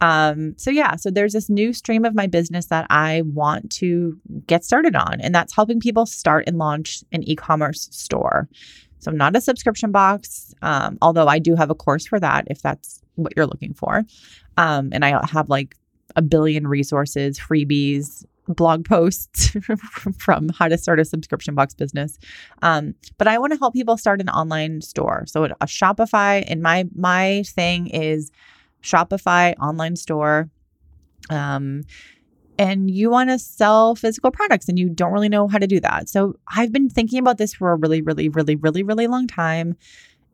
Um, 0.00 0.54
so 0.58 0.70
yeah, 0.70 0.96
so 0.96 1.10
there's 1.10 1.32
this 1.32 1.48
new 1.48 1.72
stream 1.72 2.04
of 2.04 2.14
my 2.14 2.26
business 2.26 2.66
that 2.66 2.86
I 2.90 3.22
want 3.24 3.70
to 3.72 4.18
get 4.46 4.64
started 4.64 4.94
on, 4.94 5.20
and 5.20 5.34
that's 5.34 5.54
helping 5.54 5.80
people 5.80 6.04
start 6.04 6.44
and 6.46 6.58
launch 6.58 7.02
an 7.12 7.22
e-commerce 7.22 7.88
store. 7.92 8.48
So 8.98 9.10
not 9.10 9.36
a 9.36 9.40
subscription 9.40 9.92
box, 9.92 10.54
um, 10.62 10.98
although 11.00 11.28
I 11.28 11.38
do 11.38 11.54
have 11.54 11.70
a 11.70 11.74
course 11.74 12.06
for 12.06 12.18
that 12.20 12.44
if 12.48 12.60
that's 12.60 13.00
what 13.14 13.32
you're 13.36 13.46
looking 13.46 13.72
for. 13.72 14.04
Um, 14.56 14.90
and 14.92 15.04
I 15.04 15.26
have 15.30 15.48
like 15.48 15.76
a 16.16 16.22
billion 16.22 16.66
resources, 16.66 17.38
freebies, 17.38 18.24
blog 18.48 18.84
posts 18.84 19.56
from 20.18 20.48
how 20.50 20.68
to 20.68 20.78
start 20.78 21.00
a 21.00 21.04
subscription 21.04 21.54
box 21.54 21.74
business. 21.74 22.18
Um, 22.62 22.94
but 23.18 23.28
I 23.28 23.38
want 23.38 23.52
to 23.52 23.58
help 23.58 23.74
people 23.74 23.96
start 23.96 24.20
an 24.20 24.28
online 24.28 24.80
store. 24.80 25.24
So 25.26 25.44
a 25.44 25.66
Shopify, 25.66 26.44
and 26.46 26.62
my 26.62 26.86
my 26.94 27.42
thing 27.46 27.88
is 27.88 28.30
Shopify 28.82 29.54
online 29.58 29.96
store. 29.96 30.50
Um, 31.30 31.82
and 32.58 32.90
you 32.90 33.10
want 33.10 33.28
to 33.30 33.38
sell 33.38 33.94
physical 33.94 34.30
products 34.30 34.68
and 34.68 34.78
you 34.78 34.88
don't 34.88 35.12
really 35.12 35.28
know 35.28 35.46
how 35.46 35.58
to 35.58 35.66
do 35.66 35.78
that. 35.80 36.08
So 36.08 36.38
I've 36.56 36.72
been 36.72 36.88
thinking 36.88 37.18
about 37.18 37.36
this 37.36 37.52
for 37.52 37.72
a 37.72 37.76
really, 37.76 38.00
really, 38.00 38.30
really, 38.30 38.56
really, 38.56 38.82
really 38.82 39.06
long 39.06 39.26
time. 39.26 39.76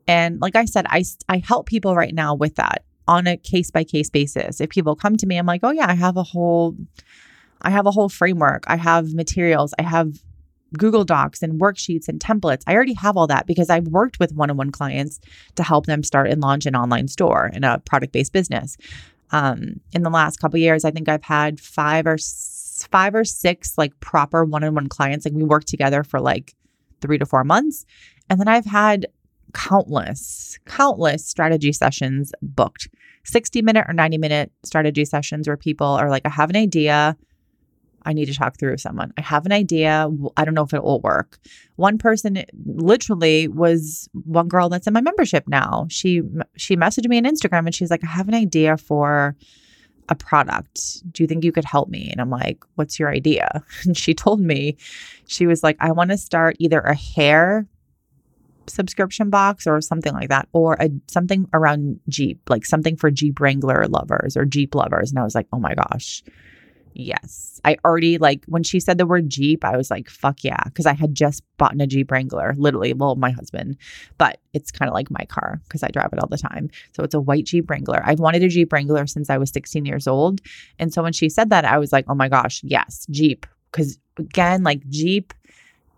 And 0.06 0.40
like 0.40 0.54
I 0.54 0.64
said, 0.66 0.86
I, 0.88 1.04
I 1.28 1.38
help 1.38 1.66
people 1.66 1.96
right 1.96 2.14
now 2.14 2.34
with 2.34 2.56
that 2.56 2.84
on 3.08 3.26
a 3.26 3.36
case 3.36 3.70
by 3.70 3.84
case 3.84 4.10
basis. 4.10 4.60
If 4.60 4.70
people 4.70 4.96
come 4.96 5.16
to 5.16 5.26
me, 5.26 5.38
I'm 5.38 5.46
like, 5.46 5.60
oh 5.62 5.70
yeah, 5.70 5.86
I 5.88 5.94
have 5.94 6.16
a 6.16 6.22
whole, 6.22 6.76
I 7.62 7.70
have 7.70 7.86
a 7.86 7.90
whole 7.90 8.08
framework. 8.08 8.64
I 8.66 8.76
have 8.76 9.14
materials. 9.14 9.74
I 9.78 9.82
have 9.82 10.22
Google 10.78 11.04
Docs 11.04 11.42
and 11.42 11.60
worksheets 11.60 12.08
and 12.08 12.20
templates. 12.20 12.62
I 12.66 12.74
already 12.74 12.94
have 12.94 13.16
all 13.16 13.26
that 13.26 13.46
because 13.46 13.70
I've 13.70 13.88
worked 13.88 14.18
with 14.18 14.32
one 14.32 14.50
on 14.50 14.56
one 14.56 14.70
clients 14.70 15.20
to 15.56 15.62
help 15.62 15.86
them 15.86 16.02
start 16.02 16.30
and 16.30 16.40
launch 16.40 16.66
an 16.66 16.76
online 16.76 17.08
store 17.08 17.50
in 17.52 17.64
a 17.64 17.78
product 17.80 18.12
based 18.12 18.32
business. 18.32 18.76
Um, 19.30 19.80
in 19.92 20.02
the 20.02 20.10
last 20.10 20.38
couple 20.38 20.58
years, 20.58 20.84
I 20.84 20.90
think 20.90 21.08
I've 21.08 21.24
had 21.24 21.60
five 21.60 22.06
or 22.06 22.16
five 22.90 23.14
or 23.14 23.24
six 23.24 23.78
like 23.78 23.98
proper 24.00 24.44
one 24.44 24.64
on 24.64 24.74
one 24.74 24.88
clients. 24.88 25.24
Like 25.24 25.34
we 25.34 25.44
work 25.44 25.64
together 25.64 26.02
for 26.02 26.20
like 26.20 26.54
three 27.00 27.18
to 27.18 27.26
four 27.26 27.44
months. 27.44 27.84
And 28.28 28.40
then 28.40 28.48
I've 28.48 28.64
had 28.64 29.06
countless, 29.52 30.58
countless 30.66 31.26
strategy 31.26 31.72
sessions 31.72 32.32
booked 32.42 32.88
60 33.24 33.62
minute 33.62 33.84
or 33.88 33.94
90 33.94 34.18
minute 34.18 34.52
strategy 34.62 35.04
sessions 35.04 35.46
where 35.46 35.56
people 35.56 35.86
are 35.86 36.10
like, 36.10 36.22
I 36.24 36.30
have 36.30 36.50
an 36.50 36.56
idea. 36.56 37.16
I 38.04 38.12
need 38.12 38.26
to 38.26 38.34
talk 38.34 38.58
through 38.58 38.72
with 38.72 38.80
someone. 38.80 39.12
I 39.16 39.20
have 39.20 39.46
an 39.46 39.52
idea. 39.52 40.08
I 40.36 40.44
don't 40.44 40.54
know 40.54 40.64
if 40.64 40.74
it 40.74 40.82
will 40.82 41.00
work. 41.00 41.38
One 41.76 41.98
person 41.98 42.44
literally 42.64 43.46
was 43.46 44.08
one 44.24 44.48
girl 44.48 44.68
that's 44.68 44.88
in 44.88 44.92
my 44.92 45.00
membership 45.00 45.44
now. 45.46 45.86
She 45.88 46.22
she 46.56 46.76
messaged 46.76 47.08
me 47.08 47.18
on 47.18 47.24
Instagram 47.24 47.66
and 47.66 47.74
she's 47.74 47.90
like, 47.90 48.02
I 48.02 48.08
have 48.08 48.28
an 48.28 48.34
idea 48.34 48.76
for 48.76 49.36
a 50.08 50.16
product. 50.16 51.12
Do 51.12 51.22
you 51.22 51.28
think 51.28 51.44
you 51.44 51.52
could 51.52 51.64
help 51.64 51.88
me? 51.88 52.08
And 52.10 52.20
I'm 52.20 52.30
like, 52.30 52.64
what's 52.74 52.98
your 52.98 53.08
idea? 53.08 53.62
And 53.84 53.96
she 53.96 54.14
told 54.14 54.40
me, 54.40 54.76
she 55.26 55.46
was 55.46 55.62
like, 55.62 55.76
I 55.78 55.92
want 55.92 56.10
to 56.10 56.18
start 56.18 56.56
either 56.58 56.80
a 56.80 56.94
hair 56.94 57.66
subscription 58.66 59.30
box 59.30 59.66
or 59.66 59.80
something 59.80 60.12
like 60.12 60.28
that, 60.28 60.48
or 60.52 60.76
a 60.80 60.90
something 61.08 61.48
around 61.52 62.00
Jeep, 62.08 62.40
like 62.48 62.64
something 62.64 62.96
for 62.96 63.10
Jeep 63.10 63.40
Wrangler 63.40 63.86
lovers 63.86 64.36
or 64.36 64.44
Jeep 64.44 64.74
lovers. 64.74 65.10
And 65.10 65.18
I 65.18 65.24
was 65.24 65.34
like, 65.34 65.46
oh 65.52 65.58
my 65.58 65.74
gosh, 65.74 66.22
yes. 66.94 67.60
I 67.64 67.76
already 67.84 68.18
like 68.18 68.44
when 68.46 68.62
she 68.62 68.80
said 68.80 68.98
the 68.98 69.06
word 69.06 69.28
Jeep, 69.28 69.64
I 69.64 69.76
was 69.76 69.90
like, 69.90 70.08
fuck 70.08 70.44
yeah, 70.44 70.62
because 70.64 70.86
I 70.86 70.94
had 70.94 71.14
just 71.14 71.42
bought 71.56 71.80
a 71.80 71.86
Jeep 71.86 72.10
Wrangler, 72.10 72.54
literally. 72.56 72.92
Well, 72.92 73.14
my 73.16 73.30
husband, 73.30 73.76
but 74.18 74.40
it's 74.52 74.70
kind 74.70 74.88
of 74.88 74.94
like 74.94 75.10
my 75.10 75.24
car 75.26 75.60
because 75.64 75.82
I 75.82 75.88
drive 75.88 76.10
it 76.12 76.18
all 76.18 76.28
the 76.28 76.38
time. 76.38 76.70
So 76.96 77.02
it's 77.02 77.14
a 77.14 77.20
white 77.20 77.46
Jeep 77.46 77.70
Wrangler. 77.70 78.02
I've 78.04 78.20
wanted 78.20 78.42
a 78.42 78.48
Jeep 78.48 78.72
Wrangler 78.72 79.06
since 79.06 79.30
I 79.30 79.38
was 79.38 79.50
16 79.50 79.84
years 79.84 80.06
old, 80.06 80.40
and 80.78 80.92
so 80.92 81.02
when 81.02 81.12
she 81.12 81.28
said 81.28 81.50
that, 81.50 81.64
I 81.64 81.78
was 81.78 81.92
like, 81.92 82.04
oh 82.08 82.14
my 82.14 82.28
gosh, 82.28 82.60
yes, 82.64 83.06
Jeep, 83.10 83.46
because 83.70 83.98
again, 84.18 84.62
like 84.62 84.88
Jeep 84.88 85.32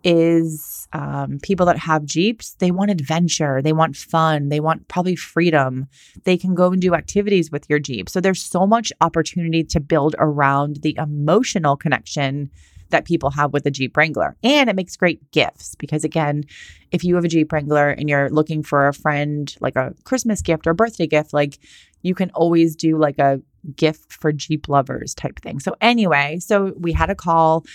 is 0.05 0.87
um, 0.93 1.39
people 1.41 1.65
that 1.65 1.79
have 1.79 2.05
Jeeps, 2.05 2.53
they 2.59 2.69
want 2.69 2.91
adventure, 2.91 3.61
they 3.61 3.73
want 3.73 3.97
fun, 3.97 4.49
they 4.49 4.59
want 4.59 4.87
probably 4.87 5.15
freedom. 5.15 5.87
They 6.23 6.37
can 6.37 6.53
go 6.53 6.71
and 6.71 6.81
do 6.81 6.93
activities 6.93 7.51
with 7.51 7.67
your 7.69 7.79
Jeep. 7.79 8.07
So 8.07 8.21
there's 8.21 8.41
so 8.41 8.67
much 8.67 8.93
opportunity 9.01 9.63
to 9.63 9.79
build 9.79 10.15
around 10.19 10.77
the 10.83 10.95
emotional 10.97 11.75
connection 11.75 12.51
that 12.91 13.05
people 13.05 13.31
have 13.31 13.51
with 13.51 13.65
a 13.65 13.71
Jeep 13.71 13.97
Wrangler. 13.97 14.37
And 14.43 14.69
it 14.69 14.75
makes 14.75 14.95
great 14.95 15.31
gifts 15.31 15.73
because, 15.75 16.03
again, 16.03 16.43
if 16.91 17.03
you 17.03 17.15
have 17.15 17.25
a 17.25 17.27
Jeep 17.27 17.51
Wrangler 17.51 17.89
and 17.89 18.07
you're 18.07 18.29
looking 18.29 18.61
for 18.61 18.87
a 18.87 18.93
friend, 18.93 19.53
like 19.59 19.75
a 19.75 19.95
Christmas 20.03 20.43
gift 20.43 20.67
or 20.67 20.71
a 20.71 20.75
birthday 20.75 21.07
gift, 21.07 21.33
like 21.33 21.57
you 22.03 22.13
can 22.13 22.29
always 22.35 22.75
do 22.75 22.97
like 22.99 23.17
a 23.17 23.41
gift 23.75 24.13
for 24.13 24.31
Jeep 24.31 24.69
lovers 24.69 25.15
type 25.15 25.39
thing. 25.39 25.59
So, 25.59 25.75
anyway, 25.81 26.37
so 26.39 26.73
we 26.77 26.93
had 26.93 27.09
a 27.09 27.15
call 27.15 27.65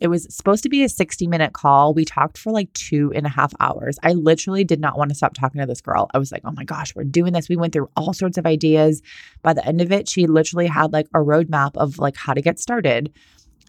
it 0.00 0.08
was 0.08 0.26
supposed 0.34 0.62
to 0.62 0.68
be 0.68 0.82
a 0.82 0.88
60 0.88 1.26
minute 1.26 1.52
call. 1.52 1.92
We 1.92 2.04
talked 2.04 2.38
for 2.38 2.50
like 2.50 2.72
two 2.72 3.12
and 3.14 3.26
a 3.26 3.28
half 3.28 3.52
hours. 3.60 3.98
I 4.02 4.14
literally 4.14 4.64
did 4.64 4.80
not 4.80 4.96
want 4.96 5.10
to 5.10 5.14
stop 5.14 5.34
talking 5.34 5.60
to 5.60 5.66
this 5.66 5.82
girl. 5.82 6.08
I 6.14 6.18
was 6.18 6.32
like, 6.32 6.42
oh 6.44 6.52
my 6.52 6.64
gosh, 6.64 6.94
we're 6.94 7.04
doing 7.04 7.34
this. 7.34 7.48
We 7.48 7.56
went 7.56 7.74
through 7.74 7.90
all 7.96 8.14
sorts 8.14 8.38
of 8.38 8.46
ideas. 8.46 9.02
By 9.42 9.52
the 9.52 9.66
end 9.66 9.80
of 9.80 9.92
it, 9.92 10.08
she 10.08 10.26
literally 10.26 10.66
had 10.66 10.92
like 10.92 11.06
a 11.14 11.18
roadmap 11.18 11.76
of 11.76 11.98
like 11.98 12.16
how 12.16 12.32
to 12.32 12.40
get 12.40 12.58
started. 12.58 13.12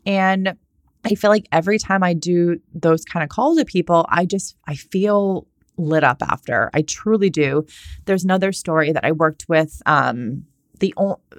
And 0.05 0.55
I 1.03 1.15
feel 1.15 1.29
like 1.29 1.47
every 1.51 1.77
time 1.77 2.01
I 2.01 2.13
do 2.13 2.59
those 2.73 3.03
kind 3.03 3.23
of 3.23 3.29
calls 3.29 3.57
with 3.57 3.67
people, 3.67 4.05
I 4.07 4.25
just, 4.25 4.55
I 4.67 4.75
feel 4.75 5.47
lit 5.77 6.03
up 6.03 6.21
after. 6.21 6.69
I 6.73 6.83
truly 6.83 7.29
do. 7.29 7.65
There's 8.05 8.23
another 8.23 8.53
story 8.53 8.93
that 8.93 9.03
I 9.03 9.11
worked 9.11 9.45
with. 9.49 9.81
Um, 9.85 10.45
the 10.79 10.93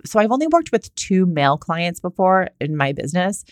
so 0.04 0.20
I've 0.20 0.30
only 0.30 0.46
worked 0.46 0.70
with 0.70 0.94
two 0.94 1.26
male 1.26 1.58
clients 1.58 1.98
before 1.98 2.48
in 2.60 2.76
my 2.76 2.92
business 2.92 3.44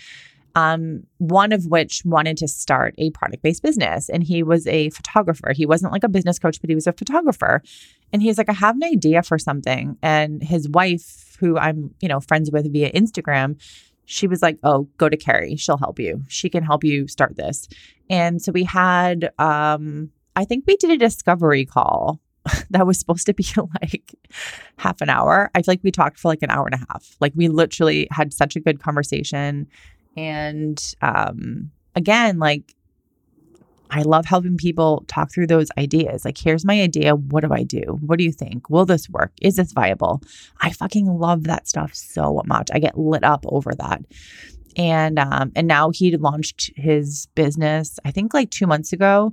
um, 0.54 1.04
one 1.18 1.52
of 1.52 1.66
which 1.66 2.02
wanted 2.04 2.36
to 2.38 2.48
start 2.48 2.94
a 2.98 3.10
product 3.10 3.42
based 3.42 3.62
business. 3.62 4.08
And 4.08 4.22
he 4.22 4.42
was 4.42 4.66
a 4.66 4.90
photographer. 4.90 5.52
He 5.54 5.66
wasn't 5.66 5.92
like 5.92 6.04
a 6.04 6.08
business 6.08 6.38
coach, 6.38 6.60
but 6.60 6.70
he 6.70 6.74
was 6.74 6.86
a 6.86 6.92
photographer. 6.92 7.62
And 8.12 8.22
he's 8.22 8.38
like, 8.38 8.48
I 8.48 8.54
have 8.54 8.76
an 8.76 8.84
idea 8.84 9.22
for 9.22 9.38
something. 9.38 9.96
And 10.02 10.42
his 10.42 10.68
wife, 10.68 11.36
who 11.40 11.58
I'm, 11.58 11.94
you 12.00 12.08
know, 12.08 12.20
friends 12.20 12.50
with 12.50 12.72
via 12.72 12.92
Instagram, 12.92 13.60
she 14.04 14.26
was 14.26 14.42
like, 14.42 14.58
Oh, 14.62 14.88
go 14.98 15.08
to 15.08 15.16
Kerrie. 15.16 15.56
She'll 15.56 15.78
help 15.78 15.98
you. 15.98 16.24
She 16.28 16.48
can 16.48 16.64
help 16.64 16.84
you 16.84 17.06
start 17.06 17.36
this. 17.36 17.68
And 18.08 18.42
so 18.42 18.50
we 18.50 18.64
had, 18.64 19.30
um, 19.38 20.10
I 20.34 20.44
think 20.44 20.64
we 20.66 20.76
did 20.76 20.90
a 20.90 20.96
discovery 20.96 21.64
call 21.64 22.20
that 22.70 22.86
was 22.86 22.98
supposed 22.98 23.26
to 23.26 23.34
be 23.34 23.46
like 23.80 24.14
half 24.78 25.00
an 25.00 25.10
hour. 25.10 25.50
I 25.54 25.62
feel 25.62 25.72
like 25.72 25.80
we 25.82 25.90
talked 25.90 26.18
for 26.18 26.28
like 26.28 26.42
an 26.42 26.50
hour 26.50 26.66
and 26.66 26.74
a 26.74 26.86
half. 26.90 27.16
Like 27.20 27.32
we 27.34 27.48
literally 27.48 28.08
had 28.10 28.32
such 28.32 28.56
a 28.56 28.60
good 28.60 28.82
conversation. 28.82 29.66
And 30.20 30.94
um, 31.00 31.70
again, 31.94 32.38
like, 32.38 32.74
I 33.90 34.02
love 34.02 34.26
helping 34.26 34.58
people 34.58 35.04
talk 35.08 35.32
through 35.32 35.46
those 35.46 35.68
ideas. 35.78 36.24
Like, 36.24 36.36
here's 36.36 36.64
my 36.64 36.80
idea. 36.80 37.16
What 37.16 37.42
do 37.42 37.52
I 37.52 37.62
do? 37.62 37.98
What 38.04 38.18
do 38.18 38.24
you 38.24 38.30
think? 38.32 38.68
Will 38.68 38.84
this 38.84 39.08
work? 39.08 39.32
Is 39.40 39.56
this 39.56 39.72
viable? 39.72 40.20
I 40.60 40.70
fucking 40.70 41.06
love 41.06 41.44
that 41.44 41.66
stuff 41.66 41.94
so 41.94 42.42
much. 42.44 42.68
I 42.72 42.78
get 42.78 42.98
lit 42.98 43.24
up 43.24 43.44
over 43.48 43.72
that. 43.78 44.02
And 44.76 45.18
um, 45.18 45.50
and 45.56 45.66
now 45.66 45.90
he 45.90 46.16
launched 46.16 46.70
his 46.76 47.26
business, 47.34 47.98
I 48.04 48.12
think 48.12 48.32
like 48.32 48.50
two 48.50 48.66
months 48.66 48.92
ago. 48.92 49.32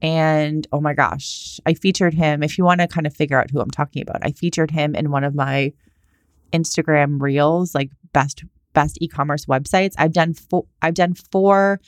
And 0.00 0.66
oh 0.72 0.80
my 0.80 0.94
gosh, 0.94 1.60
I 1.66 1.74
featured 1.74 2.14
him. 2.14 2.42
If 2.42 2.56
you 2.56 2.64
want 2.64 2.80
to 2.80 2.88
kind 2.88 3.06
of 3.06 3.14
figure 3.14 3.38
out 3.38 3.50
who 3.50 3.60
I'm 3.60 3.70
talking 3.70 4.02
about, 4.02 4.24
I 4.24 4.32
featured 4.32 4.70
him 4.70 4.94
in 4.94 5.10
one 5.10 5.24
of 5.24 5.34
my 5.34 5.72
Instagram 6.52 7.20
reels, 7.20 7.74
like 7.74 7.90
best 8.12 8.44
best 8.72 8.98
e-commerce 9.00 9.46
websites. 9.46 9.94
I've 9.98 10.12
done 10.12 10.34
four, 10.34 10.66
I've 10.80 10.94
done 10.94 11.14
four 11.14 11.80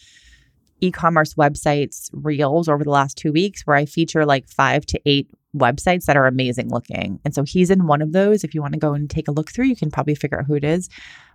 e-commerce 0.81 1.35
websites 1.35 2.11
reels 2.13 2.69
over 2.69 2.85
the 2.85 2.91
last 2.91 3.17
2 3.19 3.33
weeks 3.33 3.63
where 3.63 3.77
I 3.77 3.87
feature 3.87 4.27
like 4.27 4.49
5 4.49 4.85
to 4.87 5.01
8 5.07 5.31
websites 5.57 6.07
that 6.07 6.17
are 6.17 6.27
amazing 6.27 6.69
looking. 6.69 7.21
And 7.25 7.35
so 7.35 7.45
he's 7.45 7.71
in 7.71 7.87
one 7.87 8.03
of 8.03 8.13
those. 8.13 8.45
If 8.45 8.55
you 8.55 8.61
want 8.61 8.75
to 8.75 8.81
go 8.81 8.93
and 8.93 9.09
take 9.09 9.29
a 9.29 9.33
look 9.33 9.53
through, 9.53 9.67
you 9.67 9.77
can 9.77 9.91
probably 9.91 10.15
figure 10.15 10.41
out 10.41 10.47
who 10.47 10.55
it 10.55 10.65
is. 10.65 10.89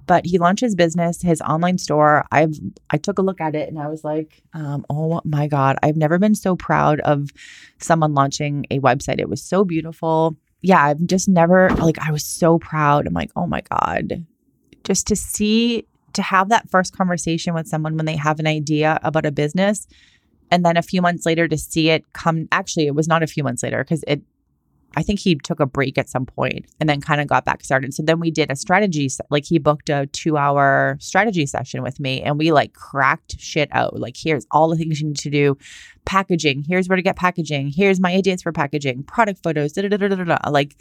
But 0.06 0.26
he 0.26 0.38
launched 0.38 0.62
his 0.62 0.76
business, 0.76 1.22
his 1.22 1.42
online 1.42 1.78
store. 1.78 2.26
I've 2.32 2.56
I 2.90 2.98
took 2.98 3.20
a 3.20 3.22
look 3.22 3.40
at 3.40 3.56
it 3.56 3.70
and 3.70 3.80
I 3.80 3.88
was 3.88 4.04
like, 4.04 4.44
um, 4.54 4.86
oh 4.90 5.22
my 5.24 5.48
God, 5.48 5.78
I've 5.84 5.96
never 5.96 6.20
been 6.20 6.36
so 6.36 6.56
proud 6.56 7.00
of 7.02 7.30
someone 7.80 8.14
launching 8.14 8.66
a 8.72 8.80
website. 8.80 9.20
It 9.20 9.30
was 9.30 9.44
so 9.44 9.64
beautiful. 9.64 10.36
Yeah, 10.62 10.84
I've 10.84 11.06
just 11.06 11.30
never 11.30 11.70
like 11.70 12.00
I 12.00 12.12
was 12.12 12.26
so 12.26 12.60
proud. 12.60 13.08
I'm 13.08 13.14
like, 13.14 13.32
oh 13.36 13.48
my 13.48 13.62
God, 13.62 14.26
just 14.90 15.06
to 15.06 15.16
see, 15.16 15.86
to 16.14 16.24
have 16.24 16.50
that 16.50 16.68
first 16.72 16.98
conversation 16.98 17.54
with 17.54 17.68
someone 17.68 17.96
when 17.96 18.08
they 18.08 18.16
have 18.16 18.40
an 18.40 18.48
idea 18.48 19.00
about 19.04 19.24
a 19.24 19.32
business. 19.32 19.88
And 20.50 20.66
then 20.66 20.78
a 20.78 20.82
few 20.82 21.00
months 21.00 21.28
later 21.28 21.48
to 21.48 21.58
see 21.60 21.92
it 21.92 22.12
come, 22.14 22.48
actually, 22.52 22.88
it 22.88 22.96
was 22.96 23.08
not 23.08 23.22
a 23.22 23.28
few 23.28 23.44
months 23.44 23.62
later 23.62 23.84
because 23.84 24.04
it, 24.08 24.24
I 24.96 25.04
think 25.04 25.20
he 25.20 25.36
took 25.36 25.60
a 25.60 25.68
break 25.68 26.00
at 26.00 26.10
some 26.10 26.26
point 26.26 26.66
and 26.80 26.90
then 26.90 27.02
kind 27.02 27.22
of 27.22 27.28
got 27.28 27.46
back 27.46 27.64
started. 27.64 27.94
So 27.94 28.02
then 28.02 28.20
we 28.20 28.32
did 28.32 28.50
a 28.50 28.56
strategy, 28.56 29.08
like 29.30 29.46
he 29.46 29.60
booked 29.60 29.92
a 29.92 30.08
two 30.08 30.38
hour 30.38 30.98
strategy 31.00 31.46
session 31.46 31.84
with 31.84 32.00
me 32.00 32.24
and 32.24 32.40
we 32.40 32.52
like 32.52 32.74
cracked 32.74 33.40
shit 33.40 33.70
out. 33.72 34.00
Like, 34.00 34.18
here's 34.18 34.48
all 34.50 34.70
the 34.70 34.76
things 34.76 35.00
you 35.00 35.10
need 35.10 35.18
to 35.18 35.30
do 35.30 35.56
packaging, 36.06 36.66
here's 36.68 36.90
where 36.90 36.96
to 36.96 37.04
get 37.04 37.16
packaging, 37.16 37.72
here's 37.76 38.00
my 38.00 38.16
ideas 38.16 38.42
for 38.42 38.52
packaging, 38.52 39.04
product 39.04 39.44
photos, 39.44 39.74
da 39.74 39.88
da 39.88 39.98
da. 39.98 40.50
Like, 40.50 40.76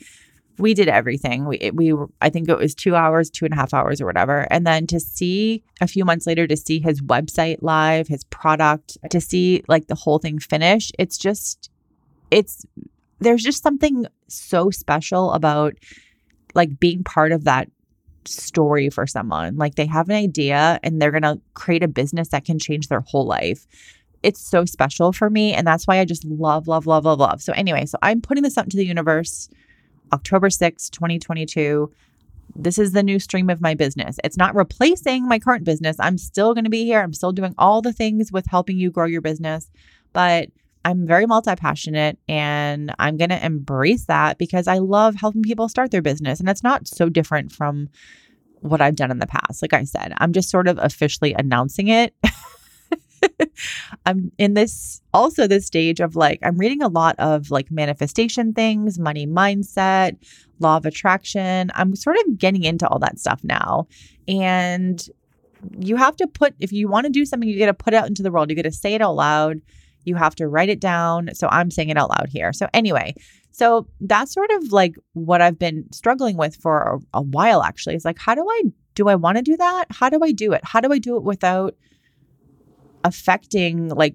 we 0.59 0.75
did 0.75 0.89
everything. 0.89 1.47
We 1.47 1.71
we 1.73 1.95
I 2.21 2.31
think 2.31 2.49
it 2.49 2.59
was 2.59 2.75
two 2.75 2.97
hours, 2.97 3.31
two 3.31 3.45
and 3.45 3.55
a 3.55 3.57
half 3.57 3.73
hours 3.73 4.01
or 4.01 4.07
whatever. 4.07 4.47
And 4.51 4.67
then 4.67 4.87
to 4.89 5.01
see 5.01 5.63
a 5.81 5.87
few 5.87 6.05
months 6.05 6.27
later 6.27 6.47
to 6.47 6.57
see 6.57 6.81
his 6.81 7.01
website 7.01 7.59
live, 7.61 8.09
his 8.09 8.25
product, 8.25 8.99
to 9.11 9.21
see 9.21 9.63
like 9.69 9.87
the 9.87 9.95
whole 9.95 10.19
thing 10.19 10.39
finish, 10.39 10.91
it's 10.99 11.19
just 11.19 11.71
it's 12.31 12.65
there's 13.21 13.43
just 13.43 13.63
something 13.63 14.07
so 14.29 14.71
special 14.71 15.33
about 15.33 15.75
like 16.55 16.79
being 16.79 17.05
part 17.05 17.33
of 17.33 17.45
that 17.45 17.69
story 18.25 18.91
for 18.91 19.07
someone. 19.07 19.57
Like 19.57 19.77
they 19.77 19.87
have 19.87 20.09
an 20.09 20.17
idea 20.17 20.79
and 20.83 21.01
they're 21.01 21.13
gonna 21.13 21.41
create 21.55 21.83
a 21.83 21.89
business 21.89 22.29
that 22.29 22.45
can 22.45 22.59
change 22.59 22.89
their 22.89 23.01
whole 23.01 23.27
life. 23.27 23.67
It's 24.23 24.41
so 24.41 24.65
special 24.65 25.13
for 25.13 25.31
me. 25.31 25.53
And 25.55 25.67
that's 25.67 25.87
why 25.87 26.01
I 26.01 26.05
just 26.05 26.25
love, 26.25 26.67
love, 26.67 26.87
love, 26.87 27.05
love, 27.05 27.21
love. 27.21 27.41
So, 27.41 27.53
anyway, 27.53 27.87
so 27.87 27.99
I'm 28.03 28.21
putting 28.21 28.43
this 28.43 28.59
out 28.59 28.65
into 28.65 28.77
the 28.77 28.85
universe 28.85 29.49
October 30.13 30.49
6th, 30.49 30.91
2022. 30.91 31.93
This 32.57 32.79
is 32.79 32.93
the 32.93 33.03
new 33.03 33.19
stream 33.19 33.51
of 33.51 33.61
my 33.61 33.75
business. 33.75 34.19
It's 34.25 34.37
not 34.37 34.55
replacing 34.55 35.29
my 35.29 35.39
current 35.39 35.65
business. 35.65 35.97
I'm 36.01 36.19
still 36.19 36.55
going 36.55 36.65
to 36.65 36.71
be 36.71 36.85
here. 36.85 37.01
I'm 37.01 37.13
still 37.13 37.33
doing 37.33 37.55
all 37.59 37.83
the 37.83 37.93
things 37.93 38.33
with 38.33 38.47
helping 38.47 38.79
you 38.79 38.91
grow 38.91 39.07
your 39.07 39.21
business, 39.21 39.71
but 40.13 40.49
I'm 40.85 41.07
very 41.07 41.27
multi 41.27 41.55
passionate 41.55 42.19
and 42.29 42.95
I'm 42.99 43.17
going 43.17 43.31
to 43.31 43.45
embrace 43.45 44.07
that 44.07 44.39
because 44.39 44.67
I 44.67 44.79
love 44.79 45.15
helping 45.15 45.43
people 45.43 45.69
start 45.69 45.91
their 45.91 46.03
business. 46.03 46.41
And 46.41 46.49
it's 46.49 46.63
not 46.63 46.89
so 46.89 47.09
different 47.09 47.53
from 47.53 47.89
what 48.61 48.81
I've 48.81 48.97
done 48.97 49.11
in 49.11 49.19
the 49.19 49.27
past. 49.27 49.63
Like 49.63 49.75
I 49.75 49.85
said, 49.85 50.15
I'm 50.19 50.33
just 50.33 50.51
sort 50.51 50.67
of 50.67 50.79
officially 50.79 51.35
announcing 51.35 51.89
it. 51.89 52.15
I'm 54.07 54.33
in 54.39 54.55
this 54.55 55.03
also 55.13 55.47
this 55.47 55.67
stage 55.67 56.01
of 56.01 56.17
like 56.17 56.39
I'm 56.43 56.59
reading 56.59 56.83
a 56.83 56.89
lot 56.89 57.17
of 57.19 57.51
like 57.51 57.71
manifestation 57.71 58.53
things, 58.53 58.99
money 58.99 59.27
mindset, 59.27 60.17
law 60.61 60.77
of 60.77 60.87
attraction. 60.87 61.71
I'm 61.75 61.95
sort 61.97 62.17
of 62.19 62.39
getting 62.39 62.65
into 62.65 62.87
all 62.89 62.99
that 63.01 63.19
stuff 63.19 63.41
now. 63.43 63.87
And 64.27 65.07
you 65.79 65.97
have 65.97 66.17
to 66.17 66.27
put 66.27 66.55
if 66.61 66.73
you 66.73 66.89
want 66.89 67.07
to 67.07 67.11
do 67.11 67.25
something 67.25 67.49
you 67.49 67.59
got 67.59 67.67
to 67.67 67.75
put 67.75 67.95
it 67.95 67.97
out 67.97 68.09
into 68.09 68.23
the 68.23 68.31
world. 68.31 68.51
You 68.51 68.57
got 68.57 68.63
to 68.63 68.73
say 68.73 68.95
it 68.95 69.03
out 69.03 69.17
loud. 69.17 69.61
You 70.05 70.15
have 70.15 70.35
to 70.37 70.49
write 70.49 70.69
it 70.69 70.81
down. 70.81 71.31
So 71.35 71.49
I'm 71.51 71.71
saying 71.71 71.91
it 71.91 71.99
out 71.99 72.11
loud 72.11 72.29
here. 72.31 72.53
So 72.53 72.69
anyway, 72.73 73.15
so 73.51 73.89
that's 74.01 74.33
sort 74.33 74.51
of 74.53 74.73
like 74.73 74.95
what 75.13 75.41
I've 75.41 75.59
been 75.59 75.91
struggling 75.93 76.37
with 76.37 76.57
for 76.57 77.01
a, 77.15 77.19
a 77.19 77.23
while 77.23 77.63
actually. 77.63 77.95
It's 77.95 78.05
like 78.05 78.19
how 78.19 78.35
do 78.35 78.47
I 78.49 78.63
do 78.95 79.09
I 79.09 79.15
want 79.15 79.37
to 79.37 79.43
do 79.43 79.57
that? 79.57 79.87
How 79.91 80.09
do 80.09 80.21
I 80.23 80.33
do 80.33 80.53
it? 80.53 80.61
How 80.65 80.81
do 80.81 80.93
I 80.93 80.99
do 80.99 81.17
it 81.17 81.23
without 81.23 81.77
affecting 83.05 83.89
like 83.89 84.15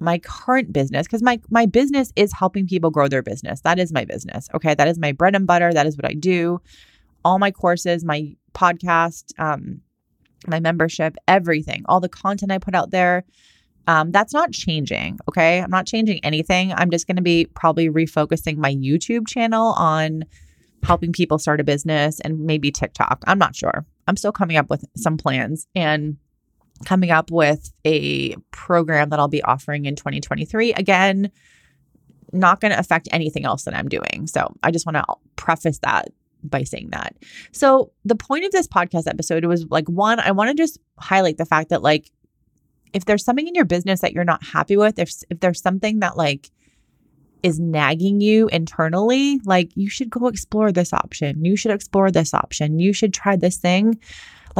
my 0.00 0.18
current 0.18 0.72
business 0.72 1.06
because 1.06 1.22
my 1.22 1.40
my 1.50 1.66
business 1.66 2.12
is 2.16 2.32
helping 2.32 2.66
people 2.66 2.90
grow 2.90 3.06
their 3.06 3.22
business. 3.22 3.60
That 3.60 3.78
is 3.78 3.92
my 3.92 4.04
business. 4.04 4.48
Okay, 4.54 4.74
that 4.74 4.88
is 4.88 4.98
my 4.98 5.12
bread 5.12 5.36
and 5.36 5.46
butter. 5.46 5.72
That 5.72 5.86
is 5.86 5.96
what 5.96 6.06
I 6.06 6.14
do. 6.14 6.60
All 7.24 7.38
my 7.38 7.50
courses, 7.50 8.02
my 8.02 8.34
podcast, 8.54 9.38
um, 9.38 9.82
my 10.46 10.58
membership, 10.58 11.16
everything, 11.28 11.84
all 11.86 12.00
the 12.00 12.08
content 12.08 12.50
I 12.50 12.58
put 12.58 12.74
out 12.74 12.90
there. 12.90 13.24
Um, 13.86 14.10
that's 14.10 14.32
not 14.32 14.52
changing. 14.52 15.18
Okay, 15.28 15.60
I'm 15.60 15.70
not 15.70 15.86
changing 15.86 16.24
anything. 16.24 16.72
I'm 16.72 16.90
just 16.90 17.06
going 17.06 17.16
to 17.16 17.22
be 17.22 17.46
probably 17.54 17.88
refocusing 17.88 18.56
my 18.56 18.74
YouTube 18.74 19.26
channel 19.28 19.72
on 19.72 20.24
helping 20.82 21.12
people 21.12 21.38
start 21.38 21.60
a 21.60 21.64
business 21.64 22.20
and 22.20 22.40
maybe 22.40 22.70
TikTok. 22.70 23.22
I'm 23.26 23.38
not 23.38 23.54
sure. 23.54 23.84
I'm 24.06 24.16
still 24.16 24.32
coming 24.32 24.56
up 24.56 24.70
with 24.70 24.84
some 24.96 25.18
plans 25.18 25.66
and 25.74 26.16
coming 26.84 27.10
up 27.10 27.30
with 27.30 27.72
a 27.84 28.34
program 28.50 29.10
that 29.10 29.18
I'll 29.18 29.28
be 29.28 29.42
offering 29.42 29.84
in 29.84 29.96
2023. 29.96 30.72
Again, 30.72 31.30
not 32.32 32.60
going 32.60 32.72
to 32.72 32.78
affect 32.78 33.08
anything 33.12 33.44
else 33.44 33.64
that 33.64 33.74
I'm 33.74 33.88
doing. 33.88 34.26
So 34.26 34.54
I 34.62 34.70
just 34.70 34.86
want 34.86 34.96
to 34.96 35.04
preface 35.36 35.78
that 35.80 36.08
by 36.42 36.62
saying 36.62 36.90
that. 36.92 37.16
So 37.52 37.92
the 38.04 38.14
point 38.14 38.44
of 38.44 38.52
this 38.52 38.66
podcast 38.66 39.06
episode 39.06 39.44
was 39.44 39.66
like 39.66 39.88
one, 39.88 40.20
I 40.20 40.30
want 40.30 40.48
to 40.48 40.54
just 40.54 40.78
highlight 40.98 41.36
the 41.36 41.44
fact 41.44 41.70
that 41.70 41.82
like 41.82 42.10
if 42.92 43.04
there's 43.04 43.24
something 43.24 43.46
in 43.46 43.54
your 43.54 43.64
business 43.64 44.00
that 44.00 44.12
you're 44.12 44.24
not 44.24 44.42
happy 44.42 44.76
with, 44.76 44.98
if 44.98 45.12
if 45.30 45.40
there's 45.40 45.60
something 45.60 46.00
that 46.00 46.16
like 46.16 46.50
is 47.42 47.58
nagging 47.58 48.20
you 48.20 48.48
internally, 48.48 49.40
like 49.44 49.70
you 49.74 49.88
should 49.88 50.10
go 50.10 50.26
explore 50.26 50.72
this 50.72 50.92
option. 50.92 51.44
You 51.44 51.56
should 51.56 51.72
explore 51.72 52.10
this 52.10 52.34
option. 52.34 52.78
You 52.78 52.92
should 52.92 53.14
try 53.14 53.36
this 53.36 53.56
thing. 53.56 53.98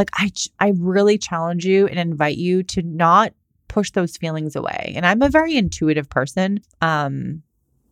Like 0.01 0.11
I 0.15 0.33
I 0.59 0.73
really 0.79 1.19
challenge 1.19 1.67
you 1.67 1.87
and 1.87 1.99
invite 1.99 2.39
you 2.39 2.63
to 2.63 2.81
not 2.81 3.35
push 3.69 3.91
those 3.91 4.17
feelings 4.17 4.57
away. 4.57 4.95
And 4.97 5.05
I'm 5.05 5.21
a 5.21 5.29
very 5.29 5.57
intuitive 5.57 6.09
person. 6.09 6.61
Um 6.81 7.43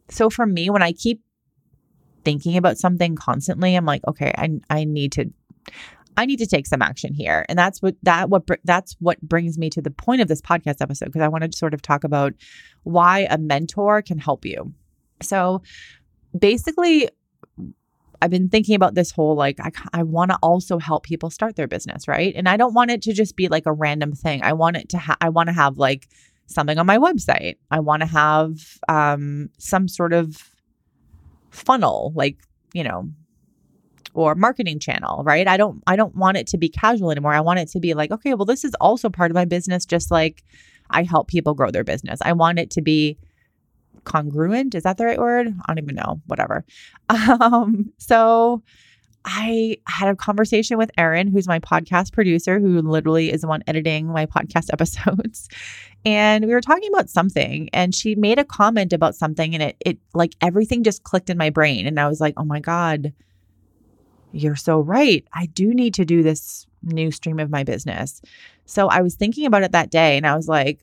so 0.08 0.30
for 0.30 0.46
me 0.46 0.70
when 0.70 0.82
I 0.82 0.92
keep 0.92 1.20
thinking 2.24 2.56
about 2.56 2.78
something 2.78 3.14
constantly, 3.14 3.74
I'm 3.74 3.84
like, 3.84 4.00
okay, 4.08 4.32
I 4.38 4.58
I 4.70 4.84
need 4.84 5.12
to 5.12 5.26
I 6.16 6.24
need 6.24 6.38
to 6.38 6.46
take 6.46 6.66
some 6.66 6.80
action 6.80 7.12
here. 7.12 7.44
And 7.50 7.58
that's 7.58 7.82
what 7.82 7.96
that 8.04 8.30
what 8.30 8.44
that's 8.64 8.96
what 9.00 9.20
brings 9.20 9.58
me 9.58 9.68
to 9.68 9.82
the 9.82 9.90
point 9.90 10.22
of 10.22 10.28
this 10.28 10.40
podcast 10.40 10.80
episode 10.80 11.06
because 11.06 11.20
I 11.20 11.28
wanted 11.28 11.52
to 11.52 11.58
sort 11.58 11.74
of 11.74 11.82
talk 11.82 12.04
about 12.04 12.32
why 12.84 13.26
a 13.28 13.36
mentor 13.36 14.00
can 14.00 14.16
help 14.16 14.46
you. 14.46 14.72
So 15.20 15.60
basically 16.38 17.10
I've 18.20 18.30
been 18.30 18.48
thinking 18.48 18.74
about 18.74 18.94
this 18.94 19.10
whole 19.10 19.36
like 19.36 19.60
I 19.60 19.70
I 19.92 20.02
want 20.02 20.30
to 20.30 20.38
also 20.42 20.78
help 20.78 21.04
people 21.04 21.30
start 21.30 21.56
their 21.56 21.68
business, 21.68 22.08
right? 22.08 22.34
And 22.34 22.48
I 22.48 22.56
don't 22.56 22.74
want 22.74 22.90
it 22.90 23.02
to 23.02 23.12
just 23.12 23.36
be 23.36 23.48
like 23.48 23.66
a 23.66 23.72
random 23.72 24.12
thing. 24.12 24.42
I 24.42 24.52
want 24.52 24.76
it 24.76 24.88
to 24.90 24.98
ha- 24.98 25.16
I 25.20 25.28
want 25.28 25.48
to 25.48 25.52
have 25.52 25.78
like 25.78 26.08
something 26.46 26.78
on 26.78 26.86
my 26.86 26.98
website. 26.98 27.56
I 27.70 27.80
want 27.80 28.02
to 28.02 28.06
have 28.06 28.78
um 28.88 29.50
some 29.58 29.88
sort 29.88 30.12
of 30.12 30.50
funnel 31.50 32.12
like, 32.14 32.38
you 32.72 32.84
know, 32.84 33.08
or 34.14 34.34
marketing 34.34 34.80
channel, 34.80 35.22
right? 35.24 35.46
I 35.46 35.56
don't 35.56 35.82
I 35.86 35.94
don't 35.94 36.16
want 36.16 36.36
it 36.38 36.48
to 36.48 36.58
be 36.58 36.68
casual 36.68 37.10
anymore. 37.12 37.34
I 37.34 37.40
want 37.40 37.60
it 37.60 37.68
to 37.68 37.80
be 37.80 37.94
like, 37.94 38.10
okay, 38.10 38.34
well 38.34 38.46
this 38.46 38.64
is 38.64 38.74
also 38.80 39.08
part 39.08 39.30
of 39.30 39.34
my 39.36 39.44
business 39.44 39.86
just 39.86 40.10
like 40.10 40.42
I 40.90 41.04
help 41.04 41.28
people 41.28 41.54
grow 41.54 41.70
their 41.70 41.84
business. 41.84 42.18
I 42.22 42.32
want 42.32 42.58
it 42.58 42.70
to 42.72 42.82
be 42.82 43.18
congruent. 44.04 44.74
Is 44.74 44.82
that 44.84 44.98
the 44.98 45.06
right 45.06 45.18
word? 45.18 45.48
I 45.48 45.74
don't 45.74 45.82
even 45.82 45.94
know. 45.94 46.20
Whatever. 46.26 46.64
Um, 47.10 47.92
so 47.98 48.62
I 49.24 49.78
had 49.86 50.08
a 50.08 50.16
conversation 50.16 50.78
with 50.78 50.90
Erin, 50.96 51.28
who's 51.28 51.48
my 51.48 51.58
podcast 51.58 52.12
producer, 52.12 52.58
who 52.58 52.80
literally 52.80 53.32
is 53.32 53.42
the 53.42 53.48
one 53.48 53.62
editing 53.66 54.06
my 54.06 54.26
podcast 54.26 54.68
episodes. 54.72 55.48
And 56.04 56.46
we 56.46 56.52
were 56.52 56.60
talking 56.60 56.88
about 56.92 57.10
something, 57.10 57.68
and 57.72 57.94
she 57.94 58.14
made 58.14 58.38
a 58.38 58.44
comment 58.44 58.92
about 58.92 59.14
something, 59.14 59.54
and 59.54 59.62
it 59.62 59.76
it 59.84 59.98
like 60.14 60.34
everything 60.40 60.82
just 60.82 61.02
clicked 61.02 61.30
in 61.30 61.36
my 61.36 61.50
brain. 61.50 61.86
And 61.86 61.98
I 61.98 62.08
was 62.08 62.20
like, 62.20 62.34
oh 62.36 62.44
my 62.44 62.60
God, 62.60 63.12
you're 64.32 64.56
so 64.56 64.80
right. 64.80 65.26
I 65.32 65.46
do 65.46 65.74
need 65.74 65.94
to 65.94 66.04
do 66.04 66.22
this 66.22 66.66
new 66.82 67.10
stream 67.10 67.38
of 67.38 67.50
my 67.50 67.64
business. 67.64 68.22
So 68.66 68.88
I 68.88 69.02
was 69.02 69.14
thinking 69.14 69.46
about 69.46 69.62
it 69.62 69.72
that 69.72 69.90
day 69.90 70.16
and 70.16 70.26
I 70.26 70.36
was 70.36 70.48
like, 70.48 70.80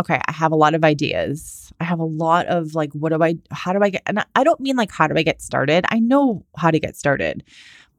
okay, 0.00 0.20
I 0.26 0.32
have 0.32 0.52
a 0.52 0.56
lot 0.56 0.74
of 0.74 0.84
ideas. 0.84 1.72
I 1.80 1.84
have 1.84 1.98
a 1.98 2.04
lot 2.04 2.46
of 2.46 2.74
like, 2.74 2.92
what 2.92 3.10
do 3.10 3.22
I, 3.22 3.36
how 3.50 3.72
do 3.72 3.80
I 3.82 3.90
get, 3.90 4.02
and 4.06 4.24
I 4.34 4.44
don't 4.44 4.60
mean 4.60 4.76
like, 4.76 4.90
how 4.90 5.06
do 5.06 5.14
I 5.16 5.22
get 5.22 5.42
started? 5.42 5.84
I 5.88 5.98
know 5.98 6.44
how 6.56 6.70
to 6.70 6.80
get 6.80 6.96
started. 6.96 7.44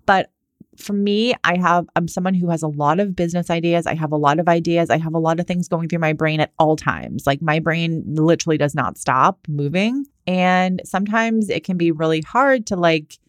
But 0.06 0.32
for 0.78 0.94
me, 0.94 1.34
I 1.44 1.58
have, 1.58 1.88
I'm 1.96 2.08
someone 2.08 2.34
who 2.34 2.50
has 2.50 2.64
a 2.64 2.68
lot 2.68 3.00
of 3.00 3.16
business 3.16 3.50
ideas. 3.50 3.86
I 3.86 3.94
have 3.96 4.12
a 4.12 4.18
lot 4.18 4.40
of 4.40 4.48
ideas. 4.48 4.90
I 4.90 4.98
have 4.98 5.14
a 5.14 5.20
lot 5.20 5.40
of 5.40 5.48
things 5.48 5.68
going 5.68 5.88
through 5.88 6.00
my 6.00 6.14
brain 6.14 6.40
at 6.40 6.52
all 6.58 6.76
times. 6.76 7.28
Like 7.28 7.42
my 7.42 7.60
brain 7.60 8.04
literally 8.08 8.58
does 8.58 8.74
not 8.74 8.98
stop 8.98 9.40
moving. 9.48 10.06
And 10.26 10.82
sometimes 10.84 11.50
it 11.50 11.64
can 11.64 11.78
be 11.78 11.92
really 11.92 12.22
hard 12.22 12.66
to 12.68 12.76
like, 12.76 13.20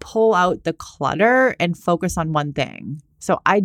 pull 0.00 0.32
out 0.32 0.62
the 0.62 0.72
clutter 0.72 1.56
and 1.58 1.76
focus 1.76 2.16
on 2.16 2.32
one 2.32 2.52
thing. 2.52 3.02
So 3.18 3.40
I 3.44 3.64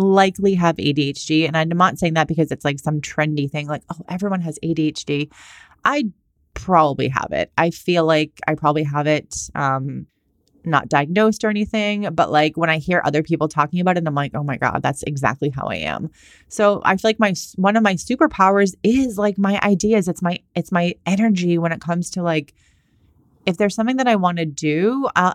likely 0.00 0.54
have 0.54 0.76
ADHD. 0.76 1.46
And 1.46 1.56
I'm 1.56 1.68
not 1.68 1.98
saying 1.98 2.14
that 2.14 2.28
because 2.28 2.50
it's 2.50 2.64
like 2.64 2.78
some 2.78 3.00
trendy 3.00 3.50
thing, 3.50 3.66
like, 3.68 3.82
oh, 3.92 4.04
everyone 4.08 4.40
has 4.40 4.58
ADHD. 4.64 5.30
I 5.84 6.04
probably 6.54 7.08
have 7.08 7.28
it. 7.32 7.52
I 7.56 7.70
feel 7.70 8.04
like 8.04 8.40
I 8.46 8.54
probably 8.54 8.84
have 8.84 9.06
it. 9.06 9.34
Um, 9.54 10.06
not 10.64 10.88
diagnosed 10.88 11.44
or 11.44 11.48
anything, 11.48 12.08
but 12.12 12.30
like 12.30 12.56
when 12.56 12.70
I 12.70 12.78
hear 12.78 13.00
other 13.04 13.22
people 13.22 13.48
talking 13.48 13.80
about 13.80 13.96
it, 13.96 14.06
I'm 14.06 14.14
like, 14.14 14.34
oh 14.34 14.42
my 14.42 14.56
God, 14.56 14.82
that's 14.82 15.02
exactly 15.04 15.48
how 15.48 15.66
I 15.66 15.76
am. 15.76 16.10
So 16.48 16.82
I 16.84 16.96
feel 16.96 17.08
like 17.08 17.18
my 17.18 17.34
one 17.56 17.76
of 17.76 17.82
my 17.82 17.94
superpowers 17.94 18.74
is 18.82 19.18
like 19.18 19.38
my 19.38 19.58
ideas. 19.62 20.08
It's 20.08 20.22
my 20.22 20.38
it's 20.54 20.72
my 20.72 20.94
energy 21.06 21.58
when 21.58 21.72
it 21.72 21.80
comes 21.80 22.10
to 22.10 22.22
like 22.22 22.54
if 23.46 23.56
there's 23.56 23.74
something 23.74 23.96
that 23.96 24.08
I 24.08 24.16
want 24.16 24.38
to 24.38 24.46
do, 24.46 25.08
uh, 25.16 25.34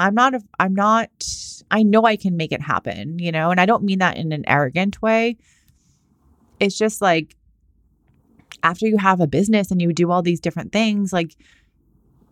I'm 0.00 0.14
not, 0.14 0.34
a, 0.34 0.40
I'm 0.58 0.74
not, 0.74 1.10
I 1.70 1.82
know 1.82 2.04
I 2.04 2.16
can 2.16 2.36
make 2.36 2.52
it 2.52 2.62
happen, 2.62 3.18
you 3.18 3.32
know, 3.32 3.50
and 3.50 3.60
I 3.60 3.66
don't 3.66 3.84
mean 3.84 3.98
that 3.98 4.16
in 4.16 4.32
an 4.32 4.44
arrogant 4.46 5.00
way. 5.02 5.36
It's 6.58 6.76
just 6.76 7.00
like 7.00 7.36
after 8.62 8.86
you 8.86 8.96
have 8.98 9.20
a 9.20 9.26
business 9.26 9.70
and 9.70 9.80
you 9.80 9.92
do 9.92 10.10
all 10.10 10.22
these 10.22 10.40
different 10.40 10.72
things, 10.72 11.12
like 11.12 11.36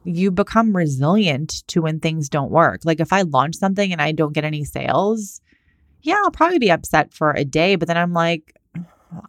you 0.05 0.31
become 0.31 0.77
resilient 0.77 1.67
to 1.69 1.83
when 1.83 2.01
things 2.01 2.29
don't 2.29 2.51
work. 2.51 2.81
Like 2.85 3.01
if 3.01 3.13
I 3.13 3.23
launch 3.23 3.57
something 3.57 3.93
and 3.93 4.01
I 4.01 4.13
don't 4.13 4.33
get 4.33 4.45
any 4.45 4.65
sales, 4.65 5.41
yeah, 6.03 6.17
I'll 6.25 6.31
probably 6.31 6.59
be 6.59 6.71
upset 6.71 7.13
for 7.13 7.33
a 7.33 7.45
day, 7.45 7.77
but 7.77 7.89
then 7.89 7.97
I'm 7.97 8.13
like, 8.13 8.55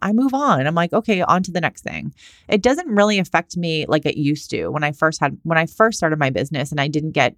I 0.02 0.12
move 0.12 0.34
on. 0.34 0.66
I'm 0.66 0.74
like, 0.74 0.92
okay, 0.92 1.22
on 1.22 1.42
to 1.44 1.50
the 1.50 1.60
next 1.60 1.82
thing. 1.82 2.14
It 2.48 2.62
doesn't 2.62 2.88
really 2.88 3.18
affect 3.18 3.56
me 3.56 3.86
like 3.86 4.04
it 4.06 4.16
used 4.16 4.50
to 4.50 4.68
when 4.68 4.84
I 4.84 4.92
first 4.92 5.20
had 5.20 5.38
when 5.42 5.58
I 5.58 5.66
first 5.66 5.98
started 5.98 6.18
my 6.18 6.30
business 6.30 6.70
and 6.70 6.80
I 6.80 6.88
didn't 6.88 7.12
get 7.12 7.34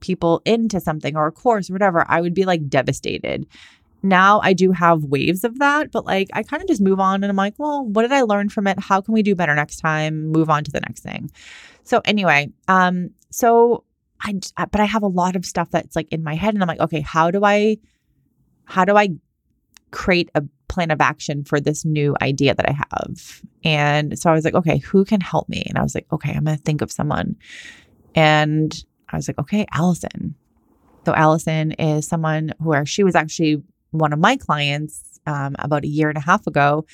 people 0.00 0.42
into 0.44 0.80
something 0.80 1.16
or 1.16 1.26
a 1.26 1.32
course 1.32 1.70
or 1.70 1.72
whatever. 1.72 2.04
I 2.08 2.20
would 2.20 2.34
be 2.34 2.44
like 2.44 2.68
devastated. 2.68 3.46
Now 4.02 4.40
I 4.40 4.52
do 4.52 4.70
have 4.72 5.04
waves 5.04 5.44
of 5.44 5.58
that, 5.58 5.90
but 5.90 6.04
like 6.04 6.28
I 6.32 6.42
kind 6.42 6.62
of 6.62 6.68
just 6.68 6.80
move 6.80 7.00
on 7.00 7.22
and 7.22 7.30
I'm 7.30 7.36
like, 7.36 7.54
well, 7.58 7.84
what 7.84 8.02
did 8.02 8.12
I 8.12 8.22
learn 8.22 8.48
from 8.48 8.66
it? 8.66 8.78
How 8.78 9.00
can 9.00 9.12
we 9.14 9.22
do 9.22 9.34
better 9.34 9.54
next 9.54 9.78
time? 9.78 10.28
Move 10.28 10.50
on 10.50 10.64
to 10.64 10.70
the 10.70 10.80
next 10.80 11.02
thing. 11.02 11.30
So 11.82 12.00
anyway, 12.04 12.50
um 12.68 13.10
so 13.30 13.84
I 14.20 14.34
but 14.56 14.80
I 14.80 14.84
have 14.84 15.02
a 15.02 15.08
lot 15.08 15.36
of 15.36 15.44
stuff 15.44 15.70
that's 15.70 15.96
like 15.96 16.08
in 16.12 16.22
my 16.22 16.34
head 16.34 16.54
and 16.54 16.62
I'm 16.62 16.68
like, 16.68 16.80
okay, 16.80 17.00
how 17.00 17.30
do 17.30 17.44
I 17.44 17.78
how 18.64 18.84
do 18.84 18.96
I 18.96 19.10
create 19.90 20.30
a 20.34 20.42
plan 20.68 20.90
of 20.90 21.00
action 21.00 21.44
for 21.44 21.60
this 21.60 21.84
new 21.84 22.14
idea 22.22 22.54
that 22.54 22.68
I 22.68 22.72
have. 22.72 23.42
And 23.64 24.18
so 24.18 24.30
I 24.30 24.34
was 24.34 24.44
like, 24.44 24.54
okay, 24.54 24.78
who 24.78 25.04
can 25.04 25.20
help 25.20 25.48
me? 25.48 25.64
And 25.66 25.78
I 25.78 25.82
was 25.82 25.94
like, 25.94 26.06
okay, 26.12 26.32
I'm 26.32 26.44
going 26.44 26.56
to 26.56 26.62
think 26.62 26.82
of 26.82 26.92
someone. 26.92 27.36
And 28.14 28.74
I 29.10 29.16
was 29.16 29.28
like, 29.28 29.38
okay, 29.38 29.66
Allison. 29.72 30.34
So 31.06 31.14
Allison 31.14 31.72
is 31.72 32.06
someone 32.06 32.52
where 32.58 32.84
she 32.84 33.02
was 33.02 33.14
actually 33.14 33.62
one 33.90 34.12
of 34.12 34.18
my 34.18 34.36
clients 34.36 35.20
um, 35.26 35.56
about 35.58 35.84
a 35.84 35.88
year 35.88 36.08
and 36.08 36.18
a 36.18 36.22
half 36.22 36.46
ago 36.46 36.84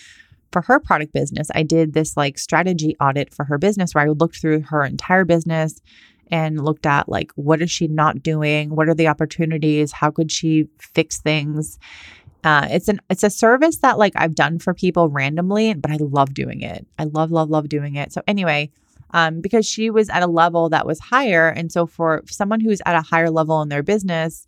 for 0.52 0.62
her 0.62 0.78
product 0.78 1.12
business. 1.12 1.50
I 1.54 1.64
did 1.64 1.94
this 1.94 2.16
like 2.16 2.38
strategy 2.38 2.96
audit 3.00 3.34
for 3.34 3.44
her 3.44 3.58
business 3.58 3.94
where 3.94 4.04
I 4.04 4.08
looked 4.08 4.40
through 4.40 4.62
her 4.62 4.84
entire 4.84 5.24
business 5.24 5.80
and 6.30 6.64
looked 6.64 6.86
at 6.86 7.08
like 7.08 7.32
what 7.34 7.60
is 7.60 7.70
she 7.70 7.86
not 7.86 8.22
doing 8.22 8.74
what 8.74 8.88
are 8.88 8.94
the 8.94 9.08
opportunities 9.08 9.92
how 9.92 10.10
could 10.10 10.32
she 10.32 10.66
fix 10.80 11.20
things 11.20 11.78
uh, 12.44 12.68
it's 12.70 12.88
an 12.88 13.00
it's 13.08 13.22
a 13.22 13.30
service 13.30 13.78
that 13.78 13.98
like 13.98 14.12
I've 14.16 14.34
done 14.34 14.58
for 14.58 14.74
people 14.74 15.08
randomly, 15.08 15.72
but 15.72 15.90
I 15.90 15.96
love 15.98 16.34
doing 16.34 16.60
it. 16.60 16.86
I 16.98 17.04
love 17.04 17.32
love 17.32 17.48
love 17.48 17.70
doing 17.70 17.96
it. 17.96 18.12
So 18.12 18.22
anyway, 18.26 18.70
um, 19.14 19.40
because 19.40 19.64
she 19.64 19.88
was 19.88 20.10
at 20.10 20.22
a 20.22 20.26
level 20.26 20.68
that 20.68 20.86
was 20.86 20.98
higher, 21.00 21.48
and 21.48 21.72
so 21.72 21.86
for 21.86 22.22
someone 22.26 22.60
who's 22.60 22.82
at 22.84 22.96
a 22.96 23.00
higher 23.00 23.30
level 23.30 23.62
in 23.62 23.70
their 23.70 23.82
business, 23.82 24.46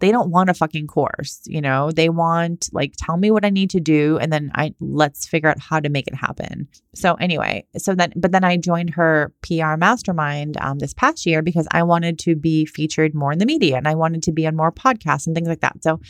they 0.00 0.10
don't 0.10 0.30
want 0.30 0.50
a 0.50 0.54
fucking 0.54 0.88
course. 0.88 1.40
You 1.44 1.60
know, 1.60 1.92
they 1.92 2.08
want 2.08 2.68
like 2.72 2.94
tell 2.98 3.16
me 3.16 3.30
what 3.30 3.44
I 3.44 3.50
need 3.50 3.70
to 3.70 3.80
do, 3.80 4.18
and 4.18 4.32
then 4.32 4.50
I 4.54 4.74
let's 4.80 5.28
figure 5.28 5.48
out 5.48 5.60
how 5.60 5.78
to 5.78 5.88
make 5.88 6.08
it 6.08 6.14
happen. 6.14 6.68
So 6.94 7.14
anyway, 7.14 7.64
so 7.78 7.94
then 7.94 8.12
but 8.16 8.32
then 8.32 8.42
I 8.42 8.56
joined 8.56 8.90
her 8.90 9.32
PR 9.42 9.76
mastermind 9.76 10.56
um, 10.60 10.80
this 10.80 10.92
past 10.92 11.24
year 11.24 11.40
because 11.40 11.68
I 11.70 11.84
wanted 11.84 12.18
to 12.20 12.34
be 12.34 12.66
featured 12.66 13.14
more 13.14 13.32
in 13.32 13.38
the 13.38 13.46
media, 13.46 13.76
and 13.76 13.86
I 13.86 13.94
wanted 13.94 14.24
to 14.24 14.32
be 14.32 14.46
on 14.46 14.56
more 14.56 14.72
podcasts 14.72 15.26
and 15.26 15.36
things 15.36 15.48
like 15.48 15.60
that. 15.60 15.82
So 15.84 16.00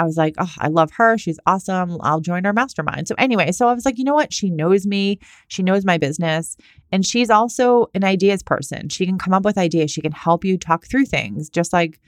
I 0.00 0.04
was 0.04 0.16
like, 0.16 0.34
oh, 0.38 0.50
I 0.58 0.68
love 0.68 0.90
her. 0.92 1.18
She's 1.18 1.38
awesome. 1.44 1.98
I'll 2.00 2.20
join 2.20 2.44
her 2.44 2.54
mastermind. 2.54 3.06
So, 3.06 3.14
anyway, 3.18 3.52
so 3.52 3.68
I 3.68 3.74
was 3.74 3.84
like, 3.84 3.98
you 3.98 4.04
know 4.04 4.14
what? 4.14 4.32
She 4.32 4.48
knows 4.48 4.86
me. 4.86 5.18
She 5.48 5.62
knows 5.62 5.84
my 5.84 5.98
business. 5.98 6.56
And 6.90 7.04
she's 7.04 7.28
also 7.28 7.88
an 7.92 8.02
ideas 8.02 8.42
person. 8.42 8.88
She 8.88 9.04
can 9.04 9.18
come 9.18 9.34
up 9.34 9.44
with 9.44 9.58
ideas. 9.58 9.90
She 9.90 10.00
can 10.00 10.12
help 10.12 10.42
you 10.42 10.56
talk 10.56 10.86
through 10.86 11.04
things, 11.04 11.50
just 11.50 11.74
like 11.74 12.00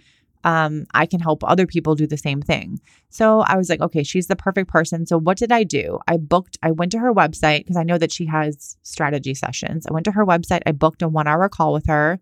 um, 0.42 0.86
I 0.94 1.04
can 1.04 1.20
help 1.20 1.44
other 1.44 1.66
people 1.66 1.94
do 1.94 2.06
the 2.06 2.16
same 2.16 2.40
thing. 2.40 2.80
So 3.10 3.40
I 3.40 3.58
was 3.58 3.68
like, 3.68 3.82
okay, 3.82 4.02
she's 4.02 4.26
the 4.26 4.36
perfect 4.36 4.70
person. 4.70 5.04
So 5.04 5.18
what 5.18 5.36
did 5.36 5.52
I 5.52 5.62
do? 5.62 5.98
I 6.08 6.16
booked, 6.16 6.56
I 6.62 6.70
went 6.70 6.92
to 6.92 6.98
her 6.98 7.12
website 7.12 7.58
because 7.58 7.76
I 7.76 7.82
know 7.82 7.98
that 7.98 8.10
she 8.10 8.24
has 8.24 8.78
strategy 8.84 9.34
sessions. 9.34 9.86
I 9.86 9.92
went 9.92 10.04
to 10.06 10.12
her 10.12 10.24
website, 10.24 10.62
I 10.64 10.72
booked 10.72 11.02
a 11.02 11.08
one 11.08 11.28
hour 11.28 11.46
call 11.50 11.74
with 11.74 11.86
her. 11.88 12.18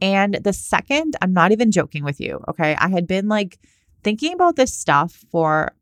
And 0.00 0.36
the 0.42 0.54
second, 0.54 1.16
I'm 1.20 1.34
not 1.34 1.52
even 1.52 1.70
joking 1.70 2.02
with 2.02 2.18
you, 2.18 2.42
okay, 2.48 2.74
I 2.76 2.88
had 2.88 3.06
been 3.06 3.28
like, 3.28 3.58
thinking 4.02 4.32
about 4.32 4.56
this 4.56 4.74
stuff 4.74 5.24
for 5.30 5.72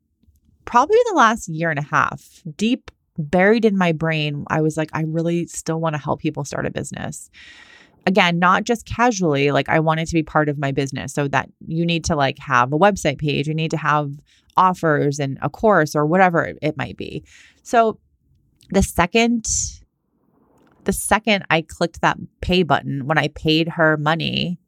probably 0.65 0.97
the 1.07 1.15
last 1.15 1.47
year 1.47 1.69
and 1.69 1.79
a 1.79 1.83
half, 1.83 2.43
deep 2.55 2.91
buried 3.17 3.65
in 3.65 3.77
my 3.77 3.91
brain. 3.91 4.45
I 4.49 4.61
was 4.61 4.77
like, 4.77 4.89
I 4.93 5.01
really 5.01 5.47
still 5.47 5.79
want 5.79 5.95
to 5.95 6.01
help 6.01 6.21
people 6.21 6.45
start 6.45 6.65
a 6.65 6.71
business. 6.71 7.29
again, 8.05 8.39
not 8.39 8.63
just 8.63 8.85
casually, 8.85 9.51
like 9.51 9.69
I 9.69 9.79
want 9.79 9.99
it 9.99 10.07
to 10.07 10.13
be 10.13 10.23
part 10.23 10.49
of 10.49 10.57
my 10.57 10.71
business. 10.71 11.13
So 11.13 11.27
that 11.29 11.49
you 11.67 11.85
need 11.85 12.03
to 12.05 12.15
like 12.15 12.39
have 12.39 12.73
a 12.73 12.77
website 12.77 13.19
page, 13.19 13.47
you 13.47 13.53
need 13.53 13.71
to 13.71 13.77
have 13.77 14.11
offers 14.57 15.19
and 15.19 15.37
a 15.41 15.49
course 15.49 15.95
or 15.95 16.05
whatever 16.05 16.53
it 16.61 16.77
might 16.77 16.97
be. 16.97 17.23
So 17.63 17.99
the 18.71 18.83
second 18.83 19.45
the 20.85 20.93
second 20.93 21.45
I 21.49 21.61
clicked 21.61 22.01
that 22.01 22.17
pay 22.41 22.63
button 22.63 23.05
when 23.05 23.17
I 23.17 23.27
paid 23.29 23.67
her 23.69 23.97
money 23.97 24.59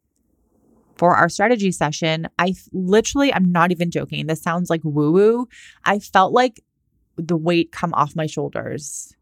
for 1.02 1.16
our 1.16 1.28
strategy 1.28 1.72
session, 1.72 2.28
I 2.38 2.54
literally, 2.72 3.34
I'm 3.34 3.50
not 3.50 3.72
even 3.72 3.90
joking. 3.90 4.28
This 4.28 4.40
sounds 4.40 4.70
like 4.70 4.82
woo 4.84 5.10
woo. 5.10 5.48
I 5.84 5.98
felt 5.98 6.32
like 6.32 6.62
the 7.16 7.36
weight 7.36 7.72
come 7.72 7.92
off 7.92 8.14
my 8.14 8.26
shoulders. 8.26 9.12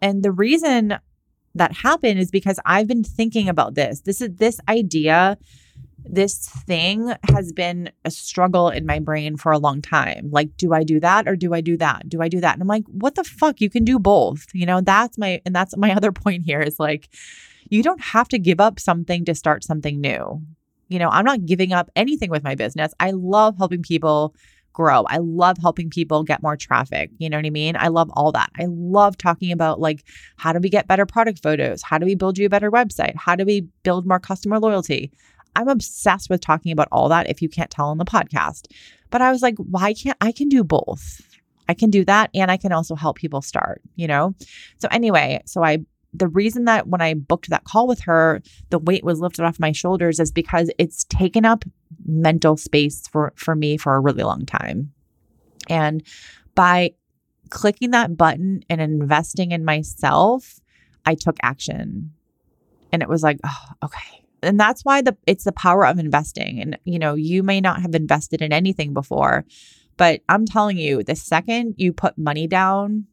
And 0.00 0.22
the 0.22 0.32
reason 0.32 0.96
that 1.54 1.74
happened 1.74 2.20
is 2.20 2.30
because 2.30 2.58
I've 2.64 2.86
been 2.86 3.04
thinking 3.04 3.50
about 3.50 3.74
this. 3.74 4.00
This 4.00 4.22
is 4.22 4.30
this 4.36 4.60
idea, 4.66 5.36
this 6.06 6.48
thing 6.66 7.12
has 7.28 7.52
been 7.52 7.90
a 8.06 8.10
struggle 8.10 8.70
in 8.70 8.86
my 8.86 8.98
brain 8.98 9.36
for 9.36 9.52
a 9.52 9.58
long 9.58 9.82
time. 9.82 10.30
Like, 10.30 10.56
do 10.56 10.72
I 10.72 10.84
do 10.84 11.00
that 11.00 11.28
or 11.28 11.36
do 11.36 11.52
I 11.52 11.60
do 11.60 11.76
that? 11.76 12.08
Do 12.08 12.22
I 12.22 12.28
do 12.28 12.40
that? 12.40 12.54
And 12.54 12.62
I'm 12.62 12.66
like, 12.66 12.84
what 12.86 13.16
the 13.16 13.24
fuck? 13.24 13.60
You 13.60 13.68
can 13.68 13.84
do 13.84 13.98
both. 13.98 14.46
You 14.54 14.64
know, 14.64 14.80
that's 14.80 15.18
my, 15.18 15.42
and 15.44 15.54
that's 15.54 15.76
my 15.76 15.92
other 15.94 16.12
point 16.12 16.44
here 16.44 16.62
is 16.62 16.80
like, 16.80 17.10
you 17.68 17.82
don't 17.82 18.00
have 18.00 18.28
to 18.28 18.38
give 18.38 18.58
up 18.58 18.80
something 18.80 19.26
to 19.26 19.34
start 19.34 19.64
something 19.64 20.00
new. 20.00 20.40
You 20.90 20.98
know, 20.98 21.08
I'm 21.08 21.24
not 21.24 21.46
giving 21.46 21.72
up 21.72 21.90
anything 21.96 22.30
with 22.30 22.44
my 22.44 22.54
business. 22.54 22.92
I 23.00 23.12
love 23.12 23.56
helping 23.56 23.82
people 23.82 24.34
grow. 24.72 25.04
I 25.04 25.18
love 25.18 25.56
helping 25.58 25.88
people 25.88 26.22
get 26.24 26.42
more 26.42 26.56
traffic. 26.56 27.10
You 27.18 27.30
know 27.30 27.38
what 27.38 27.46
I 27.46 27.50
mean? 27.50 27.76
I 27.78 27.88
love 27.88 28.10
all 28.14 28.32
that. 28.32 28.50
I 28.58 28.66
love 28.68 29.16
talking 29.16 29.52
about 29.52 29.80
like 29.80 30.04
how 30.36 30.52
do 30.52 30.58
we 30.60 30.68
get 30.68 30.88
better 30.88 31.06
product 31.06 31.42
photos? 31.42 31.82
How 31.82 31.96
do 31.96 32.06
we 32.06 32.14
build 32.14 32.38
you 32.38 32.46
a 32.46 32.50
better 32.50 32.70
website? 32.70 33.14
How 33.16 33.36
do 33.36 33.44
we 33.44 33.62
build 33.82 34.06
more 34.06 34.20
customer 34.20 34.58
loyalty? 34.58 35.12
I'm 35.56 35.68
obsessed 35.68 36.30
with 36.30 36.40
talking 36.40 36.72
about 36.72 36.88
all 36.92 37.08
that 37.08 37.28
if 37.28 37.42
you 37.42 37.48
can't 37.48 37.70
tell 37.70 37.88
on 37.88 37.98
the 37.98 38.04
podcast. 38.04 38.66
But 39.10 39.22
I 39.22 39.30
was 39.32 39.42
like, 39.42 39.56
why 39.58 39.94
can't 39.94 40.18
I 40.20 40.32
can 40.32 40.48
do 40.48 40.62
both? 40.62 41.20
I 41.68 41.74
can 41.74 41.90
do 41.90 42.04
that 42.04 42.30
and 42.34 42.50
I 42.50 42.56
can 42.56 42.72
also 42.72 42.96
help 42.96 43.16
people 43.16 43.42
start, 43.42 43.80
you 43.94 44.08
know? 44.08 44.34
So 44.78 44.88
anyway, 44.90 45.40
so 45.46 45.62
I 45.62 45.78
the 46.12 46.28
reason 46.28 46.64
that 46.64 46.88
when 46.88 47.00
I 47.00 47.14
booked 47.14 47.50
that 47.50 47.64
call 47.64 47.86
with 47.86 48.00
her, 48.00 48.42
the 48.70 48.78
weight 48.78 49.04
was 49.04 49.20
lifted 49.20 49.44
off 49.44 49.60
my 49.60 49.72
shoulders 49.72 50.18
is 50.18 50.32
because 50.32 50.70
it's 50.78 51.04
taken 51.04 51.44
up 51.44 51.64
mental 52.04 52.56
space 52.56 53.06
for 53.06 53.32
for 53.36 53.54
me 53.54 53.76
for 53.76 53.94
a 53.94 54.00
really 54.00 54.22
long 54.22 54.46
time. 54.46 54.92
And 55.68 56.02
by 56.54 56.94
clicking 57.50 57.90
that 57.90 58.16
button 58.16 58.64
and 58.68 58.80
investing 58.80 59.52
in 59.52 59.64
myself, 59.64 60.60
I 61.06 61.14
took 61.14 61.36
action. 61.42 62.12
And 62.92 63.02
it 63.02 63.08
was 63.08 63.22
like, 63.22 63.38
oh, 63.44 63.64
okay. 63.84 64.24
And 64.42 64.58
that's 64.58 64.84
why 64.84 65.02
the 65.02 65.16
it's 65.26 65.44
the 65.44 65.52
power 65.52 65.86
of 65.86 65.98
investing. 65.98 66.60
And 66.60 66.78
you 66.84 66.98
know, 66.98 67.14
you 67.14 67.42
may 67.42 67.60
not 67.60 67.82
have 67.82 67.94
invested 67.94 68.42
in 68.42 68.52
anything 68.52 68.94
before, 68.94 69.44
but 69.96 70.22
I'm 70.28 70.46
telling 70.46 70.78
you, 70.78 71.02
the 71.02 71.14
second 71.14 71.74
you 71.76 71.92
put 71.92 72.18
money 72.18 72.46
down, 72.46 73.06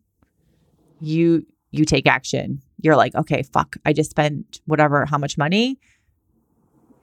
you 0.99 1.45
you 1.71 1.85
take 1.85 2.07
action. 2.07 2.61
You're 2.81 2.95
like, 2.95 3.15
okay, 3.15 3.43
fuck, 3.43 3.75
I 3.85 3.93
just 3.93 4.09
spent 4.09 4.61
whatever, 4.65 5.05
how 5.05 5.17
much 5.17 5.37
money. 5.37 5.79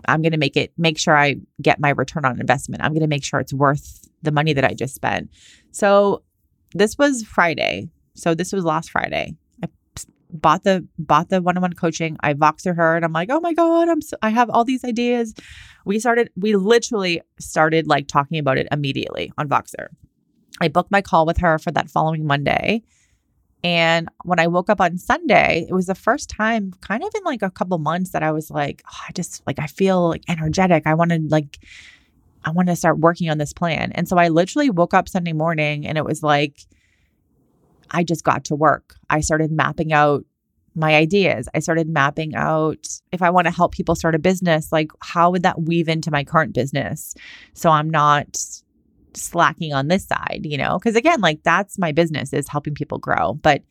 I'm 0.06 0.20
going 0.20 0.32
to 0.32 0.38
make 0.38 0.56
it, 0.56 0.72
make 0.76 0.98
sure 0.98 1.16
I 1.16 1.36
get 1.62 1.80
my 1.80 1.90
return 1.90 2.24
on 2.24 2.38
investment. 2.40 2.82
I'm 2.82 2.92
going 2.92 3.00
to 3.00 3.06
make 3.06 3.24
sure 3.24 3.40
it's 3.40 3.54
worth 3.54 4.08
the 4.22 4.32
money 4.32 4.52
that 4.52 4.64
I 4.64 4.74
just 4.74 4.94
spent. 4.94 5.30
So 5.70 6.22
this 6.74 6.98
was 6.98 7.22
Friday. 7.22 7.88
So 8.14 8.34
this 8.34 8.52
was 8.52 8.64
last 8.64 8.90
Friday. 8.90 9.36
I 9.62 9.68
bought 10.30 10.64
the 10.64 10.86
bought 10.98 11.30
the 11.30 11.40
one-on-one 11.40 11.74
coaching. 11.74 12.16
I 12.20 12.34
Voxer 12.34 12.76
her 12.76 12.96
and 12.96 13.04
I'm 13.04 13.12
like, 13.12 13.28
"Oh 13.30 13.40
my 13.40 13.54
god, 13.54 13.88
I'm 13.88 14.02
so, 14.02 14.16
I 14.22 14.30
have 14.30 14.50
all 14.50 14.64
these 14.64 14.84
ideas." 14.84 15.34
We 15.84 15.98
started 15.98 16.30
we 16.36 16.56
literally 16.56 17.22
started 17.38 17.86
like 17.86 18.08
talking 18.08 18.38
about 18.38 18.58
it 18.58 18.68
immediately 18.70 19.32
on 19.38 19.48
Voxer. 19.48 19.88
I 20.60 20.68
booked 20.68 20.90
my 20.90 21.02
call 21.02 21.26
with 21.26 21.38
her 21.38 21.58
for 21.58 21.70
that 21.72 21.90
following 21.90 22.26
Monday 22.26 22.82
and 23.64 24.08
when 24.24 24.38
I 24.38 24.46
woke 24.46 24.68
up 24.68 24.80
on 24.80 24.98
Sunday, 24.98 25.66
it 25.68 25.72
was 25.72 25.86
the 25.86 25.94
first 25.94 26.28
time, 26.28 26.72
kind 26.82 27.02
of 27.02 27.10
in 27.14 27.24
like 27.24 27.40
a 27.40 27.50
couple 27.50 27.78
months, 27.78 28.10
that 28.10 28.22
I 28.22 28.30
was 28.30 28.50
like, 28.50 28.82
oh, 28.86 28.98
I 29.08 29.12
just 29.12 29.42
like, 29.46 29.58
I 29.58 29.66
feel 29.66 30.10
like 30.10 30.22
energetic. 30.28 30.86
I 30.86 30.92
want 30.92 31.12
to 31.12 31.20
like, 31.30 31.58
I 32.44 32.50
want 32.50 32.68
to 32.68 32.76
start 32.76 32.98
working 32.98 33.30
on 33.30 33.38
this 33.38 33.54
plan. 33.54 33.90
And 33.92 34.06
so 34.06 34.18
I 34.18 34.28
literally 34.28 34.68
woke 34.68 34.92
up 34.92 35.08
Sunday 35.08 35.32
morning 35.32 35.86
and 35.86 35.96
it 35.96 36.04
was 36.04 36.22
like, 36.22 36.60
I 37.90 38.04
just 38.04 38.22
got 38.22 38.44
to 38.44 38.54
work. 38.54 38.96
I 39.08 39.20
started 39.20 39.50
mapping 39.50 39.94
out 39.94 40.26
my 40.74 40.94
ideas. 40.94 41.48
I 41.54 41.60
started 41.60 41.88
mapping 41.88 42.34
out 42.34 42.86
if 43.12 43.22
I 43.22 43.30
want 43.30 43.46
to 43.46 43.50
help 43.50 43.72
people 43.72 43.94
start 43.94 44.14
a 44.14 44.18
business, 44.18 44.72
like 44.72 44.90
how 45.00 45.30
would 45.30 45.44
that 45.44 45.62
weave 45.62 45.88
into 45.88 46.10
my 46.10 46.22
current 46.22 46.52
business? 46.52 47.14
So 47.54 47.70
I'm 47.70 47.88
not 47.88 48.36
slacking 49.16 49.72
on 49.72 49.88
this 49.88 50.06
side, 50.06 50.42
you 50.44 50.56
know? 50.56 50.78
Because 50.78 50.96
again, 50.96 51.20
like 51.20 51.42
that's 51.42 51.78
my 51.78 51.92
business 51.92 52.32
is 52.32 52.48
helping 52.48 52.74
people 52.74 52.98
grow. 52.98 53.34
But 53.34 53.62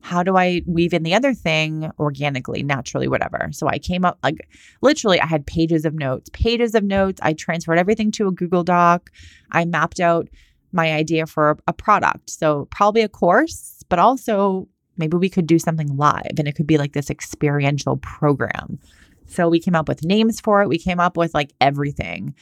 how 0.00 0.22
do 0.22 0.36
I 0.36 0.62
weave 0.66 0.94
in 0.94 1.02
the 1.02 1.14
other 1.14 1.34
thing 1.34 1.90
organically, 1.98 2.62
naturally, 2.62 3.08
whatever? 3.08 3.48
So 3.52 3.66
I 3.68 3.78
came 3.78 4.04
up 4.04 4.18
like 4.22 4.48
literally, 4.80 5.20
I 5.20 5.26
had 5.26 5.46
pages 5.46 5.84
of 5.84 5.94
notes, 5.94 6.30
pages 6.32 6.74
of 6.74 6.84
notes. 6.84 7.20
I 7.22 7.32
transferred 7.32 7.78
everything 7.78 8.10
to 8.12 8.28
a 8.28 8.32
Google 8.32 8.64
Doc. 8.64 9.10
I 9.50 9.64
mapped 9.64 10.00
out 10.00 10.28
my 10.72 10.92
idea 10.92 11.26
for 11.26 11.58
a 11.66 11.72
product. 11.72 12.30
So 12.30 12.68
probably 12.70 13.02
a 13.02 13.08
course, 13.08 13.82
but 13.88 13.98
also 13.98 14.68
maybe 14.96 15.16
we 15.16 15.30
could 15.30 15.46
do 15.46 15.58
something 15.58 15.96
live 15.96 16.32
and 16.38 16.46
it 16.46 16.54
could 16.54 16.66
be 16.66 16.78
like 16.78 16.92
this 16.92 17.10
experiential 17.10 17.96
program. 17.98 18.78
So 19.26 19.48
we 19.48 19.60
came 19.60 19.74
up 19.74 19.88
with 19.88 20.04
names 20.04 20.40
for 20.40 20.62
it. 20.62 20.68
We 20.68 20.78
came 20.78 21.00
up 21.00 21.16
with 21.16 21.34
like 21.34 21.52
everything. 21.60 22.34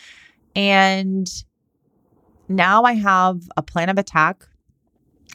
And 0.54 1.28
now 2.48 2.85
I 2.85 2.94
have 2.94 3.42
a 3.56 3.62
plan 3.62 3.88
of 3.88 3.98
attack. 3.98 4.46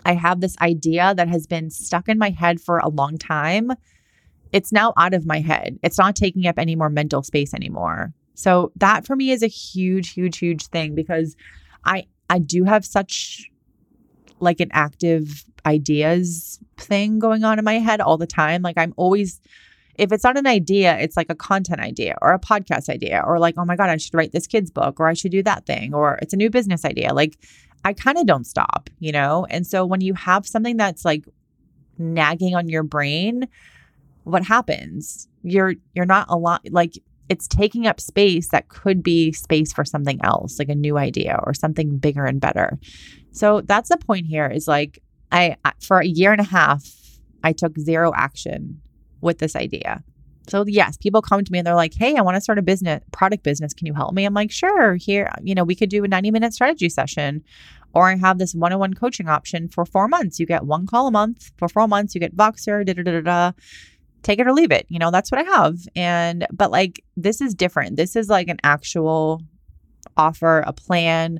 I 0.05 0.13
have 0.13 0.41
this 0.41 0.57
idea 0.59 1.13
that 1.15 1.27
has 1.27 1.45
been 1.45 1.69
stuck 1.69 2.09
in 2.09 2.17
my 2.17 2.29
head 2.29 2.59
for 2.59 2.79
a 2.79 2.89
long 2.89 3.17
time. 3.17 3.71
It's 4.51 4.71
now 4.71 4.93
out 4.97 5.13
of 5.13 5.25
my 5.25 5.39
head. 5.39 5.77
It's 5.83 5.97
not 5.97 6.15
taking 6.15 6.47
up 6.47 6.57
any 6.57 6.75
more 6.75 6.89
mental 6.89 7.23
space 7.23 7.53
anymore. 7.53 8.13
So 8.33 8.71
that 8.77 9.05
for 9.05 9.15
me 9.15 9.31
is 9.31 9.43
a 9.43 9.47
huge 9.47 10.13
huge 10.13 10.39
huge 10.39 10.67
thing 10.67 10.95
because 10.95 11.35
I 11.85 12.07
I 12.29 12.39
do 12.39 12.63
have 12.63 12.85
such 12.85 13.49
like 14.39 14.59
an 14.59 14.69
active 14.71 15.45
ideas 15.65 16.59
thing 16.77 17.19
going 17.19 17.43
on 17.43 17.59
in 17.59 17.65
my 17.65 17.79
head 17.79 18.01
all 18.01 18.17
the 18.17 18.27
time. 18.27 18.61
Like 18.61 18.77
I'm 18.77 18.93
always 18.97 19.39
if 20.01 20.11
it's 20.11 20.23
not 20.23 20.35
an 20.35 20.47
idea, 20.47 20.97
it's 20.97 21.15
like 21.15 21.29
a 21.29 21.35
content 21.35 21.79
idea 21.79 22.17
or 22.23 22.33
a 22.33 22.39
podcast 22.39 22.89
idea 22.89 23.23
or 23.23 23.37
like, 23.37 23.53
oh 23.59 23.65
my 23.65 23.75
God, 23.75 23.87
I 23.87 23.97
should 23.97 24.15
write 24.15 24.31
this 24.31 24.47
kid's 24.47 24.71
book 24.71 24.99
or 24.99 25.07
I 25.07 25.13
should 25.13 25.31
do 25.31 25.43
that 25.43 25.67
thing 25.67 25.93
or 25.93 26.17
it's 26.23 26.33
a 26.33 26.37
new 26.37 26.49
business 26.49 26.83
idea. 26.83 27.13
Like 27.13 27.37
I 27.85 27.93
kind 27.93 28.17
of 28.17 28.25
don't 28.25 28.47
stop, 28.47 28.89
you 28.97 29.11
know? 29.11 29.45
And 29.51 29.65
so 29.65 29.85
when 29.85 30.01
you 30.01 30.15
have 30.15 30.47
something 30.47 30.75
that's 30.75 31.05
like 31.05 31.25
nagging 31.99 32.55
on 32.55 32.67
your 32.67 32.81
brain, 32.81 33.47
what 34.23 34.43
happens? 34.43 35.27
You're 35.43 35.75
you're 35.93 36.07
not 36.07 36.25
a 36.29 36.35
lot 36.35 36.61
like 36.71 36.97
it's 37.29 37.47
taking 37.47 37.85
up 37.85 38.01
space 38.01 38.47
that 38.47 38.69
could 38.69 39.03
be 39.03 39.31
space 39.31 39.71
for 39.71 39.85
something 39.85 40.19
else, 40.23 40.57
like 40.57 40.69
a 40.69 40.75
new 40.75 40.97
idea 40.97 41.39
or 41.43 41.53
something 41.53 41.99
bigger 41.99 42.25
and 42.25 42.41
better. 42.41 42.79
So 43.33 43.61
that's 43.61 43.89
the 43.89 43.97
point 43.97 44.25
here 44.25 44.47
is 44.47 44.67
like 44.67 45.03
I 45.31 45.57
for 45.79 45.99
a 45.99 46.07
year 46.07 46.31
and 46.31 46.41
a 46.41 46.45
half 46.45 46.89
I 47.43 47.53
took 47.53 47.77
zero 47.77 48.11
action 48.15 48.81
with 49.21 49.39
this 49.39 49.55
idea. 49.55 50.03
So 50.49 50.65
yes, 50.67 50.97
people 50.97 51.21
come 51.21 51.43
to 51.43 51.51
me 51.51 51.59
and 51.59 51.67
they're 51.67 51.75
like, 51.75 51.93
"Hey, 51.93 52.15
I 52.15 52.21
want 52.21 52.35
to 52.35 52.41
start 52.41 52.57
a 52.57 52.63
business, 52.63 53.03
product 53.11 53.43
business. 53.43 53.73
Can 53.73 53.87
you 53.87 53.93
help 53.93 54.13
me?" 54.13 54.25
I'm 54.25 54.33
like, 54.33 54.51
"Sure. 54.51 54.95
Here, 54.95 55.31
you 55.43 55.55
know, 55.55 55.63
we 55.63 55.75
could 55.75 55.89
do 55.89 56.03
a 56.03 56.07
90-minute 56.07 56.53
strategy 56.53 56.89
session 56.89 57.43
or 57.93 58.09
I 58.09 58.15
have 58.15 58.37
this 58.37 58.55
one-on-one 58.55 58.93
coaching 58.93 59.27
option 59.27 59.67
for 59.67 59.85
4 59.85 60.07
months. 60.07 60.39
You 60.39 60.45
get 60.45 60.65
one 60.65 60.87
call 60.87 61.07
a 61.07 61.11
month. 61.11 61.51
For 61.57 61.67
4 61.67 61.87
months, 61.87 62.15
you 62.15 62.21
get 62.21 62.35
Voxer, 62.35 62.85
da 62.85 62.93
da 62.93 63.03
da 63.03 63.21
da. 63.21 63.51
Take 64.23 64.39
it 64.39 64.47
or 64.47 64.53
leave 64.53 64.71
it. 64.71 64.85
You 64.87 64.99
know, 64.99 65.11
that's 65.11 65.31
what 65.31 65.39
I 65.39 65.43
have. 65.43 65.77
And 65.95 66.47
but 66.51 66.71
like 66.71 67.03
this 67.17 67.41
is 67.41 67.53
different. 67.53 67.97
This 67.97 68.15
is 68.15 68.29
like 68.29 68.47
an 68.47 68.59
actual 68.63 69.41
offer, 70.17 70.63
a 70.65 70.73
plan, 70.73 71.39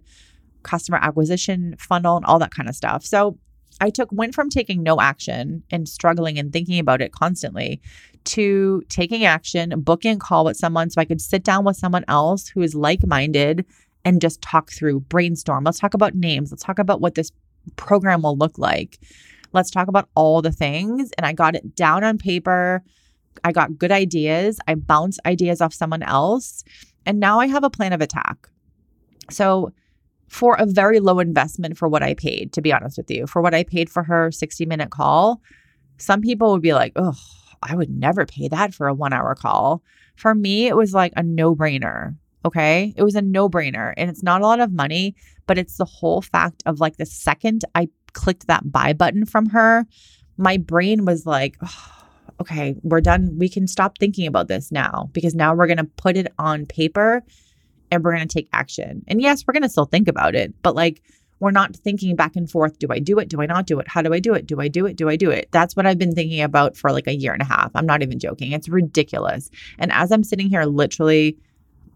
customer 0.63 0.99
acquisition 1.01 1.75
funnel 1.79 2.17
and 2.17 2.25
all 2.25 2.39
that 2.39 2.53
kind 2.53 2.69
of 2.69 2.75
stuff. 2.75 3.03
So 3.05 3.37
I 3.81 3.89
took 3.89 4.09
went 4.11 4.35
from 4.35 4.49
taking 4.49 4.83
no 4.83 5.01
action 5.01 5.63
and 5.71 5.89
struggling 5.89 6.37
and 6.39 6.53
thinking 6.53 6.79
about 6.79 7.01
it 7.01 7.11
constantly 7.11 7.81
to 8.23 8.83
taking 8.87 9.25
action, 9.25 9.81
booking 9.81 10.17
a 10.17 10.19
call 10.19 10.45
with 10.45 10.55
someone 10.55 10.91
so 10.91 11.01
I 11.01 11.05
could 11.05 11.19
sit 11.19 11.43
down 11.43 11.65
with 11.65 11.75
someone 11.75 12.05
else 12.07 12.47
who 12.47 12.61
is 12.61 12.75
like-minded 12.75 13.65
and 14.05 14.21
just 14.21 14.41
talk 14.41 14.71
through, 14.71 14.99
brainstorm. 15.01 15.63
Let's 15.63 15.79
talk 15.79 15.95
about 15.95 16.15
names. 16.15 16.51
Let's 16.51 16.63
talk 16.63 16.79
about 16.79 17.01
what 17.01 17.15
this 17.15 17.31
program 17.75 18.21
will 18.21 18.37
look 18.37 18.57
like. 18.57 18.99
Let's 19.53 19.71
talk 19.71 19.87
about 19.87 20.09
all 20.15 20.41
the 20.41 20.51
things. 20.51 21.11
And 21.17 21.25
I 21.25 21.33
got 21.33 21.55
it 21.55 21.75
down 21.75 22.03
on 22.03 22.17
paper. 22.17 22.83
I 23.43 23.51
got 23.51 23.77
good 23.77 23.91
ideas. 23.91 24.59
I 24.67 24.75
bounced 24.75 25.19
ideas 25.25 25.59
off 25.59 25.73
someone 25.73 26.03
else. 26.03 26.63
And 27.05 27.19
now 27.19 27.39
I 27.39 27.47
have 27.47 27.63
a 27.63 27.69
plan 27.69 27.93
of 27.93 28.01
attack. 28.01 28.47
So 29.29 29.73
for 30.31 30.55
a 30.55 30.65
very 30.65 31.01
low 31.01 31.19
investment 31.19 31.77
for 31.77 31.89
what 31.89 32.01
I 32.01 32.13
paid, 32.13 32.53
to 32.53 32.61
be 32.61 32.71
honest 32.71 32.95
with 32.95 33.11
you. 33.11 33.27
For 33.27 33.41
what 33.41 33.53
I 33.53 33.65
paid 33.65 33.89
for 33.89 34.01
her 34.03 34.31
60 34.31 34.65
minute 34.65 34.89
call, 34.89 35.41
some 35.97 36.21
people 36.21 36.53
would 36.53 36.61
be 36.61 36.73
like, 36.73 36.93
oh, 36.95 37.17
I 37.61 37.75
would 37.75 37.89
never 37.89 38.25
pay 38.25 38.47
that 38.47 38.73
for 38.73 38.87
a 38.87 38.93
one 38.93 39.11
hour 39.11 39.35
call. 39.35 39.83
For 40.15 40.33
me, 40.33 40.67
it 40.67 40.77
was 40.77 40.93
like 40.93 41.11
a 41.17 41.21
no 41.21 41.53
brainer. 41.53 42.15
Okay. 42.45 42.93
It 42.95 43.03
was 43.03 43.15
a 43.15 43.21
no 43.21 43.49
brainer. 43.49 43.93
And 43.97 44.09
it's 44.09 44.23
not 44.23 44.39
a 44.39 44.47
lot 44.47 44.61
of 44.61 44.71
money, 44.71 45.15
but 45.47 45.57
it's 45.57 45.75
the 45.75 45.85
whole 45.85 46.21
fact 46.21 46.63
of 46.65 46.79
like 46.79 46.95
the 46.95 47.05
second 47.05 47.65
I 47.75 47.89
clicked 48.13 48.47
that 48.47 48.71
buy 48.71 48.93
button 48.93 49.25
from 49.25 49.47
her, 49.47 49.85
my 50.37 50.55
brain 50.55 51.03
was 51.03 51.25
like, 51.25 51.57
oh, 51.61 52.05
okay, 52.39 52.75
we're 52.83 53.01
done. 53.01 53.35
We 53.37 53.49
can 53.49 53.67
stop 53.67 53.97
thinking 53.97 54.27
about 54.27 54.47
this 54.47 54.71
now 54.71 55.09
because 55.11 55.35
now 55.35 55.53
we're 55.53 55.67
going 55.67 55.75
to 55.75 55.83
put 55.83 56.15
it 56.15 56.31
on 56.39 56.65
paper 56.65 57.21
and 57.91 58.03
we're 58.03 58.15
going 58.15 58.27
to 58.27 58.33
take 58.33 58.49
action. 58.53 59.03
And 59.07 59.21
yes, 59.21 59.45
we're 59.45 59.53
going 59.53 59.63
to 59.63 59.69
still 59.69 59.85
think 59.85 60.07
about 60.07 60.35
it, 60.35 60.53
but 60.63 60.75
like, 60.75 61.01
we're 61.41 61.51
not 61.51 61.75
thinking 61.75 62.15
back 62.15 62.35
and 62.35 62.49
forth. 62.49 62.77
Do 62.77 62.87
I 62.91 62.99
do 62.99 63.17
it? 63.17 63.27
Do 63.27 63.41
I 63.41 63.47
not 63.47 63.65
do 63.65 63.79
it? 63.79 63.87
How 63.87 64.03
do 64.03 64.13
I 64.13 64.19
do 64.19 64.33
it? 64.35 64.45
Do 64.45 64.61
I 64.61 64.67
do 64.67 64.85
it? 64.85 64.95
Do 64.95 65.09
I 65.09 65.15
do 65.15 65.31
it? 65.31 65.49
That's 65.51 65.75
what 65.75 65.87
I've 65.87 65.97
been 65.97 66.13
thinking 66.13 66.41
about 66.41 66.77
for 66.77 66.91
like 66.91 67.07
a 67.07 67.15
year 67.15 67.33
and 67.33 67.41
a 67.41 67.45
half. 67.45 67.71
I'm 67.73 67.87
not 67.87 68.03
even 68.03 68.19
joking. 68.19 68.51
It's 68.51 68.69
ridiculous. 68.69 69.49
And 69.79 69.91
as 69.91 70.11
I'm 70.11 70.23
sitting 70.23 70.49
here 70.49 70.65
literally 70.65 71.35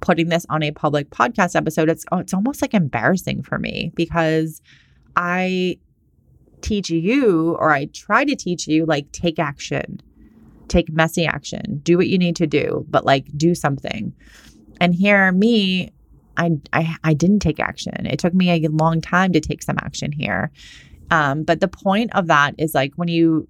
putting 0.01 0.29
this 0.29 0.47
on 0.49 0.63
a 0.63 0.71
public 0.71 1.11
podcast 1.11 1.55
episode, 1.55 1.89
it's 1.89 2.05
oh, 2.11 2.17
it's 2.17 2.33
almost 2.33 2.59
like 2.59 2.73
embarrassing 2.73 3.43
for 3.43 3.59
me 3.59 3.91
because 3.93 4.63
I 5.15 5.77
teach 6.61 6.89
you 6.89 7.55
or 7.59 7.71
I 7.71 7.85
try 7.85 8.25
to 8.25 8.35
teach 8.35 8.67
you 8.67 8.87
like 8.87 9.11
take 9.11 9.37
action. 9.37 10.01
Take 10.69 10.91
messy 10.91 11.27
action. 11.27 11.81
Do 11.83 11.97
what 11.97 12.07
you 12.07 12.17
need 12.17 12.35
to 12.37 12.47
do, 12.47 12.83
but 12.89 13.05
like 13.05 13.27
do 13.37 13.53
something. 13.53 14.11
And 14.79 14.93
here 14.93 15.31
me 15.31 15.91
I, 16.37 16.51
I 16.73 16.95
I 17.03 17.13
didn't 17.13 17.39
take 17.39 17.59
action. 17.59 18.05
It 18.05 18.19
took 18.19 18.33
me 18.33 18.49
a 18.51 18.67
long 18.69 19.01
time 19.01 19.31
to 19.33 19.39
take 19.39 19.63
some 19.63 19.77
action 19.79 20.11
here. 20.11 20.51
Um, 21.11 21.43
but 21.43 21.59
the 21.59 21.67
point 21.67 22.15
of 22.15 22.27
that 22.27 22.55
is 22.57 22.73
like 22.73 22.93
when 22.95 23.07
you 23.07 23.47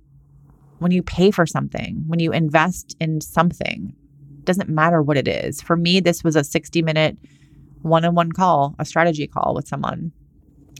when 0.79 0.91
you 0.91 1.01
pay 1.01 1.31
for 1.31 1.45
something, 1.45 2.03
when 2.07 2.19
you 2.19 2.31
invest 2.31 2.95
in 2.99 3.21
something, 3.21 3.95
doesn't 4.43 4.69
matter 4.69 5.01
what 5.01 5.17
it 5.17 5.27
is. 5.27 5.61
For 5.61 5.75
me, 5.75 5.99
this 5.99 6.23
was 6.23 6.35
a 6.35 6.43
60 6.43 6.81
minute 6.81 7.17
one-on-one 7.81 8.31
call, 8.31 8.75
a 8.79 8.85
strategy 8.85 9.27
call 9.27 9.53
with 9.55 9.67
someone 9.67 10.11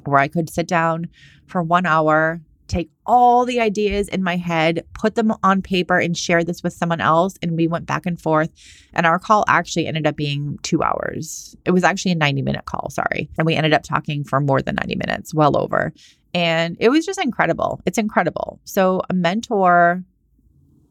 where 0.05 0.19
I 0.19 0.27
could 0.27 0.49
sit 0.49 0.67
down 0.67 1.07
for 1.47 1.63
one 1.63 1.85
hour, 1.85 2.41
take 2.67 2.89
all 3.05 3.45
the 3.45 3.59
ideas 3.59 4.07
in 4.07 4.23
my 4.23 4.37
head, 4.37 4.85
put 4.93 5.15
them 5.15 5.33
on 5.43 5.61
paper, 5.61 5.99
and 5.99 6.17
share 6.17 6.43
this 6.43 6.63
with 6.63 6.73
someone 6.73 7.01
else. 7.01 7.35
And 7.41 7.55
we 7.55 7.67
went 7.67 7.85
back 7.85 8.05
and 8.05 8.19
forth. 8.19 8.49
And 8.93 9.05
our 9.05 9.19
call 9.19 9.45
actually 9.47 9.87
ended 9.87 10.07
up 10.07 10.15
being 10.15 10.57
two 10.63 10.81
hours. 10.81 11.55
It 11.65 11.71
was 11.71 11.83
actually 11.83 12.13
a 12.13 12.15
90 12.15 12.41
minute 12.41 12.65
call, 12.65 12.89
sorry. 12.89 13.29
And 13.37 13.45
we 13.45 13.55
ended 13.55 13.73
up 13.73 13.83
talking 13.83 14.23
for 14.23 14.39
more 14.39 14.61
than 14.61 14.75
90 14.75 14.95
minutes, 14.95 15.33
well 15.33 15.57
over. 15.57 15.93
And 16.33 16.75
it 16.79 16.89
was 16.89 17.05
just 17.05 17.23
incredible. 17.23 17.81
It's 17.85 17.97
incredible. 17.97 18.59
So, 18.65 19.01
a 19.09 19.13
mentor 19.13 20.03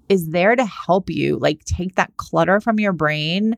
is 0.09 0.31
there 0.31 0.55
to 0.55 0.65
help 0.65 1.11
you 1.11 1.39
like 1.39 1.65
take 1.65 1.97
that 1.97 2.17
clutter 2.17 2.61
from 2.61 2.79
your 2.79 2.93
brain 2.93 3.57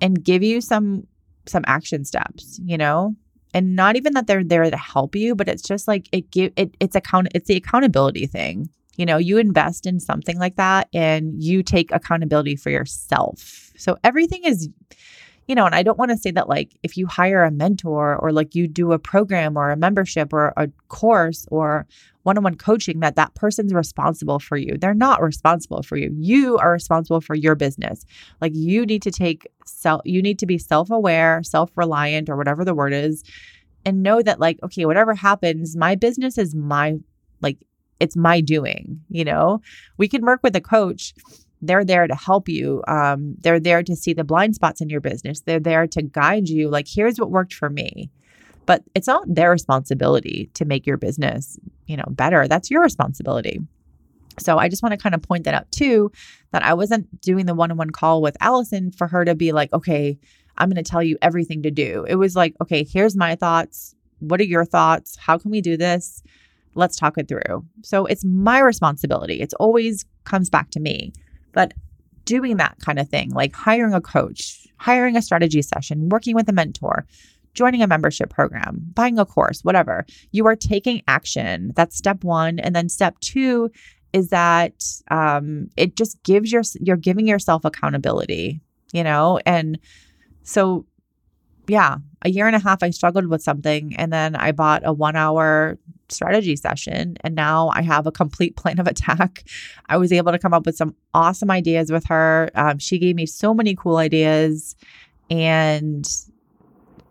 and 0.00 0.22
give 0.22 0.42
you 0.42 0.60
some 0.60 1.06
some 1.46 1.64
action 1.66 2.04
steps, 2.04 2.60
you 2.64 2.76
know? 2.76 3.14
And 3.56 3.74
not 3.74 3.96
even 3.96 4.12
that 4.12 4.26
they're 4.26 4.44
there 4.44 4.70
to 4.70 4.76
help 4.76 5.16
you 5.16 5.34
but 5.34 5.48
it's 5.48 5.62
just 5.62 5.88
like 5.88 6.08
it 6.12 6.30
give 6.30 6.52
it 6.56 6.76
it's 6.78 6.94
account 6.94 7.28
it's 7.34 7.48
the 7.48 7.56
accountability 7.56 8.26
thing. 8.26 8.68
You 8.96 9.06
know 9.06 9.16
you 9.16 9.38
invest 9.38 9.86
in 9.86 9.98
something 9.98 10.38
like 10.38 10.56
that 10.56 10.88
and 10.92 11.42
you 11.42 11.62
take 11.62 11.90
accountability 11.90 12.56
for 12.56 12.70
yourself. 12.70 13.72
So 13.76 13.96
everything 14.04 14.44
is 14.44 14.68
you 15.46 15.54
know 15.54 15.64
and 15.64 15.74
i 15.74 15.82
don't 15.82 15.98
want 15.98 16.10
to 16.10 16.16
say 16.16 16.30
that 16.32 16.48
like 16.48 16.76
if 16.82 16.96
you 16.96 17.06
hire 17.06 17.44
a 17.44 17.50
mentor 17.50 18.16
or 18.16 18.32
like 18.32 18.54
you 18.54 18.66
do 18.66 18.92
a 18.92 18.98
program 18.98 19.56
or 19.56 19.70
a 19.70 19.76
membership 19.76 20.32
or 20.32 20.52
a 20.56 20.68
course 20.88 21.46
or 21.50 21.86
one-on-one 22.26 22.56
coaching 22.56 22.98
that 23.00 23.14
that 23.14 23.34
person's 23.34 23.72
responsible 23.72 24.40
for 24.40 24.56
you. 24.56 24.76
They're 24.76 24.94
not 24.94 25.22
responsible 25.22 25.82
for 25.84 25.96
you. 25.96 26.12
You 26.18 26.58
are 26.58 26.72
responsible 26.72 27.20
for 27.20 27.36
your 27.36 27.54
business. 27.54 28.04
Like 28.40 28.52
you 28.54 28.84
need 28.84 29.02
to 29.02 29.12
take 29.12 29.46
self 29.64 30.02
you 30.04 30.20
need 30.20 30.38
to 30.40 30.46
be 30.46 30.58
self-aware 30.58 31.42
self-reliant 31.44 32.28
or 32.28 32.36
whatever 32.36 32.64
the 32.64 32.74
word 32.74 32.92
is 32.92 33.24
and 33.84 34.02
know 34.02 34.22
that 34.22 34.40
like 34.40 34.58
okay 34.62 34.84
whatever 34.86 35.14
happens 35.14 35.76
my 35.76 35.94
business 35.94 36.38
is 36.38 36.54
my 36.54 36.96
like 37.40 37.58
it's 38.00 38.16
my 38.16 38.40
doing 38.40 39.00
you 39.08 39.24
know? 39.24 39.60
We 39.96 40.08
can 40.08 40.24
work 40.24 40.40
with 40.42 40.56
a 40.56 40.60
coach. 40.60 41.14
They're 41.62 41.84
there 41.84 42.06
to 42.06 42.14
help 42.14 42.48
you. 42.48 42.82
Um, 42.86 43.36
they're 43.40 43.60
there 43.60 43.82
to 43.82 43.96
see 43.96 44.12
the 44.12 44.24
blind 44.24 44.54
spots 44.54 44.80
in 44.80 44.90
your 44.90 45.00
business. 45.00 45.40
They're 45.40 45.60
there 45.60 45.86
to 45.86 46.02
guide 46.02 46.48
you 46.48 46.68
like 46.68 46.88
here's 46.88 47.18
what 47.18 47.30
worked 47.30 47.54
for 47.54 47.70
me. 47.70 48.10
But 48.66 48.82
it's 48.96 49.06
not 49.06 49.32
their 49.32 49.50
responsibility 49.52 50.50
to 50.54 50.64
make 50.64 50.86
your 50.86 50.96
business, 50.96 51.56
you 51.86 51.96
know, 51.96 52.04
better. 52.08 52.46
That's 52.48 52.70
your 52.70 52.82
responsibility. 52.82 53.60
So 54.38 54.58
I 54.58 54.68
just 54.68 54.82
want 54.82 54.92
to 54.92 54.98
kind 54.98 55.14
of 55.14 55.22
point 55.22 55.44
that 55.44 55.54
out 55.54 55.70
too 55.72 56.12
that 56.52 56.62
I 56.62 56.74
wasn't 56.74 57.20
doing 57.20 57.46
the 57.46 57.54
one-on-one 57.54 57.90
call 57.90 58.20
with 58.20 58.36
Allison 58.40 58.90
for 58.90 59.06
her 59.06 59.24
to 59.24 59.34
be 59.34 59.52
like, 59.52 59.72
"Okay, 59.72 60.18
I'm 60.58 60.68
going 60.68 60.82
to 60.82 60.90
tell 60.90 61.02
you 61.02 61.16
everything 61.22 61.62
to 61.62 61.70
do." 61.70 62.04
It 62.08 62.16
was 62.16 62.36
like, 62.36 62.54
"Okay, 62.60 62.84
here's 62.84 63.16
my 63.16 63.34
thoughts. 63.34 63.94
What 64.18 64.40
are 64.40 64.44
your 64.44 64.64
thoughts? 64.64 65.16
How 65.16 65.38
can 65.38 65.50
we 65.50 65.60
do 65.60 65.76
this? 65.76 66.22
Let's 66.74 66.96
talk 66.96 67.16
it 67.16 67.28
through." 67.28 67.64
So 67.82 68.04
it's 68.06 68.24
my 68.24 68.60
responsibility. 68.60 69.40
It's 69.40 69.54
always 69.54 70.04
comes 70.24 70.50
back 70.50 70.70
to 70.72 70.80
me. 70.80 71.12
But 71.52 71.72
doing 72.26 72.58
that 72.58 72.76
kind 72.84 72.98
of 72.98 73.08
thing, 73.08 73.30
like 73.30 73.54
hiring 73.54 73.94
a 73.94 74.00
coach, 74.00 74.66
hiring 74.76 75.16
a 75.16 75.22
strategy 75.22 75.62
session, 75.62 76.10
working 76.10 76.34
with 76.34 76.48
a 76.48 76.52
mentor, 76.52 77.06
joining 77.56 77.82
a 77.82 77.86
membership 77.86 78.30
program, 78.30 78.86
buying 78.94 79.18
a 79.18 79.24
course, 79.24 79.64
whatever. 79.64 80.06
You 80.30 80.46
are 80.46 80.54
taking 80.54 81.02
action. 81.08 81.72
That's 81.74 81.96
step 81.96 82.22
one. 82.22 82.60
And 82.60 82.76
then 82.76 82.88
step 82.88 83.18
two 83.20 83.70
is 84.12 84.28
that 84.28 84.84
um, 85.10 85.68
it 85.76 85.96
just 85.96 86.22
gives 86.22 86.52
your, 86.52 86.62
you're 86.80 86.96
giving 86.96 87.26
yourself 87.26 87.64
accountability, 87.64 88.60
you 88.92 89.02
know? 89.02 89.40
And 89.44 89.78
so, 90.44 90.86
yeah, 91.66 91.96
a 92.22 92.28
year 92.28 92.46
and 92.46 92.54
a 92.54 92.60
half, 92.60 92.82
I 92.82 92.90
struggled 92.90 93.26
with 93.26 93.42
something. 93.42 93.96
And 93.96 94.12
then 94.12 94.36
I 94.36 94.52
bought 94.52 94.82
a 94.84 94.92
one 94.92 95.16
hour 95.16 95.78
strategy 96.08 96.54
session. 96.54 97.16
And 97.22 97.34
now 97.34 97.70
I 97.74 97.82
have 97.82 98.06
a 98.06 98.12
complete 98.12 98.56
plan 98.60 98.78
of 98.78 98.86
attack. 98.86 99.44
I 99.88 99.96
was 99.96 100.12
able 100.12 100.32
to 100.32 100.38
come 100.38 100.54
up 100.54 100.66
with 100.66 100.76
some 100.76 100.94
awesome 101.14 101.50
ideas 101.50 101.90
with 101.90 102.04
her. 102.06 102.50
Um, 102.54 102.78
she 102.78 102.98
gave 102.98 103.16
me 103.16 103.26
so 103.26 103.54
many 103.54 103.74
cool 103.74 103.96
ideas. 103.96 104.76
And 105.30 106.06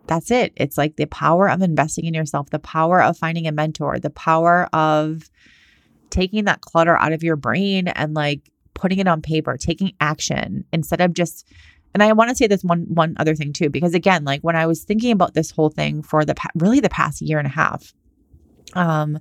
that's 0.06 0.30
it. 0.30 0.52
It's 0.56 0.78
like 0.78 0.96
the 0.96 1.06
power 1.06 1.48
of 1.48 1.62
investing 1.62 2.04
in 2.04 2.14
yourself, 2.14 2.50
the 2.50 2.58
power 2.58 3.02
of 3.02 3.18
finding 3.18 3.46
a 3.46 3.52
mentor, 3.52 3.98
the 3.98 4.10
power 4.10 4.68
of 4.72 5.30
taking 6.10 6.44
that 6.44 6.60
clutter 6.60 6.96
out 6.96 7.12
of 7.12 7.22
your 7.22 7.36
brain 7.36 7.88
and 7.88 8.14
like 8.14 8.50
putting 8.74 8.98
it 8.98 9.08
on 9.08 9.22
paper, 9.22 9.56
taking 9.56 9.92
action 10.00 10.64
instead 10.72 11.00
of 11.00 11.12
just 11.14 11.46
and 11.94 12.02
I 12.02 12.12
want 12.12 12.28
to 12.28 12.36
say 12.36 12.46
this 12.46 12.62
one 12.62 12.86
one 12.88 13.16
other 13.18 13.34
thing 13.34 13.52
too 13.52 13.70
because 13.70 13.94
again, 13.94 14.24
like 14.24 14.42
when 14.42 14.56
I 14.56 14.66
was 14.66 14.84
thinking 14.84 15.12
about 15.12 15.34
this 15.34 15.50
whole 15.50 15.70
thing 15.70 16.02
for 16.02 16.24
the 16.24 16.34
really 16.54 16.80
the 16.80 16.90
past 16.90 17.22
year 17.22 17.38
and 17.38 17.46
a 17.46 17.50
half, 17.50 17.92
um 18.74 19.18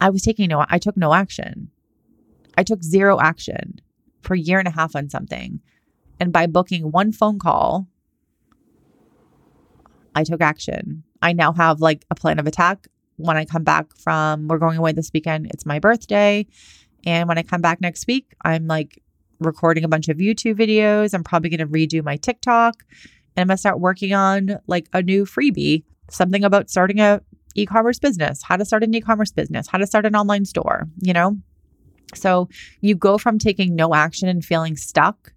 I 0.00 0.10
was 0.10 0.22
taking 0.22 0.48
no 0.48 0.64
I 0.68 0.78
took 0.78 0.96
no 0.96 1.14
action. 1.14 1.70
I 2.56 2.62
took 2.62 2.82
zero 2.82 3.18
action 3.20 3.80
for 4.22 4.34
a 4.34 4.38
year 4.38 4.58
and 4.58 4.68
a 4.68 4.72
half 4.72 4.94
on 4.94 5.08
something. 5.08 5.60
And 6.20 6.32
by 6.32 6.46
booking 6.46 6.90
one 6.92 7.10
phone 7.10 7.38
call 7.38 7.88
I 10.14 10.24
took 10.24 10.40
action. 10.40 11.02
I 11.22 11.32
now 11.32 11.52
have 11.52 11.80
like 11.80 12.04
a 12.10 12.14
plan 12.14 12.38
of 12.38 12.46
attack. 12.46 12.86
When 13.16 13.36
I 13.36 13.44
come 13.44 13.64
back 13.64 13.96
from, 13.96 14.48
we're 14.48 14.58
going 14.58 14.78
away 14.78 14.92
this 14.92 15.10
weekend, 15.14 15.46
it's 15.52 15.64
my 15.64 15.78
birthday. 15.78 16.46
And 17.06 17.28
when 17.28 17.38
I 17.38 17.42
come 17.42 17.60
back 17.60 17.80
next 17.80 18.06
week, 18.06 18.34
I'm 18.44 18.66
like 18.66 19.02
recording 19.40 19.84
a 19.84 19.88
bunch 19.88 20.08
of 20.08 20.18
YouTube 20.18 20.54
videos. 20.54 21.14
I'm 21.14 21.24
probably 21.24 21.50
going 21.50 21.60
to 21.60 21.66
redo 21.66 22.04
my 22.04 22.16
TikTok 22.16 22.82
and 23.36 23.42
I'm 23.42 23.48
going 23.48 23.56
to 23.56 23.60
start 23.60 23.80
working 23.80 24.12
on 24.14 24.58
like 24.66 24.88
a 24.92 25.02
new 25.02 25.24
freebie, 25.24 25.84
something 26.10 26.44
about 26.44 26.70
starting 26.70 27.00
a 27.00 27.20
e-commerce 27.54 27.98
business, 27.98 28.42
how 28.42 28.56
to 28.56 28.64
start 28.64 28.82
an 28.82 28.94
e-commerce 28.94 29.30
business, 29.30 29.68
how 29.68 29.78
to 29.78 29.86
start 29.86 30.06
an 30.06 30.16
online 30.16 30.44
store, 30.44 30.88
you 31.00 31.12
know? 31.12 31.36
So 32.14 32.48
you 32.80 32.94
go 32.94 33.18
from 33.18 33.38
taking 33.38 33.74
no 33.74 33.94
action 33.94 34.28
and 34.28 34.44
feeling 34.44 34.76
stuck 34.76 35.32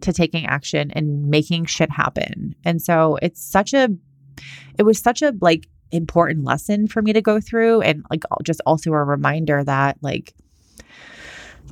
to 0.00 0.12
taking 0.12 0.46
action 0.46 0.90
and 0.92 1.28
making 1.28 1.66
shit 1.66 1.90
happen. 1.90 2.54
And 2.64 2.80
so 2.80 3.18
it's 3.22 3.42
such 3.42 3.74
a 3.74 3.90
it 4.78 4.82
was 4.82 4.98
such 4.98 5.22
a 5.22 5.34
like 5.40 5.68
important 5.92 6.44
lesson 6.44 6.86
for 6.86 7.02
me 7.02 7.12
to 7.12 7.20
go 7.20 7.40
through 7.40 7.80
and 7.80 8.04
like 8.10 8.22
just 8.44 8.60
also 8.64 8.92
a 8.92 9.04
reminder 9.04 9.64
that 9.64 9.96
like 10.02 10.34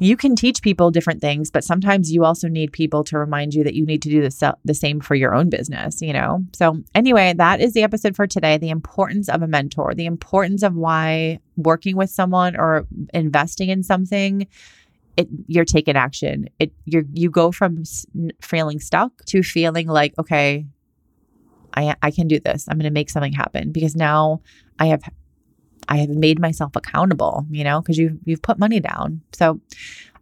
you 0.01 0.17
can 0.17 0.37
teach 0.37 0.63
people 0.63 0.91
different 0.91 1.21
things, 1.21 1.51
but 1.51 1.65
sometimes 1.65 2.13
you 2.13 2.25
also 2.25 2.49
need 2.49 2.73
people 2.73 3.03
to 3.05 3.19
remind 3.19 3.55
you 3.55 3.65
that 3.65 3.75
you 3.75 3.85
need 3.85 4.03
to 4.03 4.09
do 4.09 4.23
the, 4.23 4.57
the 4.65 4.75
same 4.75 5.01
for 5.01 5.15
your 5.15 5.35
own 5.35 5.51
business, 5.51 6.01
you 6.01 6.13
know? 6.13 6.45
So, 6.53 6.83
anyway, 6.95 7.35
that 7.37 7.61
is 7.61 7.75
the 7.75 7.83
episode 7.83 8.15
for 8.15 8.27
today 8.27 8.59
the 8.59 8.71
importance 8.71 9.29
of 9.29 9.43
a 9.43 9.49
mentor, 9.49 9.95
the 9.95 10.07
importance 10.07 10.63
of 10.63 10.75
why 10.75 11.41
working 11.57 11.97
with 11.97 12.11
someone 12.11 12.57
or 12.57 12.87
investing 13.13 13.71
in 13.71 13.83
something. 13.83 14.47
It, 15.17 15.29
you're 15.49 15.65
taking 15.65 15.97
action. 15.97 16.49
It 16.61 16.71
you 16.85 17.05
you 17.13 17.29
go 17.29 17.51
from 17.51 17.83
feeling 18.41 18.79
stuck 18.79 19.25
to 19.25 19.43
feeling 19.43 19.89
like 19.89 20.15
okay, 20.17 20.65
I, 21.79 21.95
I 22.03 22.11
can 22.11 22.27
do 22.27 22.41
this. 22.41 22.67
I'm 22.69 22.77
going 22.77 22.91
to 22.91 22.91
make 22.91 23.11
something 23.11 23.33
happen 23.33 23.71
because 23.71 23.95
now 23.95 24.41
I 24.79 24.87
have 24.87 25.03
I 25.89 25.99
have 25.99 26.11
made 26.11 26.39
myself 26.39 26.77
accountable, 26.77 27.47
you 27.51 27.65
know, 27.65 27.81
because 27.81 27.97
you've 27.97 28.19
you've 28.25 28.43
put 28.43 28.59
money 28.59 28.81
down. 28.81 29.23
So 29.33 29.61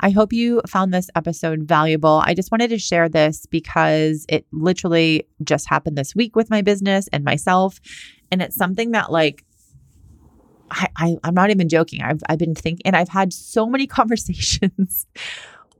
I 0.00 0.10
hope 0.10 0.32
you 0.32 0.60
found 0.68 0.92
this 0.92 1.10
episode 1.16 1.62
valuable. 1.62 2.22
I 2.24 2.34
just 2.34 2.52
wanted 2.52 2.68
to 2.70 2.78
share 2.78 3.08
this 3.08 3.46
because 3.46 4.26
it 4.28 4.46
literally 4.52 5.26
just 5.42 5.68
happened 5.68 5.96
this 5.96 6.14
week 6.14 6.36
with 6.36 6.50
my 6.50 6.60
business 6.60 7.08
and 7.12 7.24
myself. 7.24 7.80
And 8.30 8.42
it's 8.42 8.56
something 8.56 8.92
that 8.92 9.10
like 9.10 9.44
I, 10.70 10.88
I 10.96 11.16
I'm 11.24 11.34
not 11.34 11.50
even 11.50 11.68
joking. 11.68 12.02
I've 12.02 12.22
I've 12.28 12.38
been 12.38 12.54
thinking 12.54 12.82
and 12.84 12.94
I've 12.94 13.08
had 13.08 13.32
so 13.32 13.66
many 13.66 13.86
conversations 13.98 15.06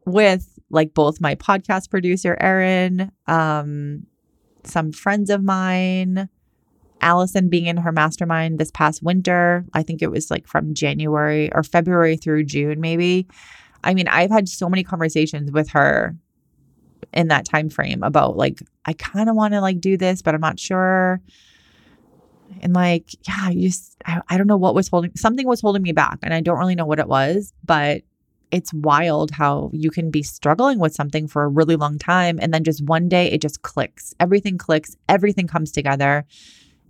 with 0.06 0.48
like 0.70 0.94
both 0.94 1.20
my 1.20 1.34
podcast 1.34 1.90
producer, 1.90 2.36
Erin, 2.40 3.12
um, 3.26 4.06
some 4.68 4.92
friends 4.92 5.30
of 5.30 5.42
mine, 5.42 6.28
Allison 7.00 7.48
being 7.48 7.66
in 7.66 7.76
her 7.76 7.92
mastermind 7.92 8.58
this 8.58 8.70
past 8.70 9.02
winter. 9.02 9.64
I 9.74 9.82
think 9.82 10.02
it 10.02 10.10
was 10.10 10.30
like 10.30 10.46
from 10.46 10.74
January 10.74 11.52
or 11.52 11.62
February 11.62 12.16
through 12.16 12.44
June, 12.44 12.80
maybe. 12.80 13.26
I 13.84 13.94
mean, 13.94 14.08
I've 14.08 14.30
had 14.30 14.48
so 14.48 14.68
many 14.68 14.82
conversations 14.82 15.52
with 15.52 15.70
her 15.70 16.16
in 17.12 17.28
that 17.28 17.44
time 17.44 17.68
frame 17.68 18.02
about 18.02 18.36
like, 18.36 18.60
I 18.84 18.92
kind 18.94 19.28
of 19.28 19.36
want 19.36 19.54
to 19.54 19.60
like 19.60 19.80
do 19.80 19.96
this, 19.96 20.22
but 20.22 20.34
I'm 20.34 20.40
not 20.40 20.58
sure. 20.58 21.20
And 22.62 22.74
like, 22.74 23.10
yeah, 23.26 23.50
you 23.50 23.68
just, 23.68 23.96
I, 24.06 24.20
I 24.28 24.38
don't 24.38 24.46
know 24.46 24.56
what 24.56 24.74
was 24.74 24.88
holding, 24.88 25.12
something 25.16 25.46
was 25.46 25.60
holding 25.60 25.82
me 25.82 25.92
back. 25.92 26.18
And 26.22 26.32
I 26.32 26.40
don't 26.40 26.58
really 26.58 26.74
know 26.74 26.86
what 26.86 26.98
it 26.98 27.08
was, 27.08 27.52
but 27.64 28.02
it's 28.50 28.72
wild 28.72 29.30
how 29.30 29.70
you 29.72 29.90
can 29.90 30.10
be 30.10 30.22
struggling 30.22 30.78
with 30.78 30.94
something 30.94 31.26
for 31.26 31.42
a 31.44 31.48
really 31.48 31.76
long 31.76 31.98
time. 31.98 32.38
And 32.40 32.54
then 32.54 32.64
just 32.64 32.84
one 32.84 33.08
day 33.08 33.30
it 33.30 33.40
just 33.40 33.62
clicks. 33.62 34.14
Everything 34.20 34.58
clicks, 34.58 34.96
everything 35.08 35.46
comes 35.46 35.72
together. 35.72 36.24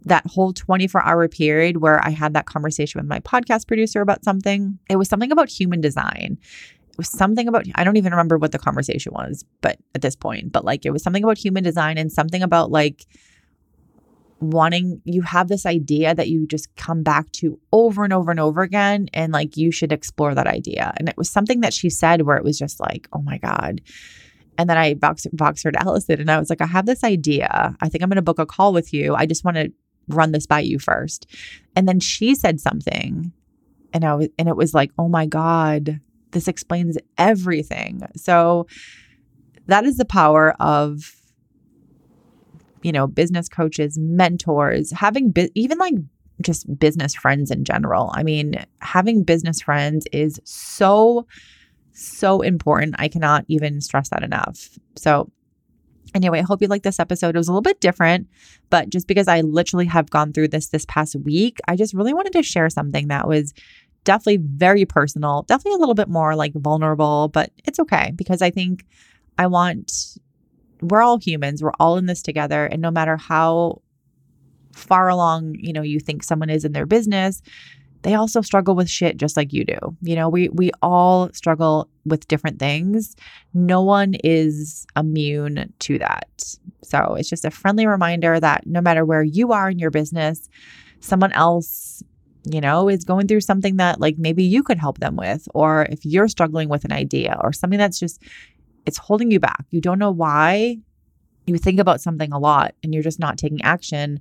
That 0.05 0.27
whole 0.27 0.53
24 0.53 1.03
hour 1.03 1.29
period 1.29 1.79
where 1.79 2.05
I 2.05 2.11
had 2.11 2.35
that 2.35 2.47
conversation 2.47 3.01
with 3.01 3.09
my 3.09 3.21
podcast 3.21 3.67
producer 3.67 4.01
about 4.01 4.23
something, 4.25 4.79
it 4.89 4.97
was 4.97 5.09
something 5.09 5.33
about 5.33 5.49
human 5.49 5.81
design. 5.81 6.39
It 6.89 6.99
was 6.99 7.09
something 7.09 7.49
about, 7.49 7.67
I 7.75 7.85
don't 7.85 7.97
even 7.97 8.13
remember 8.13 8.39
what 8.39 8.53
the 8.53 8.59
conversation 8.59 9.13
was, 9.13 9.45
but 9.61 9.79
at 9.95 10.03
this 10.03 10.15
point, 10.15 10.53
but 10.53 10.65
like 10.65 10.87
it 10.87 10.91
was 10.91 11.03
something 11.03 11.25
about 11.25 11.39
human 11.39 11.65
design 11.65 11.99
and 11.99 12.13
something 12.13 12.43
about 12.43 12.71
like, 12.71 13.07
wanting 14.41 15.01
you 15.05 15.23
have 15.23 15.49
this 15.49 15.65
idea 15.65 16.15
that 16.15 16.29
you 16.29 16.47
just 16.47 16.75
come 16.77 17.03
back 17.03 17.31
to 17.33 17.59
over 17.73 18.05
and 18.05 18.13
over 18.13 18.31
and 18.31 18.41
over 18.41 18.63
again 18.63 19.09
and 19.15 19.33
like 19.33 19.57
you 19.57 19.71
should 19.71 19.93
explore 19.93 20.35
that 20.35 20.47
idea. 20.47 20.93
And 20.99 21.09
it 21.09 21.17
was 21.17 21.31
something 21.31 21.61
that 21.61 21.73
she 21.73 21.89
said 21.89 22.23
where 22.23 22.37
it 22.37 22.45
was 22.45 22.59
just 22.59 22.79
like 22.79 23.09
oh 23.13 23.23
my 23.23 23.39
god. 23.39 23.81
And 24.59 24.69
then 24.69 24.77
i 24.77 24.95
boxed 24.95 25.65
her 25.65 25.73
to 25.73 25.83
allison 25.83 26.21
and 26.21 26.31
i 26.31 26.39
was 26.39 26.51
like 26.51 26.61
i 26.61 26.67
have 26.67 26.87
this 26.87 27.03
idea. 27.03 27.75
I 27.81 27.89
think 27.89 28.03
i'm 28.03 28.11
going 28.11 28.17
to 28.17 28.23
book 28.23 28.39
a 28.39 28.47
call 28.47 28.73
with 28.73 28.93
you. 28.93 29.15
I 29.15 29.27
just 29.27 29.45
want 29.45 29.57
to 29.57 29.73
run 30.09 30.33
this 30.33 30.47
by 30.47 30.61
you 30.61 30.79
first. 30.79 31.27
And 31.75 31.89
then 31.89 32.01
she 32.01 32.35
said 32.35 32.61
something 32.61 33.33
and 33.93 34.05
i 34.05 34.15
was 34.15 34.29
and 34.39 34.49
it 34.49 34.57
was 34.57 34.75
like 34.75 34.91
oh 34.99 35.09
my 35.09 35.27
god 35.27 36.01
this 36.37 36.49
explains 36.49 36.99
everything. 37.17 38.03
So 38.15 38.67
that 39.67 39.85
is 39.85 39.97
the 39.97 40.05
power 40.05 40.55
of 40.61 41.16
you 42.87 42.93
know, 42.93 43.09
business 43.09 43.49
coaches, 43.49 43.99
mentors, 43.99 44.93
having 44.93 45.35
even 45.57 45.77
like 45.77 45.95
just 46.41 46.79
business 46.79 47.17
friends 47.17 47.51
in 47.51 47.65
general. 47.65 48.13
I 48.15 48.23
mean, 48.23 48.65
having 48.81 49.25
business 49.25 49.61
friends 49.61 50.07
is 50.13 50.41
so, 50.45 51.27
so 51.93 52.43
important. 52.43 52.95
I 52.97 53.09
cannot 53.09 53.45
even 53.49 53.81
stress 53.81 54.11
that 54.11 54.23
enough. 54.23 54.79
So, 54.95 55.33
anyway, 56.15 56.39
I 56.39 56.43
hope 56.43 56.63
you 56.63 56.69
like 56.69 56.85
this 56.85 57.01
episode. 57.01 57.35
It 57.35 57.39
was 57.39 57.49
a 57.49 57.51
little 57.51 57.61
bit 57.61 57.81
different, 57.81 58.29
but 58.71 58.89
just 58.89 59.09
because 59.09 59.27
I 59.27 59.41
literally 59.41 59.87
have 59.87 60.09
gone 60.09 60.33
through 60.33 60.49
this 60.49 60.69
this 60.69 60.87
past 60.87 61.17
week, 61.17 61.59
I 61.67 61.75
just 61.75 61.93
really 61.93 62.15
wanted 62.15 62.35
to 62.35 62.45
share 62.45 62.71
something 62.71 63.09
that 63.09 63.27
was 63.27 63.53
definitely 64.05 64.37
very 64.37 64.85
personal, 64.85 65.43
definitely 65.49 65.75
a 65.75 65.81
little 65.81 65.97
bit 65.97 66.09
more 66.09 66.37
like 66.37 66.53
vulnerable, 66.55 67.27
but 67.33 67.51
it's 67.65 67.81
okay 67.81 68.13
because 68.15 68.43
I 68.43 68.53
think 68.53 68.85
I 69.39 69.49
want 69.49 70.19
we're 70.81 71.03
all 71.03 71.19
humans. 71.19 71.63
We're 71.63 71.73
all 71.79 71.97
in 71.97 72.07
this 72.07 72.23
together. 72.23 72.67
And 72.67 72.83
no 72.83 72.91
matter 72.91 73.17
how 73.17 73.83
far 74.75 75.09
along, 75.09 75.57
you 75.59 75.73
know, 75.73 75.83
you 75.83 76.01
think 76.01 76.23
someone 76.23 76.51
is 76.51 76.65
in 76.65 76.73
their 76.73 76.87
business, 76.87 77.43
they 78.03 78.15
also 78.15 78.41
struggle 78.41 78.75
with 78.75 78.89
shit 78.89 79.17
just 79.17 79.37
like 79.37 79.53
you 79.53 79.65
do. 79.65 79.79
You 80.03 80.15
know, 80.15 80.29
we 80.29 80.49
we 80.51 80.71
all 80.83 81.33
struggle 81.33 81.89
with 82.05 82.29
different 82.29 82.59
things. 82.59 83.17
No 83.53 83.83
one 83.83 84.15
is 84.23 84.87
immune 84.97 85.73
to 85.81 85.99
that. 85.99 86.29
So, 86.85 87.17
it's 87.19 87.29
just 87.29 87.45
a 87.45 87.51
friendly 87.51 87.87
reminder 87.87 88.39
that 88.39 88.67
no 88.67 88.81
matter 88.81 89.05
where 89.05 89.25
you 89.25 89.53
are 89.53 89.71
in 89.71 89.79
your 89.79 89.91
business, 89.91 90.49
someone 91.01 91.33
else 91.33 92.03
you 92.49 92.61
know, 92.61 92.89
is 92.89 93.05
going 93.05 93.27
through 93.27 93.41
something 93.41 93.77
that 93.77 94.01
like 94.01 94.17
maybe 94.19 94.45
you 94.45 94.63
could 94.63 94.79
help 94.79 94.99
them 94.99 95.17
with, 95.17 95.49
or 95.53 95.87
if 95.91 96.05
you're 96.05 96.29
struggling 96.29 96.69
with 96.69 96.85
an 96.85 96.93
idea 96.93 97.37
or 97.43 97.53
something 97.53 97.79
that's 97.79 97.99
just 97.99 98.23
it's 98.87 98.99
holding 98.99 99.31
you 99.31 99.41
back. 99.41 99.65
You 99.71 99.81
don't 99.81 99.99
know 99.99 100.11
why. 100.11 100.79
You 101.47 101.59
think 101.59 101.79
about 101.79 102.01
something 102.01 102.33
a 102.33 102.39
lot 102.39 102.75
and 102.83 102.95
you're 102.95 103.03
just 103.03 103.21
not 103.21 103.39
taking 103.39 103.63
action. 103.63 104.21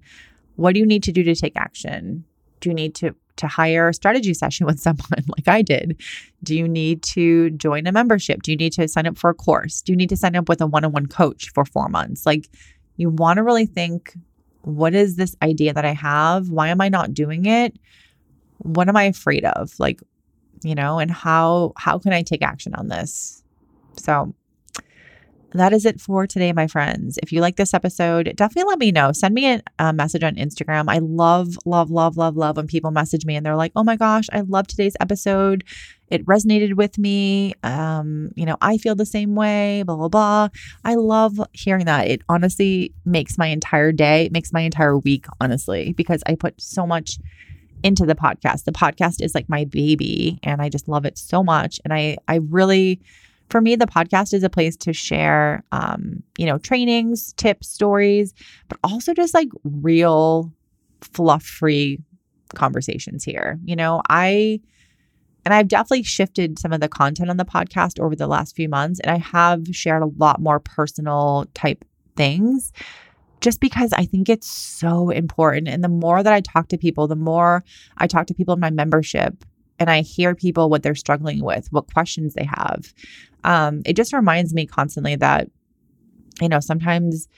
What 0.57 0.73
do 0.73 0.79
you 0.79 0.85
need 0.85 1.03
to 1.03 1.11
do 1.11 1.23
to 1.23 1.35
take 1.35 1.55
action? 1.55 2.25
Do 2.59 2.69
you 2.69 2.75
need 2.75 2.95
to 2.95 3.15
to 3.37 3.47
hire 3.47 3.89
a 3.89 3.93
strategy 3.93 4.33
session 4.33 4.65
with 4.67 4.79
someone 4.79 5.23
like 5.37 5.47
I 5.47 5.61
did? 5.61 6.01
Do 6.43 6.55
you 6.55 6.67
need 6.67 7.03
to 7.03 7.51
join 7.51 7.87
a 7.87 7.91
membership? 7.91 8.43
Do 8.43 8.51
you 8.51 8.57
need 8.57 8.73
to 8.73 8.87
sign 8.87 9.07
up 9.07 9.17
for 9.17 9.29
a 9.29 9.33
course? 9.33 9.81
Do 9.81 9.91
you 9.91 9.97
need 9.97 10.09
to 10.09 10.17
sign 10.17 10.35
up 10.35 10.49
with 10.49 10.61
a 10.61 10.67
one-on-one 10.67 11.07
coach 11.07 11.49
for 11.53 11.65
4 11.65 11.89
months? 11.89 12.25
Like 12.25 12.49
you 12.97 13.09
want 13.09 13.37
to 13.37 13.43
really 13.43 13.65
think 13.65 14.15
what 14.61 14.95
is 14.95 15.15
this 15.15 15.35
idea 15.43 15.73
that 15.73 15.85
I 15.85 15.93
have? 15.93 16.49
Why 16.49 16.69
am 16.69 16.81
I 16.81 16.89
not 16.89 17.13
doing 17.13 17.45
it? 17.45 17.77
What 18.59 18.89
am 18.89 18.97
I 18.97 19.03
afraid 19.03 19.45
of? 19.45 19.79
Like, 19.79 20.01
you 20.63 20.73
know, 20.73 20.97
and 20.97 21.11
how 21.11 21.73
how 21.77 21.99
can 21.99 22.13
I 22.13 22.23
take 22.23 22.41
action 22.41 22.73
on 22.73 22.87
this? 22.87 23.43
So, 23.97 24.33
that 25.59 25.73
is 25.73 25.85
it 25.85 25.99
for 25.99 26.27
today, 26.27 26.51
my 26.53 26.67
friends. 26.67 27.17
If 27.23 27.31
you 27.31 27.41
like 27.41 27.55
this 27.55 27.73
episode, 27.73 28.33
definitely 28.35 28.69
let 28.69 28.79
me 28.79 28.91
know. 28.91 29.11
Send 29.11 29.33
me 29.33 29.53
a, 29.53 29.61
a, 29.79 29.93
message 29.93 30.23
on 30.23 30.35
Instagram. 30.35 30.85
I 30.87 30.99
love, 30.99 31.57
love, 31.65 31.89
love, 31.89 32.17
love, 32.17 32.35
love 32.35 32.57
when 32.57 32.67
people 32.67 32.91
message 32.91 33.25
me 33.25 33.35
and 33.35 33.45
they're 33.45 33.55
like, 33.55 33.71
oh 33.75 33.83
my 33.83 33.95
gosh, 33.95 34.27
I 34.33 34.41
love 34.41 34.67
today's 34.67 34.95
episode. 34.99 35.63
It 36.09 36.25
resonated 36.25 36.75
with 36.75 36.97
me. 36.97 37.53
Um, 37.63 38.31
you 38.35 38.45
know, 38.45 38.57
I 38.61 38.77
feel 38.77 38.95
the 38.95 39.05
same 39.05 39.35
way, 39.35 39.83
blah, 39.83 39.95
blah, 39.95 40.09
blah. 40.09 40.49
I 40.83 40.95
love 40.95 41.39
hearing 41.53 41.85
that. 41.85 42.07
It 42.07 42.21
honestly 42.29 42.93
makes 43.05 43.37
my 43.37 43.47
entire 43.47 43.91
day, 43.91 44.29
makes 44.31 44.53
my 44.53 44.61
entire 44.61 44.97
week, 44.97 45.25
honestly, 45.41 45.93
because 45.93 46.21
I 46.27 46.35
put 46.35 46.61
so 46.61 46.85
much 46.85 47.17
into 47.83 48.05
the 48.05 48.15
podcast. 48.15 48.63
The 48.63 48.71
podcast 48.71 49.21
is 49.21 49.35
like 49.35 49.47
my 49.47 49.65
baby 49.65 50.39
and 50.43 50.61
I 50.61 50.69
just 50.69 50.87
love 50.87 51.05
it 51.05 51.17
so 51.17 51.43
much. 51.43 51.79
And 51.83 51.93
I 51.93 52.17
I 52.27 52.37
really 52.37 52.99
for 53.49 53.61
me, 53.61 53.75
the 53.75 53.85
podcast 53.85 54.33
is 54.33 54.43
a 54.43 54.49
place 54.49 54.75
to 54.77 54.93
share, 54.93 55.63
um, 55.71 56.23
you 56.37 56.45
know, 56.45 56.57
trainings, 56.57 57.33
tips, 57.33 57.67
stories, 57.67 58.33
but 58.67 58.79
also 58.83 59.13
just 59.13 59.33
like 59.33 59.49
real 59.63 60.51
fluff 61.01 61.43
free 61.43 61.99
conversations 62.55 63.23
here. 63.23 63.59
You 63.63 63.75
know, 63.75 64.01
I, 64.09 64.59
and 65.45 65.53
I've 65.53 65.67
definitely 65.67 66.03
shifted 66.03 66.57
some 66.57 66.73
of 66.73 66.81
the 66.81 66.89
content 66.89 67.29
on 67.29 67.37
the 67.37 67.45
podcast 67.45 67.99
over 67.99 68.15
the 68.15 68.27
last 68.27 68.55
few 68.55 68.67
months, 68.67 68.99
and 68.99 69.11
I 69.11 69.17
have 69.17 69.67
shared 69.71 70.01
a 70.01 70.11
lot 70.17 70.41
more 70.41 70.59
personal 70.59 71.45
type 71.53 71.85
things 72.15 72.71
just 73.41 73.59
because 73.59 73.93
I 73.93 74.05
think 74.05 74.27
it's 74.27 74.49
so 74.49 75.11
important. 75.11 75.67
And 75.67 75.83
the 75.83 75.89
more 75.89 76.23
that 76.23 76.33
I 76.33 76.41
talk 76.41 76.67
to 76.69 76.77
people, 76.77 77.07
the 77.07 77.15
more 77.15 77.63
I 77.97 78.07
talk 78.07 78.25
to 78.27 78.33
people 78.33 78.55
in 78.55 78.59
my 78.59 78.71
membership 78.71 79.45
and 79.79 79.89
I 79.89 80.01
hear 80.01 80.35
people 80.35 80.69
what 80.69 80.83
they're 80.83 80.95
struggling 80.95 81.43
with, 81.43 81.67
what 81.71 81.91
questions 81.93 82.33
they 82.33 82.45
have 82.45 82.93
um, 83.45 83.83
it 83.85 83.95
just 83.95 84.11
reminds 84.11 84.53
me 84.53 84.65
constantly 84.65 85.15
that, 85.17 85.47
you 86.41 86.49
know, 86.49 86.59
sometimes 86.59 87.29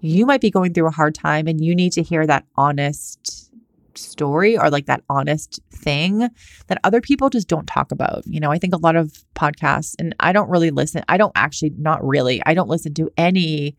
you 0.00 0.26
might 0.26 0.42
be 0.42 0.50
going 0.50 0.74
through 0.74 0.86
a 0.86 0.92
hard 0.92 1.14
time 1.14 1.48
and 1.48 1.64
you 1.64 1.74
need 1.74 1.92
to 1.92 2.02
hear 2.02 2.26
that 2.26 2.44
honest 2.56 3.50
story 3.96 4.56
or 4.56 4.70
like 4.70 4.86
that 4.86 5.02
honest 5.08 5.58
thing 5.72 6.28
that 6.68 6.78
other 6.84 7.00
people 7.00 7.30
just 7.30 7.48
don't 7.48 7.66
talk 7.66 7.90
about. 7.90 8.24
You 8.26 8.40
know, 8.40 8.52
I 8.52 8.58
think 8.58 8.74
a 8.74 8.78
lot 8.78 8.94
of 8.94 9.24
podcasts, 9.34 9.94
and 9.98 10.14
I 10.20 10.32
don't 10.32 10.50
really 10.50 10.70
listen, 10.70 11.02
I 11.08 11.16
don't 11.16 11.32
actually, 11.34 11.72
not 11.78 12.06
really, 12.06 12.42
I 12.44 12.52
don't 12.52 12.68
listen 12.68 12.94
to 12.94 13.10
any 13.16 13.76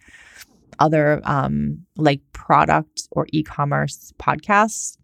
other 0.79 1.21
um 1.25 1.77
like 1.97 2.21
product 2.31 3.09
or 3.11 3.27
e-commerce 3.33 4.13
podcasts 4.17 4.97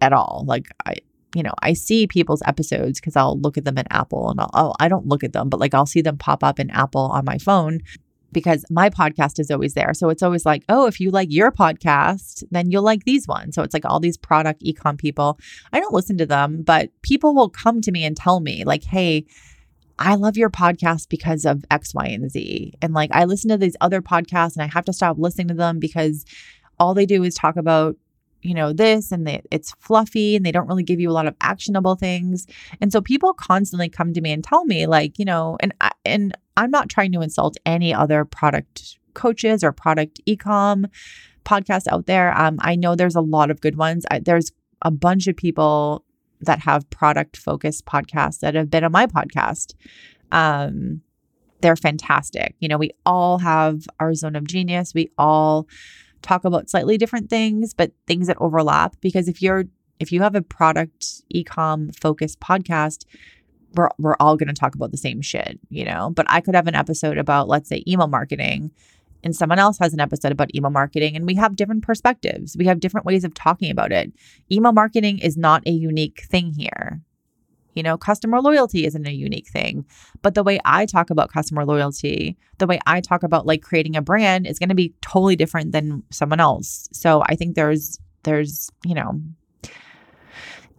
at 0.00 0.12
all. 0.12 0.44
Like 0.46 0.68
I 0.86 0.98
you 1.34 1.42
know, 1.42 1.52
I 1.62 1.74
see 1.74 2.06
people's 2.06 2.42
episodes 2.46 3.00
because 3.00 3.16
I'll 3.16 3.38
look 3.38 3.58
at 3.58 3.64
them 3.64 3.78
in 3.78 3.86
Apple 3.90 4.30
and 4.30 4.40
I'll, 4.40 4.50
I'll, 4.54 4.76
I 4.80 4.88
don't 4.88 5.06
look 5.06 5.22
at 5.22 5.32
them, 5.32 5.48
but 5.48 5.60
like 5.60 5.74
I'll 5.74 5.86
see 5.86 6.00
them 6.00 6.16
pop 6.16 6.42
up 6.42 6.58
in 6.58 6.70
Apple 6.70 7.02
on 7.02 7.24
my 7.24 7.38
phone 7.38 7.80
because 8.32 8.64
my 8.70 8.90
podcast 8.90 9.38
is 9.38 9.50
always 9.50 9.74
there. 9.74 9.94
So 9.94 10.10
it's 10.10 10.22
always 10.22 10.44
like, 10.44 10.64
oh, 10.68 10.86
if 10.86 11.00
you 11.00 11.10
like 11.10 11.28
your 11.30 11.50
podcast, 11.50 12.44
then 12.50 12.70
you'll 12.70 12.82
like 12.82 13.04
these 13.04 13.26
ones. 13.26 13.54
So 13.54 13.62
it's 13.62 13.74
like 13.74 13.84
all 13.84 14.00
these 14.00 14.16
product 14.16 14.62
ecom 14.62 14.98
people. 14.98 15.38
I 15.72 15.80
don't 15.80 15.94
listen 15.94 16.18
to 16.18 16.26
them, 16.26 16.62
but 16.62 16.90
people 17.02 17.34
will 17.34 17.48
come 17.48 17.80
to 17.82 17.92
me 17.92 18.04
and 18.04 18.16
tell 18.16 18.40
me, 18.40 18.64
like, 18.64 18.84
hey, 18.84 19.26
I 19.98 20.14
love 20.14 20.36
your 20.36 20.50
podcast 20.50 21.08
because 21.08 21.44
of 21.44 21.64
X, 21.70 21.94
Y, 21.94 22.06
and 22.06 22.30
Z. 22.30 22.74
And 22.80 22.94
like 22.94 23.10
I 23.12 23.24
listen 23.24 23.50
to 23.50 23.58
these 23.58 23.76
other 23.80 24.00
podcasts 24.00 24.54
and 24.54 24.62
I 24.62 24.66
have 24.72 24.84
to 24.84 24.92
stop 24.92 25.16
listening 25.18 25.48
to 25.48 25.54
them 25.54 25.78
because 25.78 26.24
all 26.78 26.94
they 26.94 27.06
do 27.06 27.24
is 27.24 27.34
talk 27.34 27.56
about 27.56 27.96
you 28.42 28.54
know 28.54 28.72
this 28.72 29.10
and 29.12 29.26
they, 29.26 29.42
it's 29.50 29.72
fluffy 29.80 30.36
and 30.36 30.44
they 30.44 30.52
don't 30.52 30.68
really 30.68 30.82
give 30.82 31.00
you 31.00 31.10
a 31.10 31.12
lot 31.12 31.26
of 31.26 31.34
actionable 31.40 31.96
things. 31.96 32.46
And 32.80 32.92
so 32.92 33.00
people 33.00 33.34
constantly 33.34 33.88
come 33.88 34.12
to 34.12 34.20
me 34.20 34.32
and 34.32 34.44
tell 34.44 34.64
me 34.64 34.86
like 34.86 35.18
you 35.18 35.24
know 35.24 35.56
and 35.60 35.74
I, 35.80 35.90
and 36.04 36.36
i'm 36.56 36.70
not 36.70 36.88
trying 36.88 37.12
to 37.12 37.20
insult 37.20 37.56
any 37.66 37.92
other 37.92 38.24
product 38.24 38.98
coaches 39.14 39.64
or 39.64 39.72
product 39.72 40.20
ecom 40.28 40.86
podcasts 41.44 41.88
out 41.90 42.06
there. 42.06 42.36
Um, 42.36 42.58
i 42.60 42.76
know 42.76 42.94
there's 42.94 43.16
a 43.16 43.20
lot 43.20 43.50
of 43.50 43.60
good 43.60 43.76
ones. 43.76 44.04
I, 44.10 44.20
there's 44.20 44.52
a 44.82 44.90
bunch 44.90 45.26
of 45.26 45.36
people 45.36 46.04
that 46.40 46.60
have 46.60 46.88
product 46.90 47.36
focused 47.36 47.84
podcasts 47.84 48.40
that 48.40 48.54
have 48.54 48.70
been 48.70 48.84
on 48.84 48.92
my 48.92 49.06
podcast. 49.06 49.74
Um, 50.30 51.02
they're 51.60 51.74
fantastic. 51.74 52.54
You 52.60 52.68
know 52.68 52.78
we 52.78 52.92
all 53.04 53.38
have 53.38 53.88
our 53.98 54.14
zone 54.14 54.36
of 54.36 54.46
genius. 54.46 54.94
We 54.94 55.10
all 55.18 55.66
talk 56.22 56.44
about 56.44 56.70
slightly 56.70 56.98
different 56.98 57.30
things, 57.30 57.74
but 57.74 57.92
things 58.06 58.26
that 58.26 58.36
overlap. 58.40 58.96
Because 59.00 59.28
if 59.28 59.42
you're 59.42 59.64
if 60.00 60.12
you 60.12 60.22
have 60.22 60.34
a 60.34 60.42
product 60.42 61.22
ecom 61.34 61.94
focused 61.98 62.40
podcast, 62.40 63.04
we're 63.74 63.90
we're 63.98 64.16
all 64.20 64.36
going 64.36 64.48
to 64.48 64.54
talk 64.54 64.74
about 64.74 64.90
the 64.90 64.96
same 64.96 65.22
shit, 65.22 65.58
you 65.68 65.84
know. 65.84 66.10
But 66.14 66.26
I 66.28 66.40
could 66.40 66.54
have 66.54 66.66
an 66.66 66.74
episode 66.74 67.18
about 67.18 67.48
let's 67.48 67.68
say 67.68 67.82
email 67.86 68.08
marketing 68.08 68.70
and 69.24 69.34
someone 69.34 69.58
else 69.58 69.78
has 69.78 69.92
an 69.92 70.00
episode 70.00 70.32
about 70.32 70.54
email 70.54 70.70
marketing 70.70 71.16
and 71.16 71.26
we 71.26 71.34
have 71.34 71.56
different 71.56 71.82
perspectives. 71.82 72.56
We 72.56 72.66
have 72.66 72.80
different 72.80 73.06
ways 73.06 73.24
of 73.24 73.34
talking 73.34 73.70
about 73.70 73.92
it. 73.92 74.12
Email 74.50 74.72
marketing 74.72 75.18
is 75.18 75.36
not 75.36 75.66
a 75.66 75.70
unique 75.70 76.22
thing 76.30 76.52
here. 76.52 77.00
You 77.78 77.84
know, 77.84 77.96
customer 77.96 78.40
loyalty 78.40 78.84
isn't 78.86 79.06
a 79.06 79.12
unique 79.12 79.46
thing. 79.46 79.86
But 80.20 80.34
the 80.34 80.42
way 80.42 80.58
I 80.64 80.84
talk 80.84 81.10
about 81.10 81.32
customer 81.32 81.64
loyalty, 81.64 82.36
the 82.58 82.66
way 82.66 82.80
I 82.86 83.00
talk 83.00 83.22
about 83.22 83.46
like 83.46 83.62
creating 83.62 83.94
a 83.94 84.02
brand 84.02 84.48
is 84.48 84.58
going 84.58 84.70
to 84.70 84.74
be 84.74 84.94
totally 85.00 85.36
different 85.36 85.70
than 85.70 86.02
someone 86.10 86.40
else. 86.40 86.88
So 86.92 87.22
I 87.26 87.36
think 87.36 87.54
there's, 87.54 88.00
there's, 88.24 88.68
you 88.84 88.96
know, 88.96 89.20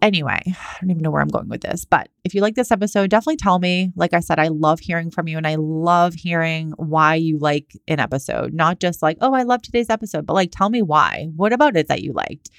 anyway, 0.02 0.42
I 0.46 0.76
don't 0.82 0.90
even 0.90 1.02
know 1.02 1.10
where 1.10 1.22
I'm 1.22 1.28
going 1.28 1.48
with 1.48 1.62
this. 1.62 1.86
But 1.86 2.10
if 2.22 2.34
you 2.34 2.42
like 2.42 2.54
this 2.54 2.70
episode, 2.70 3.08
definitely 3.08 3.36
tell 3.36 3.58
me. 3.58 3.92
Like 3.96 4.12
I 4.12 4.20
said, 4.20 4.38
I 4.38 4.48
love 4.48 4.80
hearing 4.80 5.10
from 5.10 5.26
you 5.26 5.38
and 5.38 5.46
I 5.46 5.54
love 5.54 6.12
hearing 6.12 6.72
why 6.76 7.14
you 7.14 7.38
like 7.38 7.74
an 7.88 7.98
episode, 7.98 8.52
not 8.52 8.78
just 8.78 9.00
like, 9.00 9.16
oh, 9.22 9.32
I 9.32 9.44
love 9.44 9.62
today's 9.62 9.88
episode, 9.88 10.26
but 10.26 10.34
like 10.34 10.50
tell 10.52 10.68
me 10.68 10.82
why. 10.82 11.30
What 11.34 11.54
about 11.54 11.78
it 11.78 11.88
that 11.88 12.02
you 12.02 12.12
liked? 12.12 12.50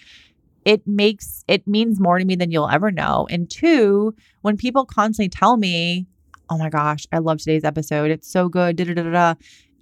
It 0.66 0.86
makes 0.86 1.44
it 1.48 1.68
means 1.68 2.00
more 2.00 2.20
to 2.20 2.26
me 2.26 2.36
than 2.36 2.52
you'll 2.52 2.70
ever 2.70 2.92
know. 2.92 3.28
And 3.30 3.50
two, 3.50 4.14
when 4.42 4.58
people 4.58 4.86
constantly 4.86 5.30
tell 5.30 5.58
me, 5.58 6.08
"Oh 6.50 6.58
my 6.58 6.70
gosh, 6.70 7.06
I 7.12 7.20
love 7.20 7.40
today's 7.40 7.64
episode. 7.64 8.12
It's 8.12 8.32
so 8.32 8.50
good." 8.50 8.76
Da, 8.76 8.86
da, 8.86 8.94
da, 8.94 9.10
da, 9.10 9.34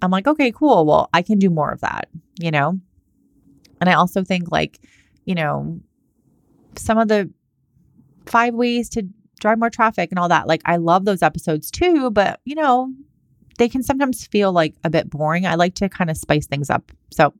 I'm 0.02 0.10
like, 0.10 0.26
"Okay, 0.26 0.52
cool. 0.52 0.86
Well, 0.86 1.08
I 1.12 1.22
can 1.22 1.38
do 1.38 1.50
more 1.50 1.70
of 1.70 1.80
that." 1.80 2.08
You 2.40 2.50
know. 2.50 2.78
And 3.80 3.88
I 3.88 3.94
also 3.94 4.22
think 4.22 4.50
like, 4.50 4.78
you 5.24 5.34
know, 5.34 5.80
some 6.76 6.98
of 6.98 7.08
the 7.08 7.30
five 8.26 8.54
ways 8.54 8.88
to 8.90 9.08
drive 9.40 9.58
more 9.58 9.70
traffic 9.70 10.10
and 10.10 10.18
all 10.18 10.28
that. 10.28 10.46
Like 10.46 10.62
I 10.66 10.76
love 10.76 11.04
those 11.04 11.22
episodes 11.22 11.70
too, 11.70 12.10
but 12.10 12.40
you 12.44 12.54
know, 12.54 12.92
they 13.58 13.68
can 13.68 13.82
sometimes 13.82 14.26
feel 14.26 14.52
like 14.52 14.74
a 14.84 14.90
bit 14.90 15.10
boring. 15.10 15.46
I 15.46 15.54
like 15.54 15.74
to 15.76 15.88
kind 15.88 16.10
of 16.10 16.16
spice 16.16 16.46
things 16.46 16.70
up. 16.70 16.92
So 17.10 17.34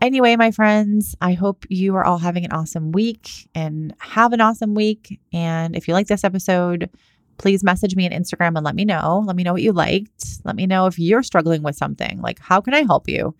Anyway, 0.00 0.34
my 0.34 0.50
friends, 0.50 1.14
I 1.20 1.34
hope 1.34 1.66
you 1.68 1.94
are 1.96 2.04
all 2.04 2.16
having 2.16 2.44
an 2.46 2.52
awesome 2.52 2.90
week 2.90 3.50
and 3.54 3.94
have 3.98 4.32
an 4.32 4.40
awesome 4.40 4.74
week. 4.74 5.20
And 5.32 5.76
if 5.76 5.86
you 5.86 5.92
like 5.92 6.06
this 6.06 6.24
episode, 6.24 6.88
please 7.36 7.62
message 7.62 7.94
me 7.94 8.06
on 8.06 8.12
Instagram 8.12 8.56
and 8.56 8.64
let 8.64 8.74
me 8.74 8.86
know. 8.86 9.22
Let 9.26 9.36
me 9.36 9.42
know 9.42 9.52
what 9.52 9.62
you 9.62 9.72
liked. 9.72 10.24
Let 10.44 10.56
me 10.56 10.66
know 10.66 10.86
if 10.86 10.98
you're 10.98 11.22
struggling 11.22 11.62
with 11.62 11.76
something. 11.76 12.20
Like, 12.22 12.38
how 12.38 12.62
can 12.62 12.72
I 12.72 12.82
help 12.82 13.08
you? 13.08 13.34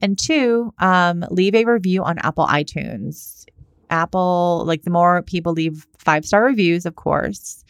And 0.00 0.16
two, 0.16 0.72
um, 0.78 1.24
leave 1.30 1.54
a 1.54 1.64
review 1.64 2.04
on 2.04 2.18
Apple 2.18 2.46
iTunes. 2.46 3.44
Apple, 3.90 4.62
like 4.66 4.82
the 4.82 4.90
more 4.90 5.22
people 5.22 5.52
leave 5.52 5.86
five 5.98 6.24
star 6.24 6.44
reviews, 6.44 6.86
of 6.86 6.94
course, 6.94 7.64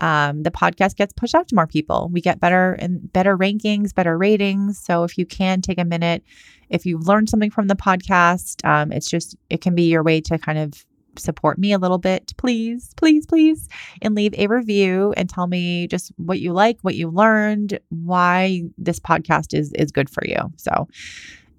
um, 0.00 0.42
the 0.42 0.50
podcast 0.50 0.96
gets 0.96 1.12
pushed 1.14 1.34
out 1.34 1.48
to 1.48 1.54
more 1.54 1.66
people. 1.66 2.10
We 2.12 2.20
get 2.20 2.40
better 2.40 2.72
and 2.72 3.10
better 3.12 3.36
rankings, 3.36 3.94
better 3.94 4.16
ratings. 4.16 4.78
So 4.78 5.04
if 5.04 5.16
you 5.16 5.24
can 5.24 5.62
take 5.62 5.78
a 5.78 5.84
minute, 5.84 6.22
if 6.70 6.86
you've 6.86 7.06
learned 7.06 7.28
something 7.28 7.50
from 7.50 7.68
the 7.68 7.76
podcast, 7.76 8.64
um, 8.66 8.92
it's 8.92 9.08
just 9.08 9.36
it 9.50 9.60
can 9.60 9.74
be 9.74 9.84
your 9.90 10.02
way 10.02 10.20
to 10.22 10.38
kind 10.38 10.58
of 10.58 10.84
support 11.18 11.58
me 11.58 11.72
a 11.72 11.78
little 11.78 11.98
bit. 11.98 12.34
Please, 12.36 12.92
please, 12.96 13.26
please, 13.26 13.68
and 14.02 14.14
leave 14.14 14.34
a 14.36 14.46
review 14.46 15.14
and 15.16 15.28
tell 15.28 15.46
me 15.46 15.86
just 15.86 16.12
what 16.16 16.40
you 16.40 16.52
like, 16.52 16.78
what 16.82 16.94
you 16.94 17.08
learned, 17.08 17.78
why 17.88 18.62
this 18.78 18.98
podcast 18.98 19.56
is 19.56 19.72
is 19.74 19.90
good 19.92 20.10
for 20.10 20.24
you. 20.26 20.52
So, 20.56 20.88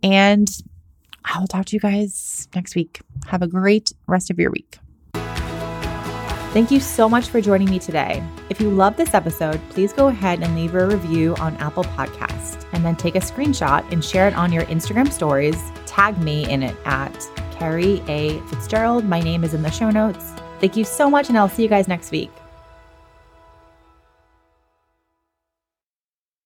and 0.03 0.49
I 1.26 1.39
will 1.39 1.47
talk 1.47 1.66
to 1.68 1.76
you 1.76 1.80
guys 1.80 2.47
next 2.55 2.76
week. 2.76 3.01
Have 3.28 3.41
a 3.41 3.47
great 3.47 3.91
rest 4.08 4.30
of 4.30 4.39
your 4.39 4.51
week. 4.51 4.78
Thank 6.54 6.72
you 6.72 6.80
so 6.80 7.08
much 7.08 7.28
for 7.28 7.39
joining 7.39 7.70
me 7.70 7.78
today. 7.78 8.24
If 8.50 8.60
you 8.60 8.72
love 8.72 8.98
this 8.98 9.14
episode, 9.14 9.62
please 9.70 9.93
go 9.93 10.08
ahead 10.08 10.41
and 10.41 10.56
leave 10.56 10.74
a 10.74 10.88
review 10.88 11.36
on 11.36 11.56
Apple 11.58 11.84
Podcast 11.84 12.66
and 12.74 12.84
then 12.84 12.95
take 12.95 13.16
a 13.16 13.20
screenshot 13.20 13.89
and 13.91 14.04
share 14.04 14.28
it 14.28 14.34
on 14.34 14.52
your 14.52 14.64
Instagram 14.64 15.12
stories. 15.12 15.62
Tag 15.86 16.18
me 16.18 16.50
in 16.50 16.64
it 16.64 16.76
at 16.86 17.14
Kerrie 17.52 18.02
A. 18.08 18.39
Fitzgerald. 18.48 19.06
My 19.06 19.20
name 19.20 19.43
is 19.43 19.54
in 19.54 19.62
the 19.62 19.70
show 19.70 19.91
notes. 19.91 20.32
Thank 20.60 20.76
you 20.76 20.84
so 20.84 21.10
much, 21.10 21.30
and 21.30 21.38
I'll 21.38 21.50
see 21.50 21.62
you 21.62 21.70
guys 21.70 21.88
next 21.88 22.10
week. 22.12 22.32